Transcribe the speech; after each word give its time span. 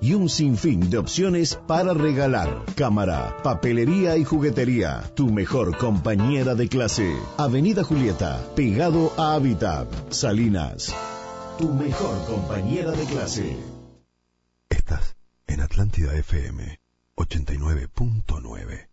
Y 0.00 0.14
un 0.14 0.28
sinfín 0.28 0.90
de 0.90 0.98
opciones 0.98 1.54
para 1.54 1.94
regalar. 1.94 2.64
Cámara, 2.74 3.36
papelería 3.44 4.16
y 4.16 4.24
juguetería. 4.24 5.02
Tu 5.14 5.26
mejor 5.30 5.78
compañera 5.78 6.56
de 6.56 6.68
clase. 6.68 7.14
Avenida 7.36 7.84
Julieta, 7.84 8.44
pegado 8.56 9.12
a 9.16 9.34
Habitat. 9.34 9.86
Salinas. 10.10 10.92
Tu 11.58 11.72
mejor 11.72 12.26
compañera 12.26 12.90
de 12.90 13.04
clase. 13.04 13.56
Estás 14.68 15.14
en 15.46 15.60
Atlántida 15.60 16.12
FM 16.16 16.80
89.9. 17.14 18.88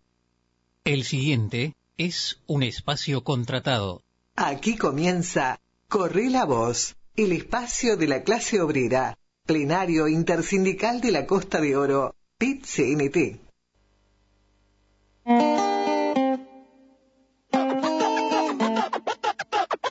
El 0.84 1.04
siguiente 1.04 1.76
es 1.98 2.42
un 2.46 2.62
espacio 2.62 3.24
contratado. 3.24 4.04
Aquí 4.36 4.78
comienza 4.78 5.60
Corre 5.88 6.30
la 6.30 6.46
Voz, 6.46 6.96
el 7.16 7.32
espacio 7.32 7.98
de 7.98 8.08
la 8.08 8.22
clase 8.22 8.62
obrera, 8.62 9.18
plenario 9.48 10.08
intersindical 10.08 11.02
de 11.02 11.12
la 11.12 11.26
Costa 11.26 11.60
de 11.60 11.76
Oro, 11.76 12.16
PIT-CNT. 12.38 13.40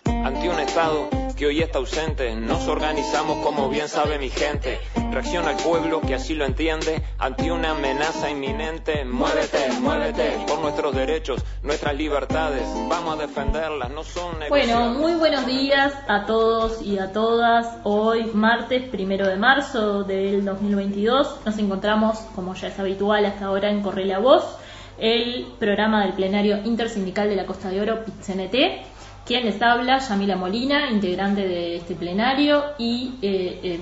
Ante 0.04 0.48
un 0.48 0.60
Estado 0.60 1.25
que 1.36 1.46
hoy 1.46 1.60
está 1.60 1.78
ausente, 1.78 2.34
nos 2.34 2.66
organizamos 2.66 3.44
como 3.44 3.68
bien 3.68 3.88
sabe 3.88 4.18
mi 4.18 4.30
gente. 4.30 4.80
Reacciona 5.12 5.50
al 5.50 5.56
pueblo 5.56 6.00
que 6.00 6.14
así 6.14 6.34
lo 6.34 6.46
entiende 6.46 7.02
ante 7.18 7.52
una 7.52 7.72
amenaza 7.72 8.30
inminente. 8.30 9.04
Muévete, 9.04 9.70
muévete 9.80 10.38
por 10.48 10.60
nuestros 10.60 10.94
derechos, 10.94 11.44
nuestras 11.62 11.94
libertades. 11.94 12.66
Vamos 12.88 13.18
a 13.18 13.22
defenderlas, 13.22 13.90
no 13.90 14.02
son 14.02 14.36
Bueno, 14.48 14.94
muy 14.94 15.14
buenos 15.14 15.44
días 15.46 15.92
a 16.08 16.24
todos 16.24 16.80
y 16.80 16.98
a 16.98 17.12
todas. 17.12 17.66
Hoy, 17.84 18.30
martes 18.32 18.88
primero 18.88 19.26
de 19.26 19.36
marzo 19.36 20.04
del 20.04 20.42
2022, 20.42 21.40
nos 21.44 21.58
encontramos, 21.58 22.18
como 22.34 22.54
ya 22.54 22.68
es 22.68 22.78
habitual 22.78 23.26
hasta 23.26 23.46
ahora, 23.46 23.70
en 23.70 23.82
Corre 23.82 24.06
la 24.06 24.18
Voz, 24.18 24.56
el 24.98 25.46
programa 25.58 26.02
del 26.04 26.14
plenario 26.14 26.62
intersindical 26.64 27.28
de 27.28 27.36
la 27.36 27.44
Costa 27.44 27.68
de 27.68 27.82
Oro, 27.82 28.04
PITCNT 28.04 28.95
quien 29.26 29.44
les 29.44 29.60
habla, 29.60 29.98
Yamila 29.98 30.36
Molina, 30.36 30.90
integrante 30.90 31.46
de 31.46 31.76
este 31.76 31.94
plenario 31.94 32.62
y 32.78 33.14
eh, 33.20 33.60
em, 33.62 33.80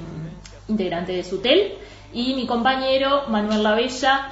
integrante 0.68 1.12
de 1.12 1.22
SUTEL, 1.22 1.74
y 2.12 2.34
mi 2.34 2.46
compañero 2.46 3.24
Manuel 3.28 3.62
Lavella, 3.62 4.30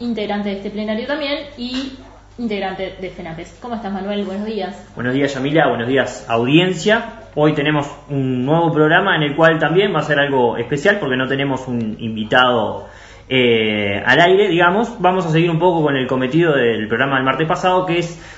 integrante 0.00 0.48
de 0.48 0.56
este 0.56 0.70
plenario 0.70 1.06
también 1.06 1.48
y 1.58 1.92
integrante 2.38 2.96
de 3.00 3.10
FENAPES. 3.10 3.58
¿Cómo 3.60 3.74
estás, 3.74 3.92
Manuel? 3.92 4.24
Buenos 4.24 4.46
días. 4.46 4.90
Buenos 4.94 5.12
días, 5.12 5.34
Yamila. 5.34 5.68
Buenos 5.68 5.88
días, 5.88 6.24
audiencia. 6.28 7.24
Hoy 7.34 7.52
tenemos 7.52 7.90
un 8.08 8.46
nuevo 8.46 8.72
programa 8.72 9.16
en 9.16 9.24
el 9.24 9.36
cual 9.36 9.58
también 9.58 9.94
va 9.94 9.98
a 9.98 10.02
ser 10.02 10.18
algo 10.18 10.56
especial 10.56 10.98
porque 10.98 11.16
no 11.16 11.26
tenemos 11.26 11.68
un 11.68 11.96
invitado 11.98 12.88
eh, 13.28 14.02
al 14.04 14.20
aire, 14.20 14.48
digamos. 14.48 15.00
Vamos 15.00 15.26
a 15.26 15.30
seguir 15.30 15.50
un 15.50 15.58
poco 15.58 15.82
con 15.82 15.96
el 15.96 16.06
cometido 16.06 16.54
del 16.54 16.88
programa 16.88 17.16
del 17.16 17.24
martes 17.24 17.46
pasado, 17.46 17.84
que 17.84 17.98
es 17.98 18.37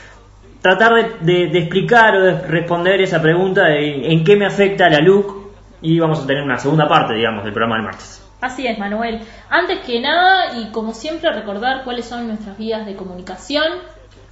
tratar 0.60 1.20
de, 1.20 1.58
explicar 1.58 2.16
o 2.16 2.22
de 2.22 2.40
responder 2.46 3.00
esa 3.00 3.20
pregunta 3.20 3.64
de 3.64 4.12
en 4.12 4.24
qué 4.24 4.36
me 4.36 4.46
afecta 4.46 4.88
la 4.88 4.98
LUC 5.00 5.40
y 5.82 5.98
vamos 5.98 6.22
a 6.22 6.26
tener 6.26 6.42
una 6.42 6.58
segunda 6.58 6.88
parte, 6.88 7.14
digamos, 7.14 7.44
del 7.44 7.52
programa 7.52 7.76
del 7.76 7.84
martes. 7.84 8.26
Así 8.40 8.66
es, 8.66 8.78
Manuel. 8.78 9.20
Antes 9.50 9.80
que 9.80 10.00
nada, 10.00 10.58
y 10.58 10.70
como 10.72 10.94
siempre, 10.94 11.30
recordar 11.32 11.84
cuáles 11.84 12.06
son 12.06 12.26
nuestras 12.26 12.56
vías 12.56 12.86
de 12.86 12.96
comunicación. 12.96 13.64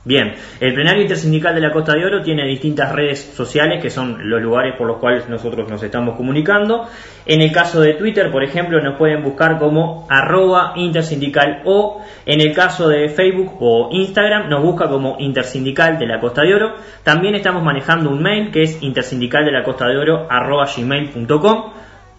Bien, 0.04 0.34
el 0.60 0.74
plenario 0.74 1.02
intersindical 1.02 1.54
de 1.54 1.60
la 1.60 1.72
Costa 1.72 1.92
de 1.92 2.06
Oro 2.06 2.22
tiene 2.22 2.46
distintas 2.46 2.92
redes 2.92 3.20
sociales 3.20 3.82
que 3.82 3.91
son 3.91 4.30
los 4.30 4.41
lugares 4.41 4.74
por 4.78 4.86
los 4.86 4.98
cuales 4.98 5.28
nosotros 5.28 5.68
nos 5.68 5.82
estamos 5.82 6.16
comunicando. 6.16 6.86
En 7.27 7.42
el 7.42 7.50
caso 7.50 7.80
de 7.80 7.94
Twitter, 7.94 8.30
por 8.30 8.44
ejemplo, 8.44 8.80
nos 8.80 8.96
pueden 8.96 9.22
buscar 9.24 9.58
como 9.58 10.06
arroba 10.08 10.72
intersindical 10.76 11.62
o 11.64 12.02
en 12.24 12.41
el 12.41 12.54
caso 12.54 12.88
de 12.88 13.08
Facebook 13.08 13.56
o 13.60 13.88
Instagram 13.92 14.48
nos 14.48 14.62
busca 14.62 14.88
como 14.88 15.16
intersindical 15.19 15.98
de 15.98 16.06
la 16.06 16.20
Costa 16.20 16.42
de 16.42 16.54
Oro. 16.54 16.76
También 17.03 17.34
estamos 17.34 17.62
manejando 17.62 18.08
un 18.08 18.22
mail 18.22 18.53
que 18.53 18.62
es 18.62 18.82
intersindical 18.82 19.44
de 19.44 19.53
la 19.53 19.64
Costa 19.64 19.88
de 19.88 19.98
Oro 19.98 20.28
gmail.com. 20.28 21.72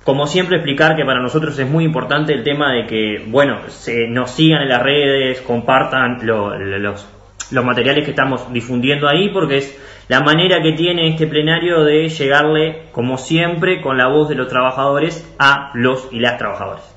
Como 0.03 0.27
siempre 0.27 0.57
explicar 0.57 0.95
que 0.95 1.05
para 1.05 1.21
nosotros 1.21 1.57
es 1.57 1.69
muy 1.69 1.85
importante 1.85 2.33
el 2.33 2.43
tema 2.43 2.73
de 2.73 2.85
que, 2.85 3.25
bueno, 3.27 3.61
se, 3.69 4.07
nos 4.07 4.31
sigan 4.31 4.63
en 4.63 4.69
las 4.69 4.83
redes, 4.83 5.41
compartan 5.41 6.19
los 6.23 7.18
los 7.51 7.65
materiales 7.65 8.05
que 8.05 8.11
estamos 8.11 8.51
difundiendo 8.51 9.07
ahí, 9.07 9.29
porque 9.29 9.57
es 9.57 9.79
la 10.07 10.21
manera 10.21 10.61
que 10.61 10.73
tiene 10.73 11.09
este 11.09 11.27
plenario 11.27 11.83
de 11.83 12.09
llegarle, 12.09 12.83
como 12.91 13.17
siempre, 13.17 13.81
con 13.81 13.97
la 13.97 14.07
voz 14.07 14.29
de 14.29 14.35
los 14.35 14.47
trabajadores 14.47 15.27
a 15.37 15.71
los 15.75 16.09
y 16.11 16.19
las 16.19 16.37
trabajadoras. 16.37 16.95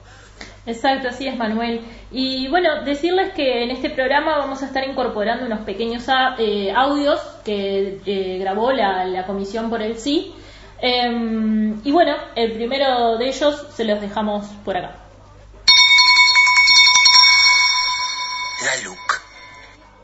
Exacto, 0.65 1.09
así 1.09 1.27
es 1.27 1.37
Manuel. 1.37 1.81
Y 2.13 2.49
bueno, 2.49 2.85
decirles 2.85 3.33
que 3.35 3.65
en 3.65 3.71
este 3.71 3.91
programa 3.91 4.39
vamos 4.39 4.63
a 4.63 4.67
estar 4.67 4.89
incorporando 4.89 5.45
unos 5.45 5.61
pequeños 5.61 6.07
eh, 6.39 6.73
audios 6.75 7.21
que 7.45 7.99
eh, 8.07 8.39
grabó 8.39 8.73
la, 8.73 9.27
comisión 9.27 9.69
por 9.69 9.83
el 9.83 9.97
sí. 9.97 10.33
Em, 10.81 11.81
y 11.85 11.91
bueno, 11.91 12.15
el 12.37 12.53
primero 12.53 13.19
de 13.19 13.29
ellos 13.29 13.67
se 13.71 13.85
los 13.85 14.01
dejamos 14.01 14.47
por 14.65 14.77
acá. 14.77 15.02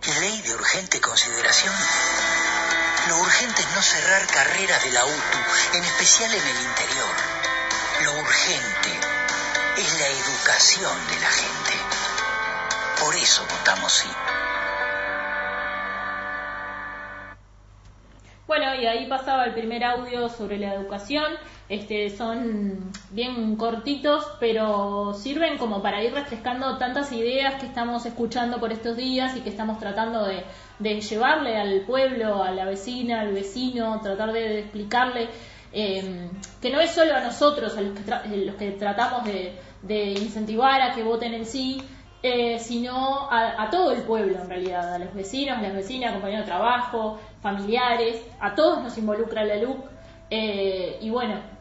Ley 0.09 0.41
de 0.41 0.55
urgente 0.55 1.03
consideración. 1.03 1.75
Lo 3.11 3.19
urgente 3.19 3.61
es 3.61 3.77
no 3.77 3.83
cerrar 3.83 4.27
carreras 4.27 4.83
de 4.83 4.91
la 4.91 5.05
UTU, 5.05 5.77
en 5.77 5.85
especial 5.85 6.31
en 6.33 6.47
el 6.47 6.63
interior. 6.63 7.15
Lo 8.05 8.13
urgente 8.23 8.89
es 9.77 10.01
la 10.01 10.07
educación 10.07 11.07
de 11.09 11.21
la 11.21 11.29
gente. 11.29 13.05
Por 13.05 13.15
eso 13.17 13.47
votamos 13.51 13.93
sí. 13.93 14.09
Bueno, 18.47 18.75
y 18.77 18.87
ahí 18.87 19.07
pasaba 19.11 19.45
el 19.45 19.53
primer 19.53 19.85
audio 19.85 20.31
sobre 20.31 20.57
la 20.57 20.73
educación. 20.73 21.35
Este, 21.69 22.09
son 22.09 22.93
bien 23.11 23.57
cortitos, 23.57 24.27
pero 24.41 25.13
sirven 25.13 25.59
como 25.59 25.83
para 25.83 26.03
ir 26.03 26.15
refrescando 26.15 26.79
tantas 26.79 27.13
ideas 27.13 27.61
que 27.61 27.67
estamos 27.67 28.07
escuchando 28.07 28.59
por 28.59 28.73
estos 28.73 28.97
días 28.97 29.37
y 29.37 29.41
que 29.41 29.51
estamos 29.51 29.79
tratando 29.79 30.25
de, 30.25 30.45
llevarle 31.01 31.59
al 31.59 31.83
pueblo, 31.83 32.43
a 32.43 32.53
la 32.53 32.65
vecina, 32.65 33.21
al 33.21 33.35
vecino, 33.35 34.01
tratar 34.01 34.33
de, 34.33 34.61
explicarle 34.61 35.29
eh, 35.75 36.31
que 36.63 36.71
no 36.71 36.81
es 36.81 36.91
solo 36.93 37.15
a 37.15 37.21
nosotros 37.21 37.77
a 37.77 37.83
los 37.83 38.55
que, 38.55 38.71
tratamos 38.71 39.25
de, 39.25 40.13
incentivar 40.13 40.81
a 40.81 40.95
que 40.95 41.03
voten 41.03 41.35
en 41.35 41.45
sí, 41.45 41.83
eh, 42.23 42.59
sino 42.61 43.29
a, 43.31 43.69
todo 43.71 43.93
el 43.93 44.05
pueblo 44.05 44.41
en 44.41 44.49
realidad, 44.49 44.95
a 44.95 44.99
los 44.99 45.13
vecinos, 45.13 45.59
a 45.59 45.61
las 45.61 45.75
vecinas, 45.75 46.13
compañeros 46.13 46.47
de 46.47 46.51
trabajo, 46.51 47.19
familiares, 47.43 48.23
a 48.41 48.55
todos 48.55 48.83
nos 48.83 48.97
involucra 48.97 49.45
la 49.45 49.57
LUC. 49.57 49.85
Eh, 50.31 50.99
y 51.01 51.11
bueno, 51.11 51.58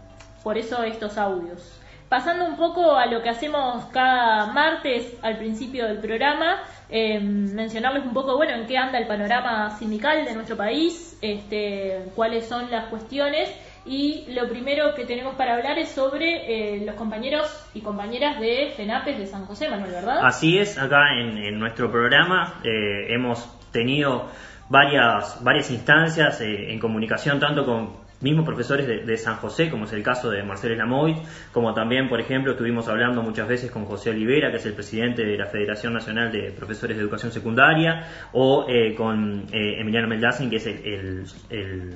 por 0.48 0.58
eso 0.58 0.82
estos 0.84 1.18
audios. 1.18 1.78
Pasando 2.08 2.46
un 2.46 2.56
poco 2.56 2.96
a 2.96 3.06
lo 3.08 3.22
que 3.22 3.28
hacemos 3.28 3.84
cada 3.92 4.46
martes 4.54 5.14
al 5.22 5.38
principio 5.38 5.86
del 5.86 5.98
programa, 5.98 6.64
eh, 6.90 7.20
mencionarles 7.20 8.06
un 8.06 8.14
poco, 8.14 8.38
bueno, 8.38 8.54
en 8.54 8.66
qué 8.66 8.78
anda 8.78 8.98
el 8.98 9.08
panorama 9.08 9.72
sindical 9.72 10.24
de 10.24 10.34
nuestro 10.34 10.56
país, 10.56 11.18
este, 11.22 12.06
cuáles 12.16 12.48
son 12.48 12.72
las 12.72 12.86
cuestiones 12.86 13.54
y 13.86 14.24
lo 14.30 14.48
primero 14.48 14.96
que 14.96 15.04
tenemos 15.04 15.36
para 15.36 15.56
hablar 15.56 15.78
es 15.80 15.90
sobre 15.90 16.78
eh, 16.78 16.86
los 16.86 16.96
compañeros 16.96 17.48
y 17.74 17.82
compañeras 17.82 18.40
de 18.40 18.72
FENAPES 18.78 19.18
de 19.18 19.28
San 19.28 19.46
José, 19.48 19.68
Manuel, 19.68 19.92
¿verdad? 19.92 20.20
Así 20.24 20.58
es, 20.58 20.78
acá 20.78 21.12
en, 21.20 21.60
nuestro 21.60 21.92
programa 21.92 22.62
eh, 22.64 23.14
hemos 23.14 23.50
tenido 23.74 24.30
varias, 24.70 25.44
varias 25.44 25.70
instancias 25.72 26.40
en 26.40 26.80
comunicación 26.80 27.38
tanto 27.38 27.66
con 27.66 28.07
mismos 28.22 28.46
profesores 28.46 28.88
de, 28.88 29.18
San 29.18 29.36
José, 29.38 29.70
como 29.70 29.86
es 29.86 29.94
el 29.94 30.04
caso 30.04 30.30
de 30.30 30.44
Marcelo 30.44 30.76
Lamoy, 30.76 31.16
como 31.52 31.74
también, 31.74 32.10
por 32.10 32.20
ejemplo, 32.20 32.54
estuvimos 32.54 32.88
hablando 32.88 33.22
muchas 33.22 33.48
veces 33.48 33.72
con 33.72 33.86
José 33.86 34.10
Olivera, 34.10 34.50
que 34.50 34.58
es 34.58 34.66
el 34.66 34.74
presidente 34.74 35.24
de 35.24 35.38
la 35.38 35.46
Federación 35.46 35.94
Nacional 35.94 36.32
de 36.32 36.52
Profesores 36.52 36.98
de 36.98 37.04
Educación 37.04 37.32
Secundaria, 37.32 38.08
o 38.34 38.66
eh, 38.68 38.96
con 38.96 39.46
eh, 39.52 39.80
Emiliano 39.80 40.08
Meldacen, 40.08 40.50
que 40.50 40.56
es 40.56 40.68
el, 40.68 41.26
el, 41.50 41.94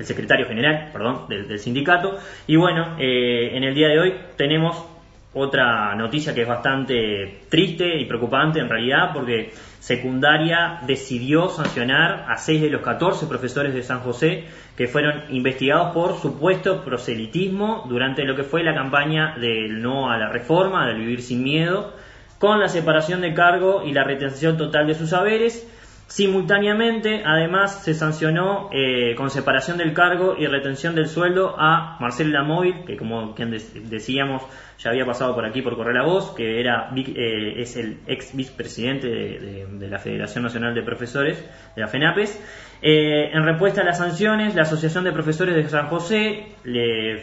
secretario 0.00 0.46
general 0.46 0.90
perdón, 0.92 1.28
del, 1.28 1.58
sindicato. 1.58 2.18
Y 2.46 2.56
bueno, 2.56 2.96
eh, 2.98 3.56
en 3.56 3.64
el 3.64 3.74
día 3.74 3.88
de 3.88 4.00
hoy 4.00 4.14
tenemos 4.36 4.91
otra 5.34 5.94
noticia 5.94 6.34
que 6.34 6.42
es 6.42 6.48
bastante 6.48 7.40
triste 7.48 7.98
y 7.98 8.04
preocupante 8.04 8.60
en 8.60 8.68
realidad, 8.68 9.10
porque 9.14 9.52
secundaria 9.78 10.80
decidió 10.86 11.48
sancionar 11.48 12.26
a 12.28 12.36
seis 12.36 12.60
de 12.60 12.68
los 12.70 12.82
14 12.82 13.26
profesores 13.26 13.72
de 13.74 13.82
San 13.82 14.00
José 14.00 14.44
que 14.76 14.86
fueron 14.86 15.24
investigados 15.30 15.92
por 15.92 16.18
supuesto 16.18 16.84
proselitismo 16.84 17.84
durante 17.88 18.24
lo 18.24 18.36
que 18.36 18.44
fue 18.44 18.62
la 18.62 18.74
campaña 18.74 19.34
del 19.38 19.82
no 19.82 20.10
a 20.10 20.18
la 20.18 20.28
reforma, 20.28 20.86
del 20.86 20.98
vivir 20.98 21.22
sin 21.22 21.42
miedo, 21.42 21.94
con 22.38 22.60
la 22.60 22.68
separación 22.68 23.20
de 23.20 23.34
cargo 23.34 23.84
y 23.84 23.92
la 23.92 24.04
retención 24.04 24.56
total 24.56 24.86
de 24.86 24.94
sus 24.94 25.10
saberes. 25.10 25.66
Simultáneamente, 26.12 27.22
además, 27.24 27.84
se 27.84 27.94
sancionó 27.94 28.68
eh, 28.70 29.14
con 29.16 29.30
separación 29.30 29.78
del 29.78 29.94
cargo 29.94 30.36
y 30.38 30.46
retención 30.46 30.94
del 30.94 31.06
sueldo 31.06 31.54
a 31.58 31.96
Marcelo 32.00 32.32
Lamoy, 32.32 32.84
que 32.84 32.98
como 32.98 33.34
quien 33.34 33.50
decíamos 33.88 34.42
ya 34.78 34.90
había 34.90 35.06
pasado 35.06 35.34
por 35.34 35.46
aquí 35.46 35.62
por 35.62 35.74
correr 35.74 35.94
la 35.94 36.04
voz, 36.04 36.34
que 36.34 36.60
era 36.60 36.90
eh, 36.94 37.54
es 37.56 37.78
el 37.78 38.00
ex 38.06 38.36
vicepresidente 38.36 39.08
de, 39.08 39.88
la 39.88 39.98
Federación 39.98 40.44
Nacional 40.44 40.74
de 40.74 40.82
Profesores, 40.82 41.42
de 41.74 41.80
la 41.80 41.88
FENAPES. 41.88 42.78
Eh, 42.82 43.30
en 43.32 43.42
respuesta 43.44 43.80
a 43.80 43.84
las 43.84 43.96
sanciones, 43.96 44.54
la 44.54 44.62
Asociación 44.62 45.04
de 45.04 45.12
Profesores 45.12 45.54
de 45.54 45.66
San 45.66 45.88
José, 45.88 46.56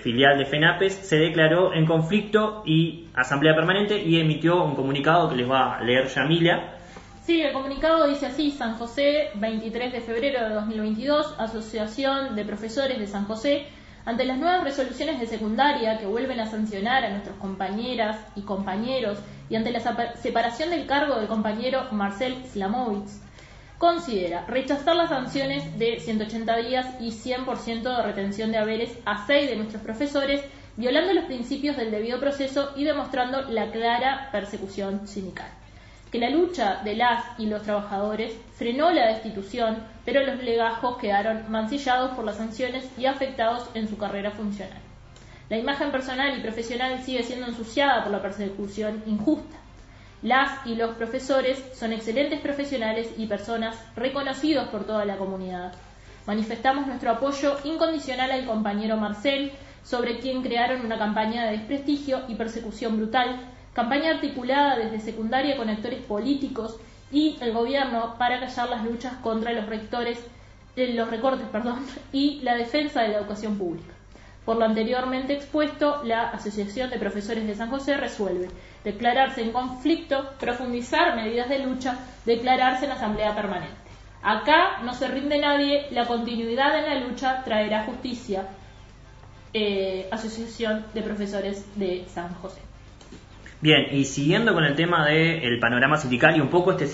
filial 0.02 0.40
de 0.40 0.46
FENAPES, 0.46 0.94
se 0.96 1.18
declaró 1.18 1.76
en 1.76 1.86
conflicto 1.86 2.64
y 2.66 3.06
asamblea 3.14 3.54
permanente 3.54 4.02
y 4.02 4.20
emitió 4.20 4.64
un 4.64 4.74
comunicado 4.74 5.30
que 5.30 5.36
les 5.36 5.48
va 5.48 5.78
a 5.78 5.84
leer 5.84 6.08
Yamila 6.08 6.79
Sí, 7.30 7.44
el 7.44 7.54
comunicado 7.54 8.08
dice 8.08 8.26
así, 8.26 8.50
San 8.50 8.80
José, 8.80 9.30
23 9.36 9.94
de 9.94 10.02
febrero 10.02 10.50
de 10.50 10.56
2022, 10.56 11.36
Asociación 11.38 12.36
de 12.36 12.44
Profesores 12.44 12.98
de 12.98 13.06
San 13.06 13.26
José, 13.26 13.68
ante 14.04 14.26
las 14.26 14.40
nuevas 14.40 14.64
resoluciones 14.64 15.20
de 15.20 15.28
secundaria 15.28 16.00
que 16.00 16.08
vuelven 16.08 16.40
a 16.40 16.48
sancionar 16.50 17.06
a 17.06 17.12
nuestras 17.12 17.38
compañeras 17.38 18.18
y 18.36 18.42
compañeros 18.42 19.20
y 19.48 19.58
ante 19.58 19.70
la 19.70 19.80
separación 20.16 20.72
del 20.72 20.88
cargo 20.88 21.18
del 21.18 21.28
compañero 21.28 21.84
Marcel 21.92 22.36
Slamovitz, 22.52 23.22
considera 23.78 24.48
rechazar 24.48 24.96
las 24.96 25.10
sanciones 25.10 25.78
de 25.78 26.00
180 26.00 26.58
días 26.58 26.88
y 27.00 27.12
100% 27.12 27.96
de 27.96 28.02
retención 28.02 28.52
de 28.52 28.58
haberes 28.58 28.98
a 29.06 29.28
seis 29.28 29.52
de 29.52 29.56
nuestros 29.56 29.84
profesores, 29.84 30.42
violando 30.78 31.14
los 31.14 31.26
principios 31.26 31.78
del 31.78 31.92
debido 31.92 32.20
proceso 32.20 32.72
y 32.76 32.86
demostrando 32.86 33.44
la 33.44 33.70
clara 33.70 34.30
persecución 34.32 35.08
sindical 35.08 35.59
que 36.12 36.20
la 36.20 36.30
lucha 36.30 36.82
de 36.84 36.96
las 36.96 37.24
y 37.38 37.46
los 37.46 37.62
trabajadores 37.62 38.34
frenó 38.56 38.90
la 38.92 39.08
destitución, 39.08 39.78
pero 40.06 40.24
los 40.24 40.44
legajos 40.44 40.98
quedaron 40.98 41.50
mancillados 41.50 42.12
por 42.12 42.26
las 42.26 42.38
sanciones 42.38 42.90
y 42.98 43.06
afectados 43.06 43.70
en 43.76 43.88
su 43.88 43.98
carrera 43.98 44.32
funcional. 44.32 44.80
La 45.50 45.58
imagen 45.58 45.92
personal 45.92 46.38
y 46.38 46.42
profesional 46.42 47.02
sigue 47.04 47.24
siendo 47.24 47.48
ensuciada 47.48 48.04
por 48.04 48.12
la 48.12 48.22
persecución 48.22 49.04
injusta. 49.06 49.58
Las 50.22 50.66
y 50.66 50.76
los 50.76 50.96
profesores 50.96 51.64
son 51.74 51.94
excelentes 51.94 52.40
profesionales 52.42 53.10
y 53.18 53.26
personas 53.26 53.76
reconocidos 53.96 54.68
por 54.70 54.86
toda 54.86 55.06
la 55.06 55.18
comunidad. 55.18 55.74
Manifestamos 56.28 56.86
nuestro 56.86 57.12
apoyo 57.12 57.58
incondicional 57.64 58.32
al 58.32 58.46
compañero 58.46 58.98
Marcel, 58.98 59.52
sobre 59.84 60.20
quien 60.20 60.44
crearon 60.44 60.86
una 60.86 61.00
campaña 61.00 61.46
de 61.46 61.58
desprestigio 61.58 62.22
y 62.28 62.36
persecución 62.36 62.98
brutal 62.98 63.40
campaña 63.74 64.12
articulada 64.12 64.78
desde 64.78 65.00
secundaria 65.00 65.58
con 65.58 65.70
actores 65.70 66.02
políticos 66.02 66.78
y 67.12 67.38
el 67.42 67.54
gobierno 67.54 68.16
para 68.18 68.40
callar 68.40 68.70
las 68.70 68.84
luchas 68.84 69.14
contra 69.24 69.54
los 69.54 69.66
rectores, 69.68 70.20
eh, 70.76 70.94
los 70.94 71.10
recortes, 71.10 71.48
perdón, 71.52 71.86
y 72.12 72.40
la 72.42 72.56
defensa 72.56 73.02
de 73.02 73.10
la 73.10 73.20
educación 73.20 73.58
pública. 73.58 73.94
Por 74.46 74.58
lo 74.58 74.66
anteriormente 74.66 75.34
expuesto, 75.34 76.02
la 76.04 76.30
Asociación 76.30 76.90
de 76.90 76.98
Profesores 76.98 77.46
de 77.46 77.56
San 77.56 77.70
José 77.70 77.98
resuelve 77.98 78.50
declararse 78.84 79.42
en 79.42 79.52
conflicto, 79.52 80.32
profundizar 80.40 81.16
medidas 81.16 81.50
de 81.50 81.60
lucha, 81.60 82.00
declararse 82.26 82.86
en 82.86 82.92
asamblea 82.92 83.36
permanente. 83.36 83.76
Acá 84.22 84.80
no 84.84 84.94
se 84.94 85.08
rinde 85.08 85.38
nadie, 85.40 85.88
la 85.92 86.08
continuidad 86.08 86.78
en 86.78 86.86
la 86.86 87.08
lucha 87.08 87.44
traerá 87.44 87.84
justicia. 87.84 88.48
Eh, 89.54 90.08
Asociación 90.12 90.86
de 90.94 91.02
Profesores 91.02 91.66
de 91.76 92.06
San 92.14 92.34
José. 92.36 92.62
Bien, 93.62 93.88
y 93.92 94.06
siguiendo 94.06 94.54
con 94.54 94.64
el 94.64 94.74
tema 94.74 95.06
del 95.06 95.60
panorama 95.60 95.98
sindical 95.98 96.38
y 96.38 96.40
un 96.40 96.50
poco 96.50 96.72
este, 96.72 96.86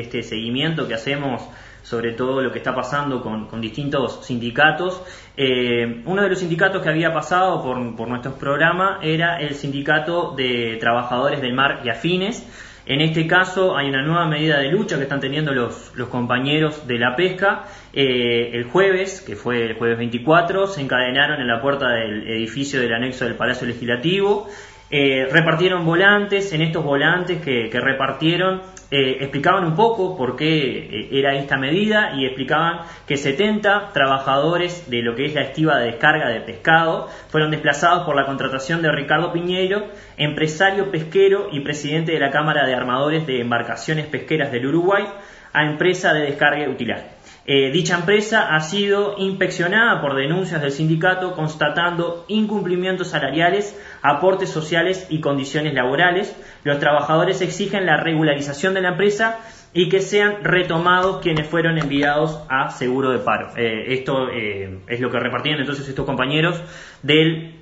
este 0.00 0.22
seguimiento 0.22 0.88
que 0.88 0.94
hacemos 0.94 1.42
sobre 1.82 2.12
todo 2.12 2.40
lo 2.40 2.50
que 2.50 2.58
está 2.58 2.74
pasando 2.74 3.20
con, 3.20 3.60
distintos 3.60 4.24
sindicatos. 4.24 5.02
Eh, 5.36 6.02
uno 6.06 6.22
de 6.22 6.30
los 6.30 6.38
sindicatos 6.38 6.82
que 6.82 6.88
había 6.88 7.12
pasado 7.12 7.62
por, 7.62 7.94
por 7.94 8.08
nuestros 8.08 8.36
programas 8.36 9.00
era 9.02 9.38
el 9.38 9.54
sindicato 9.54 10.34
de 10.34 10.78
trabajadores 10.80 11.42
del 11.42 11.52
mar 11.52 11.82
y 11.84 11.90
afines. 11.90 12.42
En 12.86 13.02
este 13.02 13.26
caso 13.26 13.76
hay 13.76 13.88
una 13.88 14.02
nueva 14.02 14.26
medida 14.26 14.58
de 14.58 14.70
lucha 14.70 14.96
que 14.96 15.02
están 15.02 15.20
teniendo 15.20 15.52
los, 15.52 15.92
los 15.94 16.08
compañeros 16.08 16.86
de 16.86 16.98
la 16.98 17.16
pesca. 17.16 17.64
Eh, 17.92 18.50
el 18.54 18.64
jueves, 18.64 19.20
que 19.20 19.36
fue 19.36 19.62
el 19.64 19.74
jueves 19.74 19.98
24, 19.98 20.68
se 20.68 20.80
encadenaron 20.80 21.38
en 21.40 21.48
la 21.48 21.60
puerta 21.60 21.88
del 21.88 22.26
edificio 22.28 22.80
del 22.80 22.94
anexo 22.94 23.26
del 23.26 23.36
Palacio 23.36 23.66
Legislativo 23.66 24.48
eh, 24.96 25.26
repartieron 25.28 25.84
volantes, 25.84 26.52
en 26.52 26.62
estos 26.62 26.84
volantes 26.84 27.42
que, 27.42 27.68
repartieron 27.72 28.62
eh, 28.92 29.16
explicaban 29.22 29.64
un 29.64 29.74
poco 29.74 30.16
por 30.16 30.36
qué 30.36 30.46
eh, 30.56 31.08
era 31.10 31.34
esta 31.34 31.56
medida 31.56 32.12
y 32.14 32.24
explicaban 32.24 32.82
que 33.04 33.16
70 33.16 33.90
trabajadores 33.92 34.88
de 34.88 35.02
lo 35.02 35.16
que 35.16 35.24
es 35.24 35.34
la 35.34 35.40
estiva 35.40 35.78
de 35.78 35.86
descarga 35.86 36.28
de 36.28 36.42
pescado 36.42 37.08
fueron 37.26 37.50
desplazados 37.50 38.06
por 38.06 38.14
la 38.14 38.24
contratación 38.24 38.82
de 38.82 38.92
Ricardo 38.92 39.32
Piñeiro, 39.32 39.88
empresario 40.16 40.92
pesquero 40.92 41.48
y 41.50 41.58
presidente 41.64 42.12
de 42.12 42.20
la 42.20 42.30
Cámara 42.30 42.64
de 42.64 42.76
Armadores 42.76 43.26
de 43.26 43.40
Embarcaciones 43.40 44.06
Pesqueras 44.06 44.52
del 44.52 44.68
Uruguay, 44.68 45.06
a 45.52 45.64
empresa 45.64 46.14
de 46.14 46.20
descarga 46.20 46.68
utilar. 46.68 47.14
Eh, 47.46 47.70
dicha 47.72 47.96
empresa 47.96 48.54
ha 48.54 48.60
sido 48.60 49.16
inspeccionada 49.18 50.00
por 50.00 50.14
denuncias 50.14 50.62
del 50.62 50.72
sindicato 50.72 51.34
constatando 51.34 52.24
incumplimientos 52.26 53.10
salariales, 53.10 53.78
aportes 54.00 54.48
sociales 54.48 55.06
y 55.10 55.20
condiciones 55.20 55.74
laborales. 55.74 56.34
Los 56.64 56.78
trabajadores 56.78 57.42
exigen 57.42 57.84
la 57.84 57.98
regularización 57.98 58.72
de 58.72 58.80
la 58.80 58.90
empresa 58.90 59.40
y 59.74 59.90
que 59.90 60.00
sean 60.00 60.42
retomados 60.42 61.20
quienes 61.20 61.46
fueron 61.46 61.76
enviados 61.76 62.40
a 62.48 62.70
seguro 62.70 63.10
de 63.10 63.18
paro. 63.18 63.50
Eh, 63.56 63.92
esto 63.92 64.30
eh, 64.30 64.78
es 64.86 65.00
lo 65.00 65.10
que 65.10 65.18
repartían 65.18 65.58
entonces 65.58 65.86
estos 65.86 66.06
compañeros 66.06 66.62
del 67.02 67.60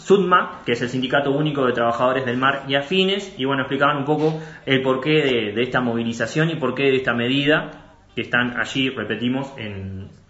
SUDMA, 0.00 0.62
que 0.66 0.72
es 0.72 0.82
el 0.82 0.88
Sindicato 0.88 1.30
Único 1.30 1.64
de 1.66 1.74
Trabajadores 1.74 2.24
del 2.24 2.38
Mar 2.38 2.64
y 2.66 2.74
Afines, 2.74 3.34
y 3.38 3.44
bueno, 3.44 3.62
explicaban 3.62 3.98
un 3.98 4.04
poco 4.04 4.40
el 4.66 4.82
porqué 4.82 5.52
de 5.54 5.62
esta 5.62 5.80
movilización 5.80 6.50
y 6.50 6.56
porqué 6.56 6.84
de 6.84 6.96
esta 6.96 7.12
medida 7.12 7.83
que 8.14 8.22
están 8.22 8.56
allí, 8.58 8.90
repetimos, 8.90 9.52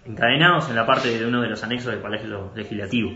encadenados 0.05 0.69
en 0.71 0.77
la 0.77 0.87
parte 0.87 1.19
de 1.19 1.27
uno 1.27 1.41
de 1.41 1.49
los 1.49 1.63
anexos 1.63 1.93
del 1.93 2.01
Palacio 2.01 2.53
Legislativo. 2.55 3.13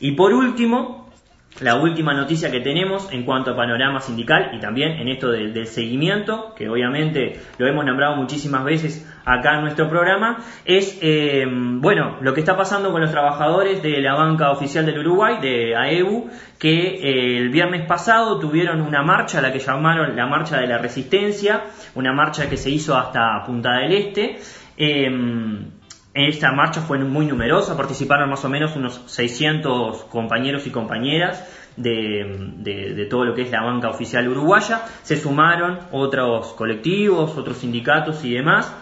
Y 0.00 0.12
por 0.12 0.32
último, 0.32 1.11
la 1.60 1.76
última 1.76 2.14
noticia 2.14 2.50
que 2.50 2.60
tenemos 2.60 3.12
en 3.12 3.24
cuanto 3.24 3.52
a 3.52 3.56
panorama 3.56 4.00
sindical 4.00 4.50
y 4.54 4.60
también 4.60 4.92
en 4.92 5.08
esto 5.08 5.30
del, 5.30 5.66
seguimiento, 5.66 6.54
que 6.56 6.68
obviamente 6.68 7.40
lo 7.58 7.66
hemos 7.66 7.84
nombrado 7.84 8.16
muchísimas 8.16 8.64
veces 8.64 9.08
acá 9.24 9.56
en 9.56 9.62
nuestro 9.62 9.88
programa, 9.88 10.38
es 10.64 10.98
eh, 11.02 11.46
bueno 11.46 12.16
lo 12.20 12.34
que 12.34 12.40
está 12.40 12.56
pasando 12.56 12.90
con 12.90 13.00
los 13.00 13.10
trabajadores 13.10 13.82
de 13.82 14.00
la 14.00 14.14
banca 14.14 14.50
oficial 14.50 14.86
del 14.86 14.98
Uruguay, 15.00 15.38
de 15.40 15.76
AEBU, 15.76 16.30
que 16.58 16.72
eh, 16.72 17.38
el 17.38 17.50
viernes 17.50 17.86
pasado 17.86 18.38
tuvieron 18.38 18.80
una 18.80 19.02
marcha, 19.02 19.40
la 19.40 19.52
que 19.52 19.58
llamaron 19.58 20.16
la 20.16 20.26
marcha 20.26 20.58
de 20.58 20.66
la 20.66 20.78
resistencia, 20.78 21.64
una 21.94 22.12
marcha 22.12 22.48
que 22.48 22.56
se 22.56 22.70
hizo 22.70 22.96
hasta 22.96 23.44
Punta 23.44 23.72
del 23.78 23.92
Este. 23.92 24.38
Eh, 24.76 25.10
esta 26.14 26.52
marcha 26.52 26.82
fue 26.82 26.98
muy 26.98 27.26
numerosa, 27.26 27.76
participaron 27.76 28.28
más 28.28 28.44
o 28.44 28.48
menos 28.48 28.76
unos 28.76 29.00
600 29.06 30.04
compañeros 30.04 30.66
y 30.66 30.70
compañeras 30.70 31.48
de, 31.76 33.06
todo 33.08 33.24
lo 33.24 33.34
que 33.34 33.42
es 33.42 33.50
la 33.50 33.62
banca 33.62 33.88
oficial 33.88 34.28
uruguaya. 34.28 34.82
Se 35.02 35.16
sumaron 35.16 35.78
otros 35.90 36.52
colectivos, 36.52 37.36
otros 37.36 37.58
sindicatos 37.58 38.24
y 38.24 38.34
demás. 38.34 38.74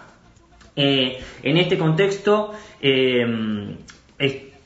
Eh, 0.75 1.23
en 1.43 1.57
este 1.57 1.79
contexto, 1.79 2.53
eh, 2.81 3.77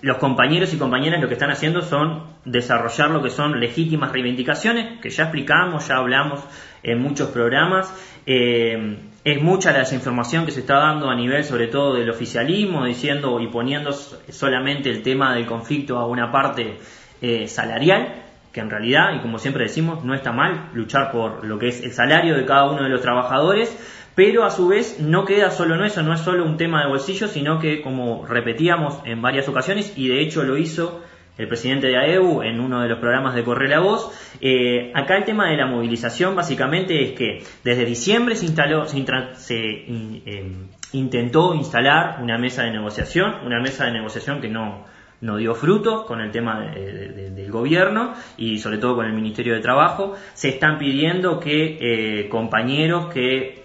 los 0.01 0.19
compañeros 0.19 0.73
y 0.73 0.79
compañeras 0.79 1.21
lo 1.21 1.29
que 1.29 1.35
están 1.35 1.51
haciendo 1.51 1.83
son 1.83 2.23
desarrollar 2.45 3.11
lo 3.11 3.23
que 3.23 3.31
son 3.31 3.61
legítimas 3.61 4.13
reivindicaciones, 4.13 5.01
que 5.01 5.11
ya 5.11 5.25
explicamos, 5.25 5.89
ya 5.89 5.97
hablamos 5.97 6.41
en 6.83 7.01
muchos 7.01 7.29
programas. 7.29 7.93
Eh, 8.27 8.97
es 9.25 9.41
mucha 9.41 9.73
la 9.73 9.79
desinformación 9.79 10.45
que 10.45 10.53
se 10.53 10.61
está 10.61 10.75
dando 10.77 11.09
a 11.09 11.17
nivel 11.17 11.45
sobre 11.45 11.69
todo 11.69 11.95
del 11.95 12.11
oficialismo, 12.11 12.85
diciendo 12.85 13.41
y 13.41 13.47
poniendo 13.47 13.93
solamente 13.93 14.91
el 14.91 15.03
tema 15.03 15.35
del 15.35 15.47
conflicto 15.47 15.99
a 15.99 16.07
una 16.07 16.31
parte 16.31 16.79
eh, 17.23 17.49
salarial, 17.49 18.23
que 18.53 18.61
en 18.61 18.69
realidad, 18.69 19.15
y 19.17 19.21
como 19.21 19.39
siempre 19.39 19.65
decimos, 19.65 20.05
no 20.05 20.15
está 20.15 20.31
mal 20.31 20.69
luchar 20.75 21.11
por 21.11 21.45
lo 21.45 21.59
que 21.59 21.69
es 21.69 21.83
el 21.83 21.93
salario 21.93 22.37
de 22.37 22.45
cada 22.45 22.71
uno 22.71 22.83
de 22.83 22.91
los 22.91 23.01
trabajadores, 23.01 23.75
pero 24.15 24.45
a 24.45 24.51
su 24.51 24.69
vez 24.69 25.01
no 25.01 25.25
queda 25.25 25.51
solo 25.51 25.75
en 25.75 25.85
eso, 25.85 26.03
no 26.03 26.13
es 26.13 26.21
solo 26.21 26.45
un 26.45 26.59
tema 26.59 26.83
de 26.83 26.89
bolsillo, 26.89 27.27
sino 27.27 27.59
que 27.59 27.81
como 27.81 28.27
repetíamos 28.27 29.01
en 29.07 29.23
varias 29.23 29.49
ocasiones, 29.49 29.95
y 29.97 30.09
de 30.09 30.21
hecho 30.21 30.45
lo 30.45 30.59
hizo 30.59 31.01
el 31.37 31.49
presidente 31.49 31.89
de 31.89 31.97
AEU 31.97 32.43
en 32.43 32.61
uno 32.61 32.81
de 32.83 32.89
los 32.89 32.99
programas 32.99 33.35
de 33.35 33.43
Corre 33.43 33.69
la 33.69 33.81
Voz. 33.81 34.11
Eh, 34.41 34.93
acá 34.95 35.17
el 35.17 35.25
tema 35.25 35.49
de 35.49 35.57
la 35.57 35.67
movilización 35.67 36.37
básicamente 36.37 37.03
es 37.03 37.13
que 37.13 37.43
desde 37.65 37.85
diciembre 37.85 38.37
se, 38.37 38.47
instaló, 38.47 38.87
se, 38.87 39.59
eh, 39.59 40.53
intentó 40.93 41.55
instalar 41.55 42.21
una 42.23 42.39
mesa 42.39 42.63
de 42.63 42.71
negociación, 42.71 43.35
una 43.45 43.61
mesa 43.61 43.87
de 43.87 43.93
negociación 43.93 44.41
que 44.41 44.49
no, 44.49 44.85
no 45.21 45.37
dio 45.37 45.55
frutos 45.55 46.05
con 46.05 46.21
el 46.21 46.31
tema 46.31 46.61
del 46.61 47.51
gobierno 47.51 48.15
y 48.37 48.59
sobre 48.59 48.79
todo 48.79 48.95
con 48.95 49.07
el 49.07 49.13
Ministerio 49.13 49.55
de 49.55 49.61
Trabajo. 49.61 50.15
Se 50.35 50.51
están 50.51 50.79
pidiendo 50.79 51.41
que 51.41 51.79
eh, 51.81 52.29
compañeros 52.29 53.13
que 53.13 53.65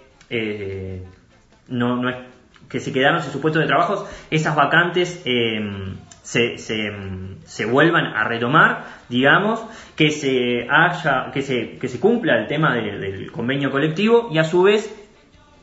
no, 1.68 1.96
no 1.96 2.08
es 2.08 2.16
que 2.68 2.78
se 2.78 2.92
quedaron 2.92 3.20
sin 3.20 3.32
su 3.32 3.40
puesto 3.40 3.58
de 3.58 3.66
trabajo, 3.66 4.08
esas 4.30 4.54
vacantes 4.54 5.24
se, 6.22 6.58
se, 6.58 7.64
vuelvan 7.64 8.06
a 8.06 8.24
retomar, 8.24 8.84
digamos, 9.08 9.64
que 9.96 10.10
se 10.10 10.66
haya, 10.70 11.30
que 11.32 11.42
se, 11.42 11.78
que 11.78 11.88
se 11.88 11.98
cumpla 11.98 12.38
el 12.40 12.46
tema 12.46 12.74
del 12.74 13.30
convenio 13.32 13.70
colectivo 13.70 14.28
y 14.32 14.38
a 14.38 14.44
su 14.44 14.62
vez 14.62 14.96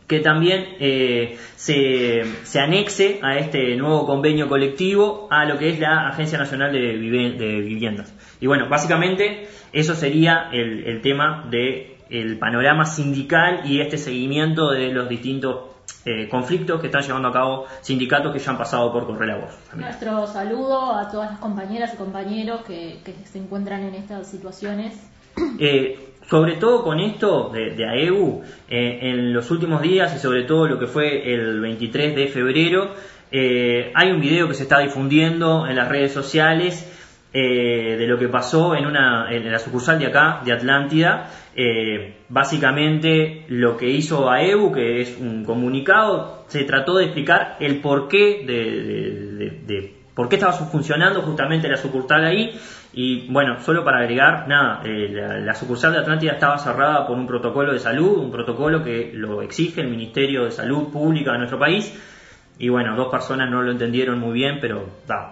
que 0.08 0.20
también 0.22 0.78
eh, 0.80 1.38
se, 1.56 2.24
se, 2.44 2.60
anexe 2.62 3.20
a 3.22 3.38
este 3.38 3.76
nuevo 3.76 4.06
convenio 4.06 4.48
colectivo 4.48 5.28
a 5.30 5.44
lo 5.44 5.58
que 5.58 5.70
es 5.70 5.80
la 5.80 6.08
Agencia 6.08 6.38
Nacional 6.38 6.72
de, 6.72 6.94
Viviendas. 6.94 8.16
Y 8.40 8.48
bueno, 8.48 8.70
básicamente 8.70 9.48
eso 9.74 9.96
sería 9.96 10.50
el, 10.54 10.86
el 10.86 11.02
tema 11.02 11.46
del 11.50 11.98
el 12.10 12.40
panorama 12.40 12.86
sindical 12.86 13.64
y 13.66 13.82
este 13.82 13.98
seguimiento 13.98 14.72
de 14.72 14.94
los 14.94 15.10
distintos 15.10 15.77
eh, 16.06 16.30
conflictos 16.30 16.80
que 16.80 16.88
están 16.88 17.02
llevando 17.02 17.28
a 17.28 17.34
cabo 17.34 17.66
sindicatos 17.82 18.32
que 18.32 18.40
ya 18.40 18.52
han 18.52 18.58
pasado 18.58 18.92
por 18.92 19.06
correr 19.06 19.28
la 19.28 19.38
voz. 19.38 19.58
Nuestro 19.76 20.26
saludo 20.28 20.94
a 20.94 21.10
todas 21.10 21.32
las 21.32 21.40
compañeras 21.40 21.94
y 21.94 21.98
compañeros 21.98 22.62
que, 22.66 23.00
se 23.26 23.38
encuentran 23.38 23.84
en 23.84 23.96
estas 23.96 24.30
situaciones. 24.30 24.94
Eh, 25.60 26.14
sobre 26.30 26.56
todo 26.56 26.84
con 26.84 27.00
esto 27.00 27.50
de, 27.50 27.86
AEU, 27.86 28.42
eh, 28.70 29.00
en 29.02 29.34
los 29.34 29.50
últimos 29.50 29.82
días 29.82 30.14
y 30.14 30.20
sobre 30.20 30.44
todo 30.44 30.68
lo 30.68 30.78
que 30.78 30.88
fue 30.88 31.34
el 31.34 31.62
23 31.62 32.16
de 32.16 32.28
febrero, 32.28 32.94
hay 33.32 34.12
un 34.12 34.20
video 34.20 34.48
que 34.48 34.54
se 34.54 34.64
está 34.64 34.80
difundiendo 34.80 35.68
en 35.68 35.76
las 35.76 35.88
redes 35.88 36.12
sociales 36.12 36.97
de 37.34 38.08
lo 38.08 38.18
que 38.18 38.30
pasó 38.30 38.76
en, 38.76 38.86
una, 38.86 39.32
en 39.32 39.52
la 39.52 39.60
sucursal 39.60 40.00
de 40.00 40.08
acá, 40.08 40.42
de 40.44 40.54
Atlántida, 40.54 41.30
eh, 41.60 42.18
básicamente 42.30 43.44
lo 43.48 43.78
que 43.78 43.90
hizo 43.90 44.30
AEU, 44.30 44.72
que 44.72 45.02
es 45.02 45.18
un 45.20 45.44
comunicado, 45.44 46.46
se 46.48 46.64
trató 46.66 46.98
de 46.98 47.06
explicar 47.06 47.58
el 47.60 47.82
porqué 47.82 48.44
de, 48.46 49.64
de, 49.66 49.94
por 50.14 50.30
qué 50.30 50.36
estaba 50.36 50.54
funcionando 50.54 51.24
justamente 51.24 51.68
la 51.68 51.78
sucursal 51.78 52.26
ahí. 52.26 52.60
Y 52.94 53.28
bueno, 53.32 53.60
solo 53.60 53.84
para 53.84 54.00
agregar, 54.00 54.48
nada, 54.48 54.82
eh, 54.86 55.42
la, 55.44 55.54
sucursal 55.56 55.94
de 55.94 56.00
Atlántida 56.00 56.34
estaba 56.34 56.60
cerrada 56.60 57.08
por 57.08 57.18
un 57.18 57.26
protocolo 57.26 57.74
de 57.74 57.80
salud, 57.80 58.20
un 58.20 58.32
protocolo 58.32 58.84
que 58.84 59.12
lo 59.14 59.42
exige 59.42 59.82
el 59.82 59.88
Ministerio 59.88 60.46
de 60.46 60.52
Salud 60.52 60.92
Pública 60.92 61.32
de 61.32 61.38
nuestro 61.40 61.58
país. 61.58 61.92
Y 62.60 62.70
bueno, 62.70 62.96
dos 62.96 63.10
personas 63.10 63.50
no 63.50 63.62
lo 63.62 63.72
entendieron 63.72 64.20
muy 64.20 64.34
bien, 64.34 64.58
pero 64.60 64.86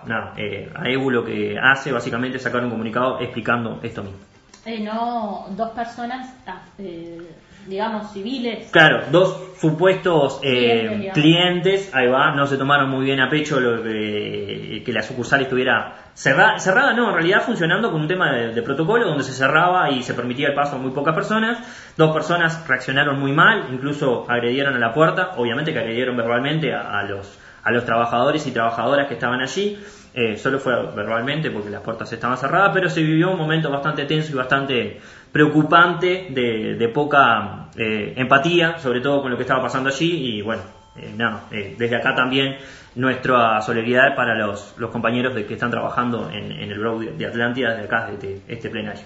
nada, 0.05 0.33
eh, 0.37 0.71
AEU 0.75 1.09
lo 1.09 1.25
que 1.25 1.57
hace 1.57 1.91
básicamente 1.91 2.37
es 2.37 2.43
sacar 2.43 2.63
un 2.63 2.69
comunicado 2.69 3.19
explicando 3.19 3.79
esto 3.81 4.03
mismo. 4.03 4.19
Eh, 4.65 4.79
no 4.79 5.47
dos 5.51 5.71
personas, 5.71 6.33
eh, 6.77 7.21
digamos, 7.65 8.11
civiles. 8.11 8.69
Claro, 8.71 9.05
dos 9.11 9.53
supuestos 9.57 10.39
eh, 10.43 11.11
clientes, 11.13 11.91
ahí 11.93 12.07
va, 12.07 12.35
no 12.35 12.45
se 12.45 12.57
tomaron 12.57 12.89
muy 12.89 13.05
bien 13.05 13.19
a 13.19 13.29
pecho 13.29 13.59
lo 13.59 13.83
que, 13.83 14.83
la 14.87 15.01
sucursal 15.01 15.41
estuviera 15.41 15.95
cerrada, 16.13 16.59
cerrada, 16.59 16.93
no, 16.93 17.09
en 17.09 17.15
realidad 17.15 17.41
funcionando 17.41 17.91
con 17.91 18.01
un 18.01 18.07
tema 18.07 18.31
de, 18.31 18.61
protocolo 18.61 19.07
donde 19.07 19.23
se 19.23 19.33
cerraba 19.33 19.89
y 19.91 20.03
se 20.03 20.13
permitía 20.13 20.49
el 20.49 20.53
paso 20.53 20.75
a 20.75 20.79
muy 20.79 20.91
pocas 20.91 21.15
personas. 21.15 21.57
Dos 21.97 22.13
personas 22.13 22.65
reaccionaron 22.67 23.19
muy 23.19 23.31
mal, 23.31 23.67
incluso 23.71 24.25
agredieron 24.29 24.75
a 24.75 24.79
la 24.79 24.93
puerta, 24.93 25.31
obviamente 25.37 25.73
que 25.73 25.79
agredieron 25.79 26.15
verbalmente 26.15 26.73
a 26.73 27.03
los, 27.03 27.39
a 27.65 27.71
los 27.71 27.83
trabajadores 27.83 28.45
y 28.47 28.51
trabajadoras 28.51 29.07
que 29.07 29.15
estaban 29.15 29.41
allí. 29.41 29.77
Eh, 30.13 30.37
solo 30.37 30.59
fue 30.59 30.73
verbalmente 30.95 31.51
porque 31.51 31.69
las 31.69 31.81
puertas 31.81 32.11
estaban 32.13 32.37
cerradas, 32.37 32.71
pero 32.73 32.89
se 32.89 33.01
vivió 33.01 33.31
un 33.31 33.37
momento 33.37 33.69
bastante 33.69 34.05
tenso 34.05 34.31
y 34.31 34.35
bastante 34.35 35.01
preocupante 35.31 36.27
de, 36.29 36.89
poca 36.93 37.67
eh, 37.75 38.13
empatía, 38.15 38.77
sobre 38.77 39.01
todo 39.01 39.21
con 39.21 39.31
lo 39.31 39.35
que 39.35 39.43
estaba 39.43 39.63
pasando 39.63 39.89
allí. 39.89 40.37
Y 40.37 40.41
bueno, 40.41 40.61
eh, 40.95 41.11
nada, 41.17 41.41
desde 41.49 41.95
acá 41.97 42.15
también 42.15 42.55
nuestra 42.93 43.59
solidaridad 43.61 44.15
para 44.15 44.35
los, 44.35 44.75
compañeros 44.91 45.35
de 45.35 45.45
que 45.45 45.55
están 45.55 45.71
trabajando 45.71 46.29
en, 46.29 46.51
el 46.51 46.79
Broad 46.79 47.01
de 47.17 47.25
Atlántida, 47.25 47.71
desde 47.71 47.85
acá, 47.85 48.09
desde 48.11 48.41
este 48.47 48.69
plenario. 48.69 49.03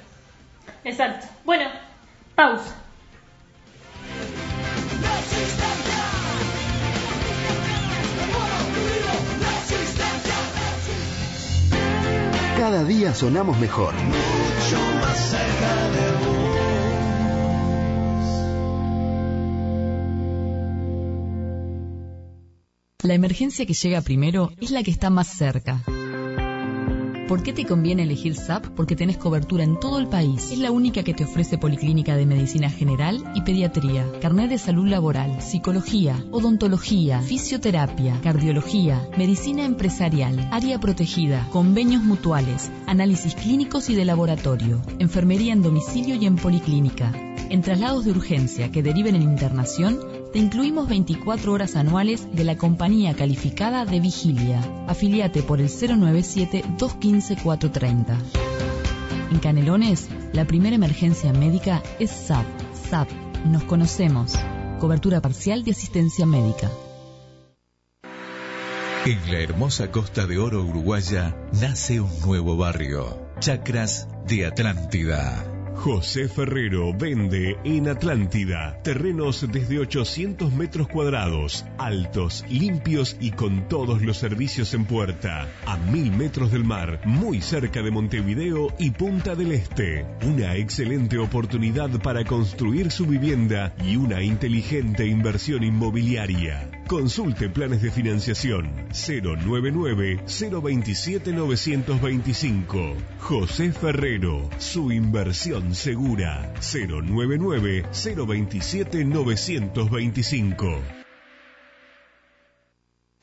Exacto. 0.84 1.28
Bueno, 1.46 1.70
pausa. 2.36 2.76
Cada 12.60 12.84
día 12.84 13.14
sonamos 13.14 13.58
mejor. 13.58 13.94
Mucho 13.94 14.78
más 15.02 15.18
cerca 15.18 15.90
de. 15.94 16.10
La 23.02 23.14
emergencia 23.14 23.66
que 23.66 23.74
llega 23.74 24.02
primero 24.02 24.52
es 24.60 24.72
la 24.72 24.84
que 24.84 24.92
está 24.92 25.10
más 25.10 25.28
cerca. 25.28 25.86
¿Por 27.30 27.44
qué 27.44 27.54
te 27.54 27.64
conviene 27.64 28.02
elegir 28.02 28.36
SAP? 28.36 28.70
Porque 28.70 28.96
tenés 28.96 29.20
cobertura 29.20 29.64
en 29.64 29.80
todo 29.80 30.00
el 30.00 30.08
país. 30.08 30.52
Es 30.52 30.58
la 30.58 30.72
única 30.72 31.04
que 31.04 31.14
te 31.14 31.26
ofrece 31.26 31.60
Policlínica 31.60 32.16
de 32.16 32.26
Medicina 32.26 32.72
General 32.72 33.24
y 33.36 33.44
Pediatría, 33.44 34.04
carnet 34.20 34.50
de 34.50 34.58
salud 34.58 34.88
laboral, 34.88 35.40
psicología, 35.40 36.26
odontología, 36.32 37.22
fisioterapia, 37.22 38.20
cardiología, 38.24 39.08
medicina 39.16 39.64
empresarial, 39.64 40.50
área 40.52 40.80
protegida, 40.80 41.48
convenios 41.52 42.02
mutuales, 42.02 42.72
análisis 42.88 43.36
clínicos 43.36 43.92
y 43.92 43.96
de 43.96 44.06
laboratorio, 44.06 44.82
enfermería 44.98 45.54
en 45.54 45.62
domicilio 45.62 46.16
y 46.16 46.26
en 46.26 46.36
policlínica. 46.36 47.14
En 47.52 47.62
traslados 47.62 48.06
de 48.06 48.12
urgencia 48.12 48.72
que 48.72 48.82
deriven 48.82 49.16
en 49.16 49.22
internación, 49.22 50.00
te 50.32 50.40
incluimos 50.40 50.88
24 50.88 51.52
horas 51.52 51.76
anuales 51.76 52.28
de 52.34 52.44
la 52.44 52.58
compañía 52.58 53.16
calificada 53.16 53.86
de 53.86 54.00
vigilia. 54.00 54.62
Afiliate 54.88 55.44
por 55.44 55.60
el 55.60 55.70
097-215-430. 55.70 58.18
En 59.32 59.38
Canelones, 59.40 60.08
la 60.34 60.46
primera 60.46 60.76
emergencia 60.76 61.34
médica 61.34 61.82
es 62.00 62.12
SAP. 62.12 62.46
SAP, 62.90 63.10
nos 63.46 63.64
conocemos. 63.64 64.34
Cobertura 64.80 65.22
parcial 65.22 65.64
de 65.64 65.72
asistencia 65.72 66.26
médica. 66.26 66.70
En 69.06 69.32
la 69.32 69.40
hermosa 69.40 69.92
costa 69.92 70.28
de 70.28 70.38
oro 70.38 70.62
uruguaya 70.64 71.38
nace 71.54 72.02
un 72.02 72.12
nuevo 72.26 72.58
barrio, 72.58 73.18
Chacras 73.40 74.10
de 74.28 74.46
Atlántida 74.46 75.59
José 75.80 76.28
Ferrero 76.28 76.94
vende 76.94 77.56
en 77.64 77.88
Atlántida 77.88 78.78
terrenos 78.84 79.48
desde 79.50 79.80
800 79.80 80.52
metros 80.52 80.90
cuadrados, 80.90 81.66
altos, 81.78 82.44
limpios 82.50 83.16
y 83.22 83.32
con 83.32 83.70
todos 83.70 84.02
los 84.02 84.18
servicios 84.18 84.74
en 84.74 84.84
puerta, 84.84 85.48
a 85.66 85.78
mil 85.78 86.12
metros 86.12 86.52
del 86.52 86.66
mar, 86.66 87.00
muy 87.06 87.42
cerca 87.42 87.82
de 87.82 87.92
Montevideo 87.92 88.74
y 88.78 88.92
Punta 88.92 89.36
del 89.36 89.54
Este. 89.54 90.06
Una 90.28 90.58
excelente 90.58 91.18
oportunidad 91.18 91.90
para 92.02 92.26
construir 92.26 92.92
su 92.92 93.06
vivienda 93.06 93.74
y 93.82 93.96
una 93.96 94.22
inteligente 94.22 95.08
inversión 95.08 95.64
inmobiliaria. 95.64 96.79
Consulte 96.90 97.50
planes 97.50 97.84
de 97.84 97.92
financiación 97.92 98.68
099 98.90 100.24
027 100.26 101.32
925. 101.34 102.96
José 103.20 103.72
Ferrero, 103.72 104.50
su 104.58 104.92
inversión 104.92 105.76
segura 105.76 106.52
099 106.60 107.86
027 107.94 109.06
925. 109.06 110.99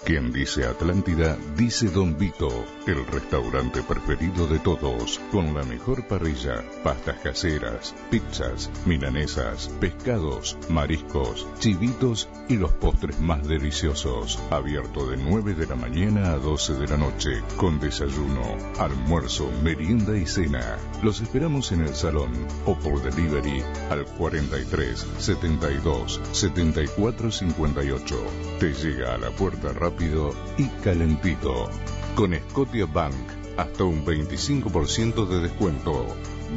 Quien 0.05 0.31
dice 0.31 0.65
Atlántida, 0.67 1.37
dice 1.57 1.89
Don 1.89 2.17
Vito, 2.17 2.49
el 2.87 3.05
restaurante 3.07 3.83
preferido 3.83 4.47
de 4.47 4.61
todos, 4.61 5.19
con 5.33 5.53
la 5.53 5.65
mejor 5.65 6.07
parrilla, 6.07 6.63
pastas 6.85 7.17
caseras, 7.21 7.93
pizzas, 8.09 8.71
milanesas, 8.85 9.69
pescados, 9.81 10.57
mariscos, 10.69 11.49
chivitos 11.59 12.29
y 12.49 12.57
los 12.57 12.73
postres 12.75 13.19
más 13.21 13.49
deliciosos. 13.49 14.39
Abierto 14.51 15.09
de 15.09 15.17
9 15.17 15.55
de 15.55 15.67
la 15.67 15.75
mañana 15.75 16.33
a 16.33 16.37
12 16.37 16.75
de 16.75 16.87
la 16.87 16.99
noche, 16.99 17.43
con 17.57 17.81
desayuno, 17.81 18.43
almuerzo, 18.79 19.51
merienda 19.65 20.17
y 20.17 20.27
cena. 20.27 20.79
Los 21.03 21.21
esperamos 21.21 21.73
en 21.73 21.81
el 21.81 21.97
salón 21.97 22.31
o 22.65 22.79
por 22.79 23.03
delivery 23.03 23.65
al 23.91 24.05
43 24.05 25.05
72 25.19 26.21
74 26.31 27.33
58. 27.33 28.17
Te 28.61 28.73
llega 28.73 29.15
a 29.15 29.19
la 29.19 29.31
puerta 29.31 29.73
rápida 29.73 29.86
rápido 29.87 30.35
y 30.59 30.67
calentito. 30.83 31.71
Con 32.17 32.35
Scotia 32.35 32.87
Bank, 32.87 33.15
hasta 33.57 33.85
un 33.85 34.05
25% 34.05 35.29
de 35.29 35.41
descuento. 35.41 36.07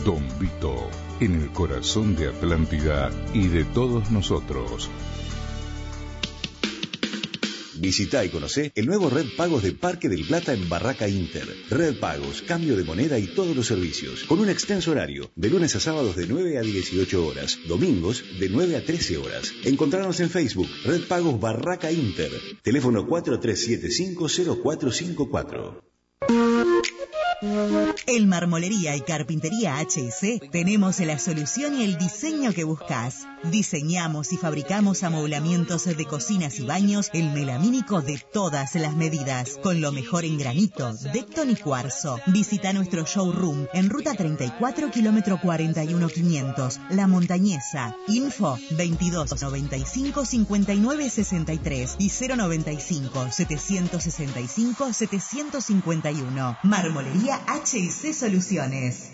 Don 0.03 0.27
Vito, 0.39 0.73
en 1.19 1.35
el 1.35 1.49
corazón 1.51 2.15
de 2.15 2.29
Atlántida 2.29 3.11
y 3.33 3.47
de 3.47 3.65
todos 3.65 4.09
nosotros. 4.09 4.89
Visita 7.79 8.23
y 8.25 8.29
conoce 8.29 8.73
el 8.75 8.87
nuevo 8.87 9.09
Red 9.09 9.27
Pagos 9.37 9.63
de 9.63 9.71
Parque 9.71 10.09
del 10.09 10.25
Plata 10.25 10.53
en 10.53 10.67
Barraca 10.67 11.07
Inter. 11.07 11.47
Red 11.69 11.97
Pagos, 11.99 12.41
cambio 12.41 12.75
de 12.75 12.83
moneda 12.83 13.17
y 13.17 13.27
todos 13.27 13.55
los 13.55 13.67
servicios, 13.67 14.25
con 14.25 14.39
un 14.39 14.49
extenso 14.49 14.91
horario, 14.91 15.31
de 15.37 15.49
lunes 15.49 15.77
a 15.77 15.79
sábados 15.79 16.17
de 16.17 16.27
9 16.27 16.57
a 16.57 16.61
18 16.61 17.25
horas, 17.25 17.57
domingos 17.69 18.21
de 18.37 18.49
9 18.49 18.75
a 18.75 18.83
13 18.83 19.17
horas. 19.17 19.53
Encontrarnos 19.63 20.19
en 20.19 20.29
Facebook, 20.29 20.67
Red 20.83 21.07
Pagos 21.07 21.39
Barraca 21.39 21.89
Inter, 21.89 22.33
teléfono 22.63 23.07
43750454. 23.07 25.98
En 27.41 28.27
Marmolería 28.27 28.97
y 28.97 29.01
Carpintería 29.01 29.77
HC 29.79 30.51
tenemos 30.51 30.99
la 30.99 31.17
solución 31.17 31.79
y 31.79 31.83
el 31.83 31.97
diseño 31.97 32.51
que 32.53 32.65
buscas. 32.65 33.27
Diseñamos 33.43 34.33
y 34.33 34.37
fabricamos 34.37 35.03
amoblamientos 35.03 35.85
de 35.85 36.05
cocinas 36.05 36.59
y 36.59 36.65
baños 36.65 37.09
el 37.13 37.31
melamínico 37.31 38.01
de 38.01 38.21
todas 38.33 38.75
las 38.75 38.93
medidas, 38.97 39.57
con 39.63 39.79
lo 39.79 39.93
mejor 39.93 40.25
en 40.25 40.37
granito, 40.37 40.93
decton 41.13 41.51
y 41.51 41.55
cuarzo. 41.55 42.19
Visita 42.27 42.73
nuestro 42.73 43.05
showroom 43.05 43.67
en 43.73 43.89
ruta 43.89 44.13
34, 44.15 44.91
kilómetro 44.91 45.39
41 45.39 46.09
500, 46.09 46.79
La 46.89 47.07
Montañesa. 47.07 47.95
Info 48.09 48.57
22 48.71 49.41
95 49.41 50.25
59 50.25 51.09
63 51.09 51.95
y 51.99 52.09
095 52.09 53.31
765 53.31 54.93
751. 54.93 56.57
Marmolería 56.63 57.28
HC 57.31 58.13
Soluciones. 58.13 59.08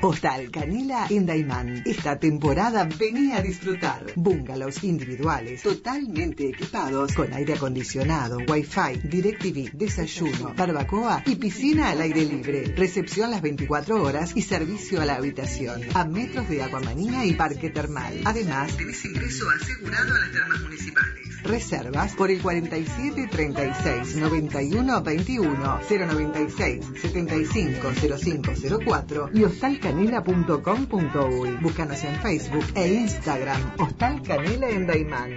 Hostal 0.00 0.50
Canela 0.50 1.06
en 1.10 1.26
Daimán. 1.26 1.82
Esta 1.84 2.18
temporada 2.18 2.88
venía 2.98 3.36
a 3.36 3.42
disfrutar. 3.42 4.06
Bungalows 4.16 4.82
individuales, 4.84 5.62
totalmente 5.62 6.48
equipados 6.48 7.12
con 7.14 7.32
aire 7.32 7.54
acondicionado, 7.54 8.38
wifi, 8.48 9.00
DirecTV, 9.04 9.72
desayuno, 9.72 10.54
barbacoa 10.56 11.22
y 11.26 11.36
piscina 11.36 11.90
al 11.90 12.00
aire 12.00 12.24
libre. 12.24 12.74
Recepción 12.76 13.30
las 13.30 13.42
24 13.42 14.02
horas 14.02 14.32
y 14.34 14.42
servicio 14.42 15.00
a 15.00 15.04
la 15.04 15.16
habitación. 15.16 15.82
A 15.94 16.04
metros 16.04 16.48
de 16.48 16.62
Aguamanía 16.62 17.24
y 17.24 17.34
Parque 17.34 17.70
Termal. 17.70 18.22
Además, 18.24 18.76
tenés 18.76 19.04
ingreso 19.04 19.44
asegurado 19.50 20.14
a 20.14 20.18
las 20.18 20.32
termas 20.32 20.60
municipales. 20.62 21.32
Reservas 21.42 22.14
por 22.14 22.30
el 22.30 22.40
47 22.40 23.28
36 23.28 24.16
91 24.16 25.02
21 25.02 25.80
096 25.90 26.84
75 27.00 27.92
05 28.18 28.52
04 28.84 29.30
y 29.34 29.44
hostalcanela.com.uy. 29.82 31.58
Búscanos 31.60 32.04
en 32.04 32.14
Facebook 32.20 32.64
e 32.74 32.86
Instagram. 32.94 33.60
Hostal 33.78 34.22
Canela 34.22 34.68
en 34.68 34.86
Daimán. 34.86 35.36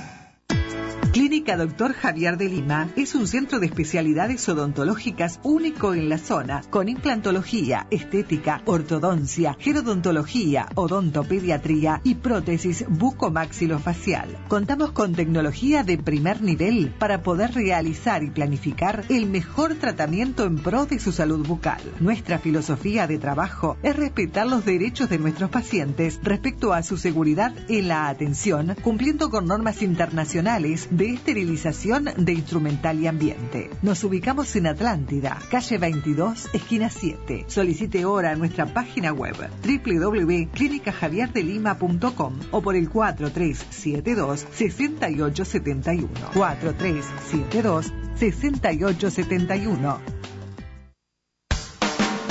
Clínica 1.39 1.57
Doctor 1.57 1.93
Javier 1.93 2.37
de 2.37 2.49
Lima 2.49 2.89
es 2.97 3.15
un 3.15 3.29
centro 3.29 3.61
de 3.61 3.67
especialidades 3.67 4.49
odontológicas 4.49 5.39
único 5.45 5.95
en 5.95 6.09
la 6.09 6.19
zona, 6.19 6.63
con 6.69 6.89
implantología, 6.89 7.87
estética, 7.93 8.61
ortodoncia, 8.65 9.57
gerodontología, 9.61 10.69
odontopediatría 10.75 12.01
y 12.03 12.17
prótesis 12.17 12.85
bucomaxilofacial. 12.89 14.37
Contamos 14.49 14.91
con 14.91 15.15
tecnología 15.15 15.85
de 15.85 15.99
primer 15.99 16.43
nivel 16.43 16.93
para 16.99 17.23
poder 17.23 17.55
realizar 17.55 18.25
y 18.25 18.31
planificar 18.31 19.05
el 19.09 19.27
mejor 19.27 19.77
tratamiento 19.77 20.45
en 20.45 20.57
pro 20.57 20.87
de 20.87 20.99
su 20.99 21.13
salud 21.13 21.47
bucal. 21.47 21.81
Nuestra 22.01 22.41
filosofía 22.41 23.07
de 23.07 23.19
trabajo 23.19 23.77
es 23.85 23.95
respetar 23.95 24.49
los 24.49 24.65
derechos 24.65 25.09
de 25.09 25.19
nuestros 25.19 25.51
pacientes 25.51 26.19
respecto 26.25 26.73
a 26.73 26.83
su 26.83 26.97
seguridad 26.97 27.55
en 27.69 27.87
la 27.87 28.09
atención, 28.09 28.75
cumpliendo 28.83 29.31
con 29.31 29.47
normas 29.47 29.83
internacionales 29.83 30.89
de 30.91 31.28
esterilización 31.29 32.09
de 32.17 32.33
instrumental 32.33 32.99
y 33.01 33.07
ambiente. 33.07 33.69
Nos 33.83 34.03
ubicamos 34.03 34.57
en 34.57 34.67
Atlántida, 34.67 35.39
calle 35.51 35.77
22, 35.77 36.49
esquina 36.55 36.89
7. 36.89 37.45
Solicite 37.49 38.01
ahora 38.01 38.35
nuestra 38.35 38.73
página 38.73 39.13
web 39.13 39.37
www.clinicajavierdelima.com 39.63 42.33
o 42.51 42.63
por 42.63 42.77
el 42.77 42.89
4372 42.89 44.47
6871. 44.53 46.09
4372 46.33 47.93
6871. 48.15 50.01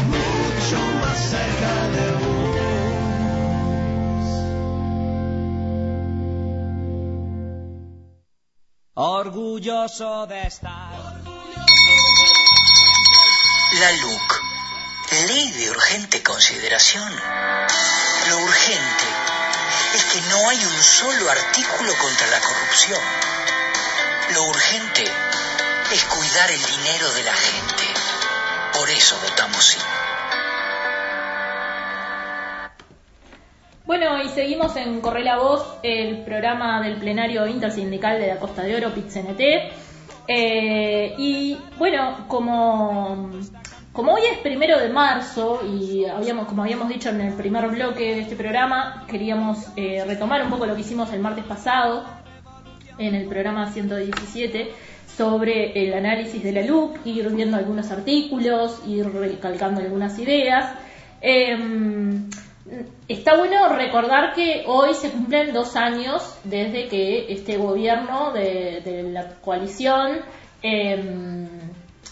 Mucho 0.08 0.80
más 1.02 1.30
cerca 1.30 1.87
Orgulloso 9.00 10.26
de 10.26 10.48
estar. 10.48 10.90
La 13.74 13.92
LUC, 13.92 14.42
Ley 15.28 15.52
de 15.52 15.70
Urgente 15.70 16.24
Consideración. 16.24 17.16
Lo 18.30 18.38
urgente 18.40 19.06
es 19.94 20.04
que 20.04 20.22
no 20.30 20.50
hay 20.50 20.66
un 20.66 20.82
solo 20.82 21.30
artículo 21.30 21.96
contra 22.00 22.26
la 22.26 22.40
corrupción. 22.40 23.02
Lo 24.34 24.42
urgente 24.46 25.04
es 25.92 26.04
cuidar 26.06 26.50
el 26.50 26.66
dinero 26.66 27.12
de 27.12 27.24
la 27.24 27.36
gente. 27.36 27.84
Por 28.74 28.90
eso 28.90 29.16
votamos 29.20 29.64
sí. 29.64 29.78
Bueno, 33.88 34.22
y 34.22 34.28
seguimos 34.28 34.76
en 34.76 35.00
Corre 35.00 35.24
la 35.24 35.38
Voz, 35.38 35.66
el 35.82 36.18
programa 36.26 36.82
del 36.82 36.98
plenario 36.98 37.48
intersindical 37.48 38.20
de 38.20 38.28
la 38.28 38.38
Costa 38.38 38.64
de 38.64 38.76
Oro, 38.76 38.94
PITCNT. 38.94 39.40
Eh, 40.28 41.16
y 41.18 41.58
bueno, 41.78 42.26
como, 42.28 43.30
como 43.94 44.16
hoy 44.16 44.24
es 44.30 44.40
primero 44.40 44.78
de 44.78 44.90
marzo 44.90 45.62
y 45.66 46.04
habíamos, 46.04 46.48
como 46.48 46.64
habíamos 46.64 46.90
dicho 46.90 47.08
en 47.12 47.22
el 47.22 47.34
primer 47.36 47.70
bloque 47.70 48.14
de 48.14 48.20
este 48.24 48.36
programa, 48.36 49.06
queríamos 49.08 49.70
eh, 49.78 50.04
retomar 50.06 50.44
un 50.44 50.50
poco 50.50 50.66
lo 50.66 50.76
que 50.76 50.82
hicimos 50.82 51.14
el 51.14 51.22
martes 51.22 51.46
pasado 51.46 52.04
en 52.98 53.16
el 53.16 53.26
programa 53.30 53.72
117 53.72 54.70
sobre 55.16 55.82
el 55.82 55.94
análisis 55.94 56.44
de 56.44 56.52
la 56.52 56.62
LUC, 56.62 57.06
ir 57.06 57.30
viendo 57.30 57.56
algunos 57.56 57.90
artículos, 57.90 58.82
ir 58.86 59.10
recalcando 59.10 59.80
algunas 59.80 60.20
ideas. 60.20 60.74
Em, 61.22 62.30
Está 63.08 63.38
bueno 63.38 63.70
recordar 63.70 64.34
que 64.34 64.66
hoy 64.68 64.94
se 64.94 65.10
cumplen 65.10 65.54
dos 65.54 65.78
años 65.78 66.38
desde 66.44 66.88
que 66.90 67.32
este 67.32 67.56
gobierno 67.56 68.34
de, 68.34 69.10
la 69.14 69.36
coalición, 69.36 70.20
em, 70.62 71.48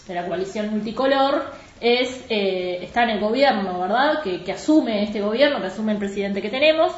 de 0.06 0.14
la 0.14 0.26
coalición 0.26 0.70
multicolor, 0.70 1.52
es, 1.78 2.24
eh, 2.30 2.78
está 2.82 3.02
en 3.02 3.10
el 3.10 3.20
gobierno, 3.20 3.80
¿verdad? 3.80 4.22
Que, 4.22 4.50
asume 4.50 5.02
este 5.02 5.20
gobierno, 5.20 5.60
que 5.60 5.66
asume 5.66 5.92
el 5.92 5.98
presidente 5.98 6.40
que 6.40 6.48
tenemos. 6.48 6.92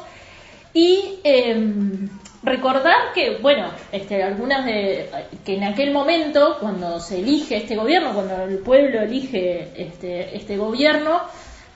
Y 0.73 1.19
em, 1.25 2.07
recordar 2.43 3.11
que, 3.13 3.39
bueno, 3.41 3.71
este, 3.91 4.23
algunas 4.23 4.65
de, 4.65 5.09
que 5.43 5.55
en 5.55 5.65
aquel 5.65 5.91
momento, 5.91 6.57
cuando 6.61 7.01
se 7.01 7.19
elige 7.19 7.57
este 7.57 7.75
gobierno, 7.75 8.13
cuando 8.13 8.43
el 8.43 8.59
pueblo 8.59 9.01
elige 9.01 9.67
este, 9.75 10.37
este 10.37 10.55
gobierno, 10.55 11.23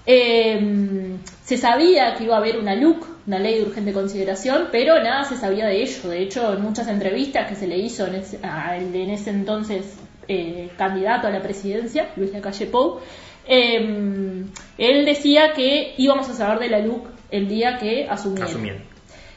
eh, 0.05 1.17
se 1.43 1.57
sabía 1.57 2.15
que 2.15 2.23
iba 2.23 2.35
a 2.35 2.39
haber 2.39 2.57
una 2.57 2.75
LUC, 2.75 3.05
una 3.27 3.39
ley 3.39 3.55
de 3.55 3.63
urgente 3.63 3.91
consideración, 3.91 4.69
pero 4.71 5.01
nada 5.03 5.25
se 5.25 5.35
sabía 5.35 5.67
de 5.67 5.81
ello. 5.81 6.09
De 6.09 6.21
hecho, 6.21 6.53
en 6.53 6.61
muchas 6.61 6.87
entrevistas 6.87 7.49
que 7.49 7.55
se 7.55 7.67
le 7.67 7.77
hizo 7.77 8.07
en 8.07 8.15
ese, 8.15 8.39
en 8.41 9.09
ese 9.09 9.29
entonces 9.29 9.97
eh, 10.27 10.69
candidato 10.77 11.27
a 11.27 11.31
la 11.31 11.41
presidencia, 11.41 12.09
Luis 12.15 12.31
Lacalle 12.31 12.65
Pou, 12.67 12.99
em, 13.45 14.45
él 14.77 15.05
decía 15.05 15.51
que 15.53 15.95
íbamos 15.97 16.29
a 16.29 16.33
saber 16.33 16.59
de 16.59 16.69
la 16.69 16.79
LUC 16.79 17.07
el 17.29 17.49
día 17.49 17.77
que 17.77 18.07
asumiera. 18.07 18.79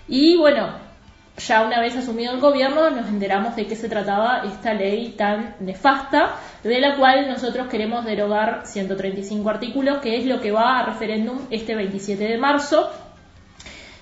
Y 0.06 0.36
bueno, 0.36 0.85
ya 1.38 1.62
una 1.62 1.80
vez 1.80 1.96
asumido 1.96 2.32
el 2.32 2.40
gobierno 2.40 2.90
nos 2.90 3.08
enteramos 3.08 3.56
de 3.56 3.66
qué 3.66 3.76
se 3.76 3.88
trataba 3.88 4.42
esta 4.46 4.72
ley 4.72 5.14
tan 5.16 5.56
nefasta, 5.60 6.36
de 6.62 6.80
la 6.80 6.96
cual 6.96 7.28
nosotros 7.28 7.68
queremos 7.68 8.04
derogar 8.04 8.62
135 8.64 9.48
artículos, 9.48 9.98
que 9.98 10.16
es 10.16 10.26
lo 10.26 10.40
que 10.40 10.50
va 10.50 10.78
a 10.78 10.86
referéndum 10.86 11.38
este 11.50 11.74
27 11.74 12.24
de 12.24 12.38
marzo, 12.38 12.90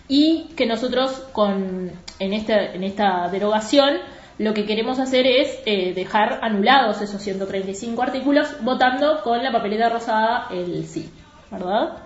y 0.07 0.51
que 0.57 0.67
nosotros 0.67 1.11
con, 1.33 1.91
en, 2.19 2.33
esta, 2.33 2.73
en 2.73 2.85
esta 2.85 3.29
derogación 3.29 3.99
lo 4.39 4.53
que 4.53 4.67
queremos 4.67 4.99
hacer 4.99 5.27
es 5.27 5.59
eh, 5.65 5.93
dejar 5.95 6.41
anulados 6.43 7.01
esos 7.01 7.23
135 7.23 8.03
artículos 8.03 8.49
votando 8.63 9.23
con 9.23 9.43
la 9.43 9.53
papeleta 9.53 9.89
rosada 9.89 10.49
el 10.51 10.87
sí, 10.87 11.11
¿verdad? 11.51 12.04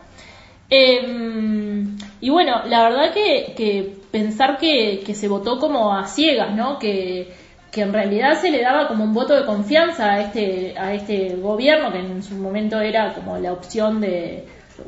Em, 0.70 1.96
y 2.20 2.30
bueno, 2.30 2.64
la 2.66 2.82
verdad 2.82 3.12
que, 3.12 3.96
pensar 4.10 4.58
que, 4.58 5.02
se 5.14 5.28
votó 5.28 5.58
como 5.58 5.94
a 5.94 6.06
ciegas, 6.06 6.54
¿no? 6.54 6.78
Que 6.78 7.32
en 7.72 7.92
realidad 7.92 8.40
se 8.40 8.50
le 8.50 8.60
daba 8.60 8.88
como 8.88 9.04
un 9.04 9.14
voto 9.14 9.34
de 9.34 9.46
confianza 9.46 10.14
a 10.14 10.20
este, 10.20 10.74
a 10.76 10.94
este 10.94 11.36
gobierno, 11.36 11.92
que 11.92 11.98
en 12.00 12.22
su 12.22 12.34
momento 12.34 12.80
era 12.80 13.14
como 13.14 13.38
la 13.38 13.52
opción 13.52 14.00
de, 14.00 14.46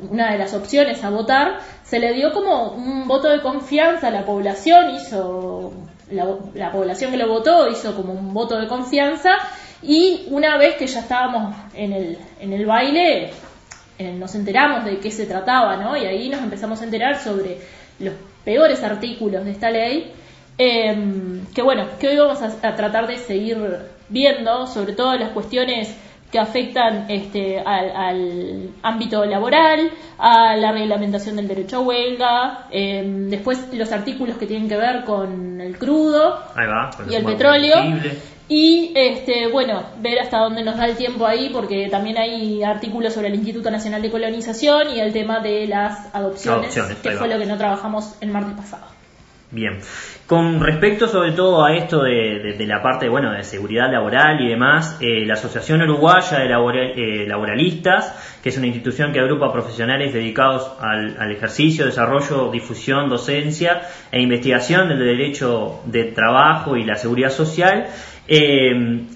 una 0.09 0.31
de 0.31 0.37
las 0.37 0.53
opciones 0.53 1.03
a 1.03 1.09
votar, 1.09 1.59
se 1.83 1.99
le 1.99 2.13
dio 2.13 2.31
como 2.33 2.71
un 2.71 3.07
voto 3.07 3.29
de 3.29 3.41
confianza 3.41 4.07
a 4.07 4.11
la 4.11 4.25
población, 4.25 4.95
hizo 4.95 5.73
la, 6.09 6.71
población 6.71 7.11
que 7.11 7.17
lo 7.17 7.27
votó 7.27 7.69
hizo 7.69 7.95
como 7.95 8.13
un 8.13 8.33
voto 8.33 8.59
de 8.59 8.67
confianza 8.67 9.31
y 9.81 10.27
una 10.29 10.57
vez 10.57 10.75
que 10.75 10.87
ya 10.87 10.99
estábamos 10.99 11.55
en 11.73 11.93
el, 11.93 12.17
en 12.39 12.53
el 12.53 12.65
baile, 12.65 13.31
eh, 14.01 14.13
nos 14.17 14.33
enteramos 14.33 14.83
de 14.83 14.97
qué 14.97 15.11
se 15.11 15.27
trataba, 15.27 15.77
¿no? 15.77 15.95
Y 15.95 16.05
ahí 16.05 16.27
nos 16.29 16.41
empezamos 16.41 16.81
a 16.81 16.85
enterar 16.85 17.19
sobre 17.19 17.57
los 17.99 18.15
peores 18.43 18.83
artículos 18.83 19.45
de 19.45 19.51
esta 19.51 19.69
ley, 19.69 20.11
em, 20.57 21.45
que 21.53 21.61
bueno, 21.61 21.85
que 21.99 22.07
hoy 22.07 22.17
vamos 22.17 22.41
a 22.41 22.75
tratar 22.75 23.05
de 23.07 23.17
seguir 23.17 23.57
viendo, 24.09 24.65
sobre 24.65 24.93
todo 24.93 25.15
las 25.15 25.29
cuestiones 25.29 25.95
que 26.31 26.39
afectan 26.39 27.05
este, 27.09 27.59
al, 27.59 28.69
ámbito 28.81 29.23
laboral, 29.25 29.91
a 30.17 30.55
la 30.55 30.71
reglamentación 30.71 31.35
del 31.35 31.47
derecho 31.47 31.77
a 31.77 31.79
huelga, 31.81 32.67
em, 32.71 33.29
después 33.29 33.67
los 33.73 33.91
artículos 33.91 34.37
que 34.37 34.47
tienen 34.47 34.67
que 34.67 34.77
ver 34.77 35.03
con 35.03 35.59
el 35.61 35.77
crudo 35.77 36.39
y 37.07 37.15
el 37.15 37.25
petróleo. 37.25 37.75
Y 38.53 38.91
este, 38.95 39.47
bueno, 39.47 39.81
ver 40.01 40.19
hasta 40.19 40.39
dónde 40.39 40.61
nos 40.61 40.75
da 40.75 40.85
el 40.85 40.97
tiempo 40.97 41.25
ahí, 41.25 41.51
porque 41.53 41.87
también 41.89 42.17
hay 42.17 42.61
artículos 42.61 43.13
sobre 43.13 43.29
el 43.29 43.35
Instituto 43.35 43.71
Nacional 43.71 44.01
de 44.01 44.11
Colonización 44.11 44.89
y 44.93 44.99
el 44.99 45.13
tema 45.13 45.39
de 45.39 45.67
las 45.67 46.13
adopciones, 46.13 46.77
que 47.01 47.11
fue 47.11 47.29
lo 47.29 47.39
que 47.39 47.45
no 47.45 47.57
trabajamos 47.57 48.17
el 48.19 48.29
martes 48.29 48.55
pasado. 48.57 48.87
Bien. 49.51 49.79
Con 50.27 50.61
respecto 50.61 51.09
sobre 51.09 51.33
todo 51.33 51.65
a 51.65 51.75
esto 51.75 52.03
de, 52.03 52.55
la 52.65 52.81
parte 52.81 53.09
bueno, 53.09 53.33
de 53.33 53.43
seguridad 53.43 53.91
laboral 53.91 54.39
y 54.39 54.47
demás, 54.47 54.97
eh, 55.01 55.25
la 55.25 55.33
Asociación 55.33 55.81
Uruguaya 55.81 56.39
de 56.39 56.45
eh, 56.45 57.27
Laboralistas, 57.27 58.39
que 58.41 58.47
es 58.47 58.57
una 58.57 58.67
institución 58.67 59.11
que 59.11 59.19
agrupa 59.19 59.51
profesionales 59.51 60.13
dedicados 60.13 60.71
al, 60.79 61.31
ejercicio, 61.31 61.85
desarrollo, 61.85 62.49
difusión, 62.49 63.09
docencia 63.09 63.81
e 64.09 64.21
investigación 64.21 64.87
del 64.87 64.99
derecho 64.99 65.81
de 65.85 66.05
trabajo 66.05 66.77
y 66.77 66.85
la 66.85 66.95
seguridad 66.95 67.29
social, 67.29 67.87
eh, 68.27 68.69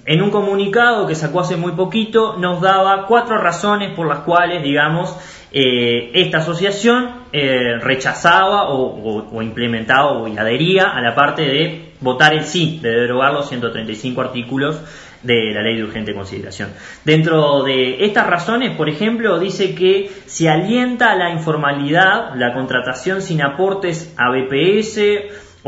en 0.04 0.22
un 0.22 0.30
comunicado 0.30 1.06
que 1.06 1.14
sacó 1.14 1.40
hace 1.40 1.56
muy 1.56 1.72
poquito 1.72 2.36
nos 2.36 2.60
daba 2.60 3.06
cuatro 3.06 3.38
razones 3.38 3.94
por 3.94 4.06
las 4.06 4.20
cuales, 4.20 4.62
digamos, 4.62 5.16
eh, 5.52 6.10
esta 6.14 6.38
asociación 6.38 7.22
eh, 7.32 7.78
rechazaba 7.80 8.68
o, 8.68 9.40
implementaba 9.40 10.12
o 10.12 10.26
adhería 10.26 10.90
a 10.90 11.00
la 11.00 11.14
parte 11.14 11.42
de 11.42 11.92
votar 12.00 12.34
el 12.34 12.44
sí, 12.44 12.78
de 12.82 12.90
derogar 12.90 13.32
los 13.32 13.48
135 13.48 14.20
artículos 14.20 14.80
de 15.22 15.52
la 15.54 15.62
ley 15.62 15.76
de 15.76 15.84
urgente 15.84 16.14
consideración. 16.14 16.70
Dentro 17.04 17.62
de 17.62 18.04
estas 18.04 18.26
razones, 18.26 18.76
por 18.76 18.88
ejemplo, 18.88 19.38
dice 19.38 19.74
que 19.74 20.10
se 20.26 20.48
alienta 20.48 21.14
la 21.14 21.30
informalidad, 21.30 22.34
la 22.36 22.52
contratación 22.52 23.22
sin 23.22 23.42
aportes 23.42 24.14
a 24.16 24.30
BPS, 24.30 25.00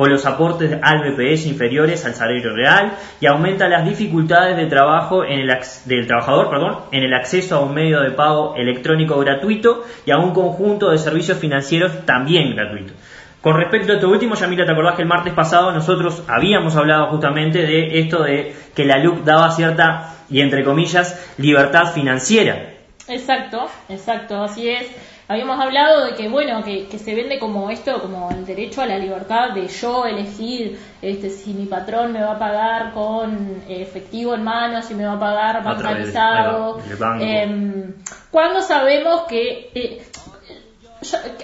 o 0.01 0.07
los 0.07 0.25
aportes 0.27 0.79
al 0.81 1.01
BPS 1.01 1.47
inferiores 1.47 2.07
al 2.07 2.15
salario 2.15 2.55
real 2.55 2.93
y 3.21 3.27
aumenta 3.27 3.69
las 3.69 3.85
dificultades 3.85 4.57
de 4.57 4.67
trabajo 4.67 5.25
en 5.25 5.41
el, 5.41 5.59
del 5.87 6.07
trabajador 6.07 6.49
perdón, 6.51 6.79
en 6.93 7.03
el 7.03 7.13
acceso 7.13 7.57
a 7.57 7.61
un 7.61 7.75
medio 7.75 8.01
de 8.01 8.13
pago 8.13 8.55
electrónico 8.55 9.19
gratuito 9.19 9.85
y 10.07 10.13
a 10.13 10.19
un 10.19 10.33
conjunto 10.33 10.91
de 10.91 10.99
servicios 10.99 11.39
financieros 11.39 12.07
también 12.07 12.55
gratuitos. 12.55 12.95
Con 13.41 13.57
respecto 13.57 13.91
a 13.91 13.97
esto 13.97 14.09
último, 14.09 14.37
Yamila, 14.37 14.65
¿te 14.65 14.71
acordás 14.71 14.95
que 14.95 15.03
el 15.03 15.09
martes 15.09 15.35
pasado 15.35 15.73
nosotros 15.73 16.23
habíamos 16.29 16.77
hablado 16.77 17.09
justamente 17.09 17.63
de 17.63 17.99
esto 17.99 18.23
de 18.23 18.55
que 18.77 18.85
la 18.85 18.99
LUC 18.99 19.25
daba 19.25 19.51
cierta, 19.51 20.15
y 20.31 20.41
entre 20.41 20.63
comillas, 20.65 21.35
libertad 21.39 21.93
financiera? 21.93 22.75
Exacto, 23.09 23.67
exacto, 23.89 24.43
así 24.43 24.69
es 24.69 24.87
habíamos 25.29 25.61
hablado 25.61 26.07
de 26.07 26.15
que 26.15 26.29
bueno 26.29 26.65
que, 26.65 26.89
se 26.99 27.15
vende 27.15 27.39
como 27.39 27.71
esto 27.71 28.01
como 28.01 28.31
el 28.31 28.47
derecho 28.47 28.81
a 28.81 28.87
la 28.87 28.99
libertad 28.99 29.51
de 29.55 29.69
yo 29.69 30.07
elegir 30.07 30.81
este 31.03 31.29
si 31.29 31.53
mi 31.53 31.67
patrón 31.67 32.13
me 32.13 32.23
va 32.23 32.33
a 32.33 32.39
pagar 32.39 32.93
con 32.93 33.63
efectivo 33.69 34.35
en 34.35 34.43
mano 34.43 34.83
si 34.83 34.95
me 34.95 35.07
va 35.07 35.13
a 35.13 35.21
pagar 35.21 35.63
bancarizado 35.63 36.81
eh, 37.21 37.95
cuando 38.31 38.63
sabemos 38.63 39.23
que 39.23 39.71
eh, 39.75 40.03